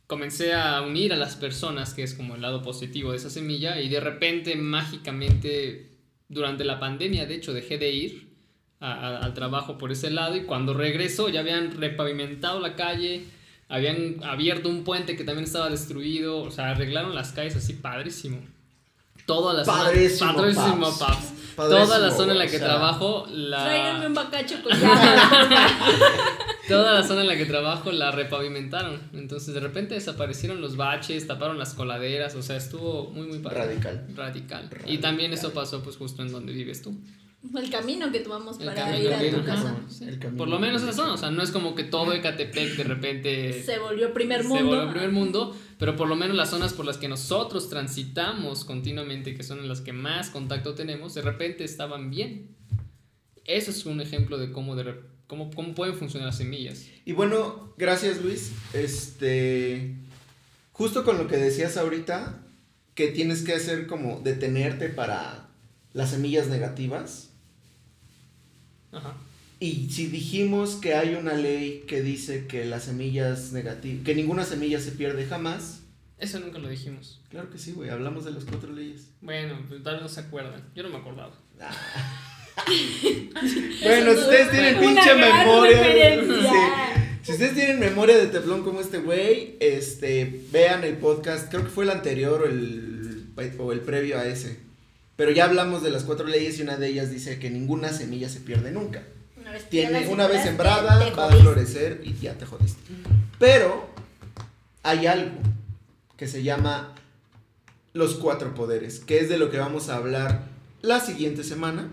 comencé 0.07 0.53
a 0.53 0.81
unir 0.83 1.11
a 1.11 1.17
las 1.17 1.35
personas, 1.35 1.93
que 1.93 2.03
es 2.03 2.13
como 2.13 2.35
el 2.35 2.41
lado 2.41 2.61
positivo 2.61 3.11
de 3.11 3.17
esa 3.17 3.29
semilla, 3.29 3.81
y 3.81 3.89
de 3.89 3.99
repente, 3.99 4.55
mágicamente, 4.55 5.89
durante 6.29 6.63
la 6.63 6.79
pandemia, 6.79 7.25
de 7.25 7.35
hecho, 7.35 7.53
dejé 7.53 7.77
de 7.77 7.91
ir 7.91 8.27
a- 8.79 8.91
a- 8.93 9.17
al 9.19 9.33
trabajo 9.33 9.77
por 9.77 9.91
ese 9.91 10.09
lado, 10.11 10.35
y 10.37 10.43
cuando 10.43 10.73
regreso 10.73 11.29
ya 11.29 11.41
habían 11.41 11.71
repavimentado 11.79 12.59
la 12.59 12.75
calle, 12.75 13.23
habían 13.69 14.23
abierto 14.23 14.69
un 14.69 14.83
puente 14.83 15.15
que 15.15 15.23
también 15.23 15.45
estaba 15.45 15.69
destruido, 15.69 16.41
o 16.41 16.51
sea, 16.51 16.71
arreglaron 16.71 17.15
las 17.15 17.31
calles 17.31 17.55
así 17.55 17.73
padrísimo. 17.73 18.39
Toda 19.25 19.53
la 19.53 19.63
Padrísimo, 19.63 20.31
zona, 20.31 20.33
padrísimo, 20.33 20.85
paps. 20.87 20.99
paps. 20.99 21.33
Padrísimo, 21.55 21.85
Toda 21.85 21.99
la 21.99 22.11
zona 22.11 22.31
en 22.33 22.37
la 22.39 22.43
o 22.43 22.47
que 22.47 22.57
sea. 22.57 22.67
trabajo, 22.67 23.25
la... 23.31 23.63
Tráiganme 23.63 24.07
un 24.07 24.13
bacacho 24.13 24.55
con 24.61 24.71
llave. 24.79 25.21
Toda 26.67 26.93
la 26.93 27.03
zona 27.07 27.21
en 27.21 27.27
la 27.27 27.37
que 27.37 27.45
trabajo 27.45 27.91
la 27.91 28.11
repavimentaron. 28.11 28.99
Entonces 29.13 29.53
de 29.53 29.59
repente 29.59 29.95
desaparecieron 29.95 30.59
los 30.61 30.75
baches, 30.75 31.25
taparon 31.27 31.57
las 31.57 31.73
coladeras, 31.73 32.35
o 32.35 32.41
sea, 32.41 32.57
estuvo 32.57 33.11
muy 33.11 33.27
muy 33.27 33.39
padre. 33.39 33.59
Radical. 33.65 34.07
Radical. 34.15 34.63
Y 34.65 34.75
Radical. 34.75 34.99
también 34.99 35.31
eso 35.33 35.51
pasó 35.53 35.83
pues 35.83 35.95
justo 35.97 36.21
en 36.21 36.31
donde 36.31 36.51
vives 36.53 36.81
tú. 36.81 36.97
El 37.55 37.69
camino 37.69 38.11
que 38.11 38.21
tomamos 38.21 38.57
El 38.59 38.65
para 38.67 38.85
camino 38.85 39.03
ir 39.03 39.13
a 39.13 39.19
que- 39.19 39.31
tu 39.31 39.43
casa. 39.43 39.75
sí. 39.89 40.05
El 40.05 40.17
camino 40.17 40.37
Por 40.37 40.47
lo 40.47 40.59
menos 40.59 40.81
esa 40.81 40.93
zona, 40.93 41.13
o 41.13 41.17
sea, 41.17 41.29
no 41.29 41.43
es 41.43 41.51
como 41.51 41.75
que 41.75 41.83
todo 41.83 42.13
Ecatepec 42.13 42.77
de 42.77 42.83
repente 42.83 43.63
Se 43.65 43.79
volvió 43.79 44.13
primer 44.13 44.43
se 44.43 44.47
mundo. 44.47 44.65
volvió 44.77 44.89
primer 44.91 45.11
mundo, 45.11 45.55
pero 45.77 45.95
por 45.95 46.07
lo 46.07 46.15
menos 46.15 46.37
las 46.37 46.49
zonas 46.49 46.73
por 46.73 46.85
las 46.85 46.97
que 46.97 47.07
nosotros 47.09 47.69
transitamos 47.69 48.63
continuamente, 48.63 49.35
que 49.35 49.43
son 49.43 49.59
en 49.59 49.67
las 49.67 49.81
que 49.81 49.91
más 49.93 50.29
contacto 50.29 50.73
tenemos, 50.73 51.13
de 51.15 51.21
repente 51.21 51.63
estaban 51.65 52.09
bien. 52.09 52.55
Eso 53.45 53.71
es 53.71 53.85
un 53.85 53.99
ejemplo 53.99 54.37
de 54.37 54.51
cómo, 54.53 54.75
de 54.77 54.95
cómo, 55.27 55.51
cómo 55.51 55.75
pueden 55.75 55.95
funcionar 55.95 56.27
las 56.27 56.37
semillas. 56.37 56.85
Y 57.03 57.11
bueno, 57.11 57.73
gracias 57.77 58.21
Luis. 58.23 58.53
Este, 58.73 59.95
justo 60.71 61.03
con 61.03 61.17
lo 61.17 61.27
que 61.27 61.35
decías 61.37 61.75
ahorita, 61.75 62.39
que 62.95 63.07
tienes 63.07 63.41
que 63.43 63.53
hacer 63.53 63.85
como 63.85 64.21
detenerte 64.23 64.87
para 64.87 65.49
las 65.91 66.11
semillas 66.11 66.47
negativas. 66.47 67.31
Ajá. 68.93 69.15
Y 69.59 69.89
si 69.91 70.07
dijimos 70.07 70.75
que 70.75 70.93
hay 70.95 71.15
una 71.15 71.33
ley 71.33 71.83
que 71.87 72.01
dice 72.01 72.47
que 72.47 72.65
las 72.65 72.83
semillas 72.85 73.51
negativas, 73.53 74.03
que 74.05 74.15
ninguna 74.15 74.43
semilla 74.45 74.79
se 74.79 74.91
pierde 74.91 75.25
jamás, 75.25 75.81
Eso 76.17 76.39
nunca 76.39 76.59
lo 76.59 76.69
dijimos. 76.69 77.21
claro 77.29 77.49
que 77.49 77.57
sí, 77.57 77.71
güey, 77.73 77.89
hablamos 77.89 78.25
de 78.25 78.31
las 78.31 78.45
cuatro 78.45 78.71
leyes. 78.73 79.09
Bueno, 79.21 79.57
pues 79.67 79.81
tal 79.83 79.95
vez 79.95 80.03
no 80.03 80.09
se 80.09 80.19
acuerdan. 80.21 80.63
Yo 80.75 80.83
no 80.83 80.89
me 80.89 80.97
acordaba. 80.97 81.33
Bueno, 83.83 84.13
si 84.13 84.19
ustedes 84.19 84.51
tienen 84.51 84.77
Una 84.77 84.85
pinche 84.87 85.17
gran 85.17 85.39
memoria. 85.39 86.21
sí. 86.21 86.47
Si 87.23 87.31
ustedes 87.31 87.55
tienen 87.55 87.79
memoria 87.79 88.17
de 88.17 88.27
teflón 88.27 88.63
como 88.63 88.81
este 88.81 88.97
güey, 88.99 89.55
este, 89.59 90.43
vean 90.51 90.83
el 90.83 90.97
podcast, 90.97 91.49
creo 91.49 91.63
que 91.63 91.69
fue 91.69 91.85
el 91.85 91.89
anterior 91.89 92.41
o 92.41 92.45
el, 92.45 93.25
o 93.59 93.71
el 93.71 93.79
previo 93.79 94.19
a 94.19 94.25
ese. 94.27 94.59
Pero 95.15 95.31
ya 95.31 95.45
hablamos 95.45 95.83
de 95.83 95.91
las 95.91 96.03
cuatro 96.03 96.27
leyes 96.27 96.57
y 96.57 96.63
una 96.63 96.77
de 96.77 96.87
ellas 96.87 97.11
dice 97.11 97.39
que 97.39 97.49
ninguna 97.49 97.93
semilla 97.93 98.29
se 98.29 98.39
pierde 98.39 98.71
nunca. 98.71 99.03
Una 99.39 99.51
vez, 99.51 99.69
Tiene, 99.69 100.07
una 100.07 100.27
vez 100.27 100.43
sembrada, 100.43 101.03
te 101.03 101.11
va 101.11 101.27
a 101.27 101.31
florecer 101.35 102.01
y 102.03 102.13
ya 102.15 102.33
te 102.33 102.45
jodiste. 102.45 102.81
Pero 103.37 103.89
hay 104.81 105.05
algo 105.05 105.37
que 106.17 106.27
se 106.27 106.43
llama 106.43 106.95
los 107.93 108.15
cuatro 108.15 108.55
poderes, 108.55 108.99
que 108.99 109.19
es 109.19 109.29
de 109.29 109.37
lo 109.37 109.51
que 109.51 109.57
vamos 109.57 109.89
a 109.89 109.97
hablar 109.97 110.45
la 110.81 110.99
siguiente 110.99 111.43
semana. 111.43 111.89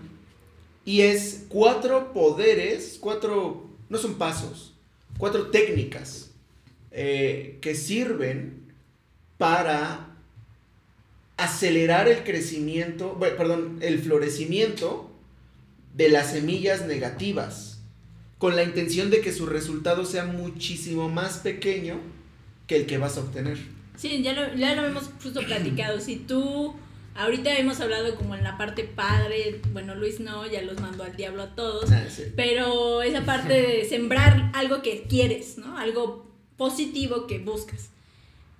Y 0.83 1.01
es 1.01 1.45
cuatro 1.47 2.11
poderes, 2.13 2.97
cuatro, 2.99 3.69
no 3.89 3.97
son 3.99 4.15
pasos, 4.15 4.73
cuatro 5.19 5.47
técnicas 5.47 6.31
eh, 6.89 7.59
que 7.61 7.75
sirven 7.75 8.73
para 9.37 10.10
acelerar 11.43 12.07
el 12.07 12.23
crecimiento, 12.23 13.15
bueno, 13.17 13.35
perdón, 13.37 13.79
el 13.81 13.99
florecimiento 13.99 15.09
de 15.95 16.09
las 16.09 16.31
semillas 16.31 16.85
negativas, 16.85 17.79
con 18.37 18.55
la 18.55 18.63
intención 18.63 19.09
de 19.09 19.21
que 19.21 19.31
su 19.31 19.45
resultado 19.45 20.05
sea 20.05 20.25
muchísimo 20.25 21.09
más 21.09 21.37
pequeño 21.39 21.99
que 22.67 22.75
el 22.77 22.85
que 22.85 22.97
vas 22.97 23.17
a 23.17 23.21
obtener. 23.21 23.57
Sí, 23.97 24.21
ya 24.23 24.33
lo, 24.33 24.55
ya 24.55 24.75
lo 24.75 24.85
hemos 24.85 25.09
justo 25.21 25.41
platicado. 25.45 25.99
Si 25.99 26.15
tú, 26.15 26.73
ahorita 27.15 27.55
hemos 27.57 27.79
hablado 27.81 28.15
como 28.15 28.35
en 28.35 28.43
la 28.43 28.57
parte 28.57 28.83
padre, 28.83 29.61
bueno, 29.73 29.93
Luis 29.95 30.19
no, 30.19 30.49
ya 30.49 30.61
los 30.61 30.79
mandó 30.79 31.03
al 31.03 31.15
diablo 31.15 31.43
a 31.43 31.55
todos, 31.55 31.91
Ah, 31.91 32.05
sí. 32.09 32.23
pero 32.35 33.01
esa 33.03 33.25
parte 33.25 33.53
de 33.53 33.85
sembrar 33.85 34.51
algo 34.53 34.81
que 34.81 35.03
quieres, 35.09 35.57
¿no? 35.57 35.77
Algo 35.77 36.25
positivo 36.57 37.27
que 37.27 37.39
buscas. 37.39 37.89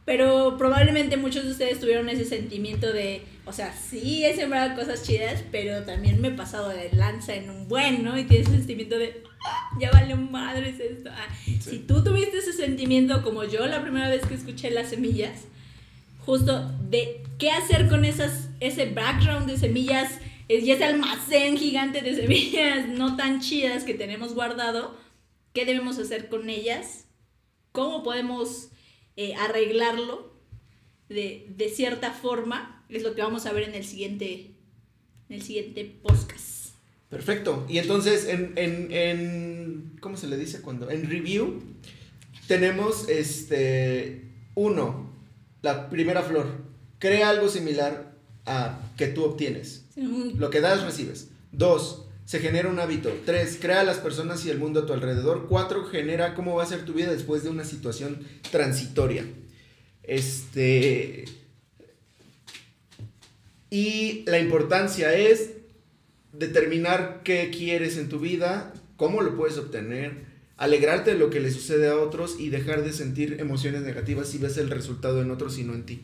Pero 0.04 0.58
probablemente 0.58 1.16
muchos 1.16 1.44
de 1.46 1.52
ustedes 1.52 1.80
tuvieron 1.80 2.10
ese 2.10 2.26
sentimiento 2.26 2.92
de, 2.92 3.22
o 3.46 3.54
sea, 3.54 3.72
sí 3.74 4.26
he 4.26 4.36
sembrado 4.36 4.76
cosas 4.76 5.04
chidas, 5.04 5.44
pero 5.52 5.84
también 5.84 6.20
me 6.22 6.30
he 6.30 6.32
pasado 6.32 6.70
de 6.70 6.90
lanza 6.94 7.36
en 7.36 7.50
un 7.52 7.68
buen, 7.68 8.04
¿no? 8.04 8.18
Y 8.18 8.24
tienes 8.24 8.48
ese 8.48 8.58
sentimiento 8.58 8.98
de, 8.98 9.22
"Ah, 9.46 9.70
ya 9.80 9.92
vale 9.92 10.16
madres 10.16 10.80
esto. 10.80 11.12
Ah, 11.14 11.28
Si 11.60 11.78
tú 11.80 12.04
tuviste 12.04 12.40
ese 12.40 12.52
sentimiento 12.54 13.22
como 13.24 13.44
yo 13.44 13.68
la 13.68 13.82
primera 13.84 14.10
vez 14.10 14.26
que 14.26 14.34
escuché 14.34 14.72
las 14.72 14.90
semillas, 14.90 15.42
justo 16.26 16.72
de 16.90 17.24
qué 17.38 17.52
hacer 17.52 17.88
con 17.88 18.04
esas, 18.04 18.50
ese 18.60 18.88
background 18.88 19.48
de 19.48 19.58
semillas 19.60 20.20
y 20.50 20.70
ese 20.72 20.84
almacén 20.84 21.58
gigante 21.58 22.02
de 22.02 22.16
semillas 22.16 22.88
no 22.90 23.16
tan 23.16 23.40
chidas 23.40 23.84
que 23.84 23.94
tenemos 23.94 24.34
guardado, 24.34 24.98
qué 25.54 25.66
debemos 25.66 26.00
hacer 26.00 26.28
con 26.28 26.50
ellas, 26.50 27.06
cómo 27.72 28.04
podemos 28.04 28.70
eh, 29.22 29.36
arreglarlo 29.36 30.34
de, 31.08 31.46
de 31.56 31.70
cierta 31.70 32.12
forma, 32.12 32.84
es 32.90 33.04
lo 33.04 33.14
que 33.14 33.22
vamos 33.22 33.46
a 33.46 33.54
ver 33.54 33.70
en 33.70 33.76
el 33.76 33.84
siguiente, 33.84 34.56
en 35.30 35.36
el 35.36 35.44
siguiente 35.44 35.86
podcast. 36.02 36.70
Perfecto. 37.08 37.64
Y 37.70 37.78
entonces, 37.78 38.26
en, 38.28 38.54
en, 38.56 38.92
en, 38.92 39.98
¿cómo 40.00 40.18
se 40.18 40.28
le 40.28 40.38
dice 40.38 40.62
cuando? 40.62 40.90
En 40.90 41.08
review, 41.08 41.62
tenemos, 42.48 43.10
este, 43.10 44.32
uno, 44.56 45.14
la 45.62 45.88
primera 45.88 46.24
flor. 46.24 46.48
Crea 46.98 47.30
algo 47.30 47.48
similar 47.48 48.18
a 48.48 48.80
que 48.98 49.06
tú 49.06 49.24
obtienes. 49.24 49.86
Lo 49.96 50.50
que 50.50 50.62
das, 50.62 50.84
recibes. 50.84 51.30
Dos, 51.52 52.08
se 52.32 52.40
genera 52.40 52.70
un 52.70 52.80
hábito. 52.80 53.14
Tres, 53.26 53.58
crea 53.60 53.82
a 53.82 53.84
las 53.84 53.98
personas 53.98 54.46
y 54.46 54.50
el 54.50 54.58
mundo 54.58 54.80
a 54.80 54.86
tu 54.86 54.94
alrededor. 54.94 55.48
Cuatro, 55.50 55.84
genera 55.84 56.34
cómo 56.34 56.56
va 56.56 56.64
a 56.64 56.66
ser 56.66 56.86
tu 56.86 56.94
vida 56.94 57.12
después 57.12 57.44
de 57.44 57.50
una 57.50 57.66
situación 57.66 58.26
transitoria. 58.52 59.26
Este. 60.02 61.26
Y 63.70 64.24
la 64.28 64.40
importancia 64.40 65.14
es 65.14 65.56
determinar 66.32 67.20
qué 67.26 67.52
quieres 67.54 67.98
en 67.98 68.08
tu 68.08 68.22
vida, 68.22 68.72
cómo 68.96 69.22
lo 69.24 69.36
puedes 69.36 69.58
obtener, 69.58 70.24
alegrarte 70.56 71.12
de 71.12 71.20
lo 71.20 71.30
que 71.32 71.42
le 71.42 71.52
sucede 71.52 71.90
a 71.90 71.98
otros 71.98 72.40
y 72.40 72.48
dejar 72.48 72.86
de 72.86 72.94
sentir 72.94 73.42
emociones 73.42 73.82
negativas 73.82 74.30
si 74.30 74.38
ves 74.38 74.56
el 74.56 74.70
resultado 74.70 75.22
en 75.22 75.32
otros 75.32 75.58
y 75.58 75.66
no 75.66 75.74
en 75.74 75.86
ti. 75.86 76.02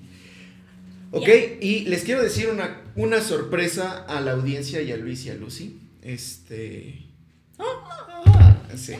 ¿Ok? 1.12 1.30
Y 1.62 1.86
les 1.86 2.04
quiero 2.04 2.22
decir 2.22 2.50
una, 2.50 2.82
una 2.98 3.22
sorpresa 3.22 4.04
a 4.10 4.20
la 4.20 4.34
audiencia 4.34 4.82
y 4.82 4.92
a 4.92 4.98
Luis 4.98 5.26
y 5.26 5.30
a 5.30 5.34
Lucy. 5.36 5.87
Este... 6.08 7.04
Ah, 7.60 8.64
sí. 8.76 8.94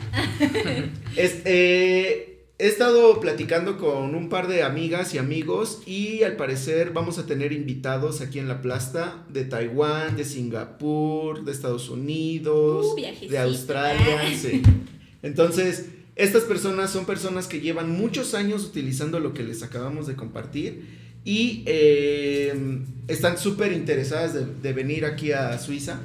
Este, 1.16 2.50
he 2.58 2.66
estado 2.66 3.18
platicando 3.20 3.78
con 3.78 4.14
un 4.14 4.28
par 4.28 4.46
de 4.46 4.62
amigas 4.62 5.14
y 5.14 5.18
amigos 5.18 5.80
y 5.86 6.22
al 6.24 6.36
parecer 6.36 6.90
vamos 6.92 7.18
a 7.18 7.24
tener 7.24 7.52
invitados 7.52 8.20
aquí 8.20 8.38
en 8.38 8.46
la 8.46 8.60
plasta 8.60 9.24
de 9.30 9.44
Taiwán, 9.44 10.16
de 10.16 10.24
Singapur, 10.24 11.44
de 11.44 11.52
Estados 11.52 11.88
Unidos, 11.88 12.94
Uh, 12.94 13.28
de 13.30 13.38
Australia. 13.38 14.20
sí. 14.36 14.62
Entonces, 15.22 15.86
estas 16.14 16.42
personas 16.42 16.90
son 16.90 17.06
personas 17.06 17.46
que 17.46 17.60
llevan 17.60 17.90
muchos 17.90 18.34
años 18.34 18.64
utilizando 18.64 19.18
lo 19.18 19.32
que 19.32 19.44
les 19.44 19.62
acabamos 19.62 20.06
de 20.06 20.14
compartir 20.14 20.84
y 21.24 21.62
eh, 21.66 22.52
están 23.08 23.38
súper 23.38 23.72
interesadas 23.72 24.34
de, 24.34 24.44
de 24.44 24.72
venir 24.74 25.04
aquí 25.06 25.32
a 25.32 25.58
Suiza 25.58 26.00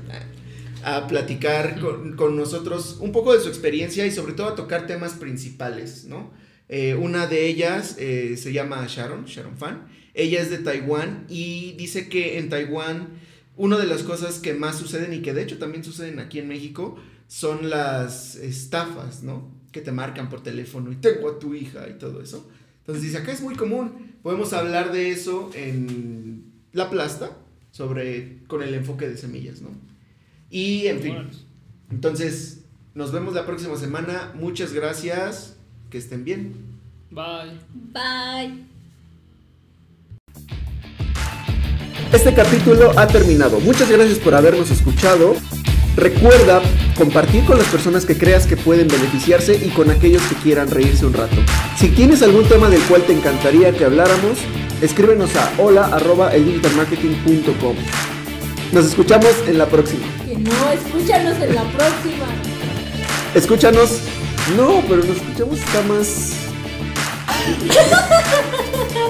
a 0.84 1.08
platicar 1.08 1.80
con, 1.80 2.16
con 2.16 2.36
nosotros 2.36 2.98
un 3.00 3.12
poco 3.12 3.34
de 3.34 3.40
su 3.40 3.50
experiencia 3.50 4.06
y 4.06 4.12
sobre 4.12 4.34
todo 4.34 4.48
a 4.48 4.56
tocar 4.56 4.88
temas 4.88 5.14
principales, 5.14 6.06
¿no? 6.06 6.32
Eh, 6.70 6.96
una 6.96 7.28
de 7.28 7.48
ellas 7.48 7.98
eh, 8.00 8.36
se 8.38 8.54
llama 8.54 8.86
Sharon, 8.88 9.26
Sharon 9.26 9.58
Fan. 9.58 9.88
Ella 10.14 10.42
es 10.42 10.50
de 10.50 10.60
Taiwán 10.60 11.26
y 11.30 11.74
dice 11.74 12.08
que 12.10 12.38
en 12.38 12.50
Taiwán 12.50 13.10
una 13.56 13.78
de 13.78 13.86
las 13.86 14.04
cosas 14.04 14.40
que 14.40 14.54
más 14.54 14.78
suceden 14.78 15.14
y 15.14 15.22
que 15.22 15.34
de 15.34 15.44
hecho 15.44 15.58
también 15.58 15.84
suceden 15.84 16.20
aquí 16.20 16.40
en 16.40 16.48
México 16.48 16.98
son 17.28 17.70
las 17.70 18.36
estafas, 18.36 19.24
¿no? 19.24 19.52
Que 19.72 19.82
te 19.82 19.92
marcan 19.92 20.30
por 20.30 20.42
teléfono 20.42 20.92
y 20.92 20.96
tengo 20.96 21.30
a 21.30 21.40
tu 21.40 21.54
hija 21.54 21.88
y 21.90 21.98
todo 21.98 22.22
eso. 22.22 22.50
Entonces 22.80 23.04
dice, 23.04 23.18
acá 23.18 23.32
es 23.32 23.42
muy 23.42 23.56
común, 23.56 24.16
podemos 24.22 24.54
hablar 24.54 24.92
de 24.92 25.12
eso 25.12 25.52
en 25.54 26.52
la 26.74 26.90
plasta, 26.90 27.38
sobre, 27.72 28.40
con 28.48 28.62
el 28.62 28.74
enfoque 28.74 29.08
de 29.08 29.18
semillas, 29.18 29.62
¿no? 29.62 29.70
Y 30.54 30.86
en 30.86 31.02
fin, 31.02 31.18
entonces 31.90 32.60
nos 32.94 33.12
vemos 33.12 33.34
la 33.34 33.48
próxima 33.48 33.76
semana. 33.76 34.32
Muchas 34.36 34.72
gracias, 34.72 35.56
que 35.90 35.98
estén 35.98 36.24
bien. 36.24 36.54
Bye. 37.10 37.58
Bye. 37.92 38.66
Este 42.14 42.36
capítulo 42.36 42.92
ha 43.00 43.08
terminado. 43.08 43.60
Muchas 43.62 43.90
gracias 43.90 44.20
por 44.20 44.36
habernos 44.36 44.70
escuchado. 44.70 45.34
Recuerda 45.96 46.62
compartir 46.96 47.44
con 47.46 47.58
las 47.58 47.68
personas 47.70 48.06
que 48.06 48.16
creas 48.16 48.46
que 48.46 48.56
pueden 48.56 48.88
beneficiarse 48.88 49.56
y 49.56 49.70
con 49.70 49.90
aquellos 49.90 50.22
que 50.22 50.36
quieran 50.36 50.70
reírse 50.70 51.08
un 51.08 51.14
rato. 51.14 51.38
Si 51.78 51.90
tienes 51.90 52.22
algún 52.22 52.48
tema 52.48 52.70
del 52.70 52.84
cual 52.84 53.02
te 53.08 53.14
encantaría 53.14 53.72
que 53.72 53.86
habláramos, 53.86 54.38
escríbenos 54.84 55.36
a 55.36 55.52
hola@eldigitalmarketing.com. 55.58 57.76
Nos 58.74 58.86
escuchamos 58.86 59.32
en 59.48 59.60
la 59.60 59.68
próxima. 59.68 60.04
Que 60.26 60.36
no, 60.36 60.72
escúchanos 60.72 61.40
en 61.40 61.54
la 61.54 61.64
próxima. 61.64 62.26
Escúchanos. 63.36 64.00
No, 64.58 64.82
pero 64.90 65.04
nos 65.04 65.18
escuchamos 65.18 65.60
está 65.60 65.82
más 65.84 66.34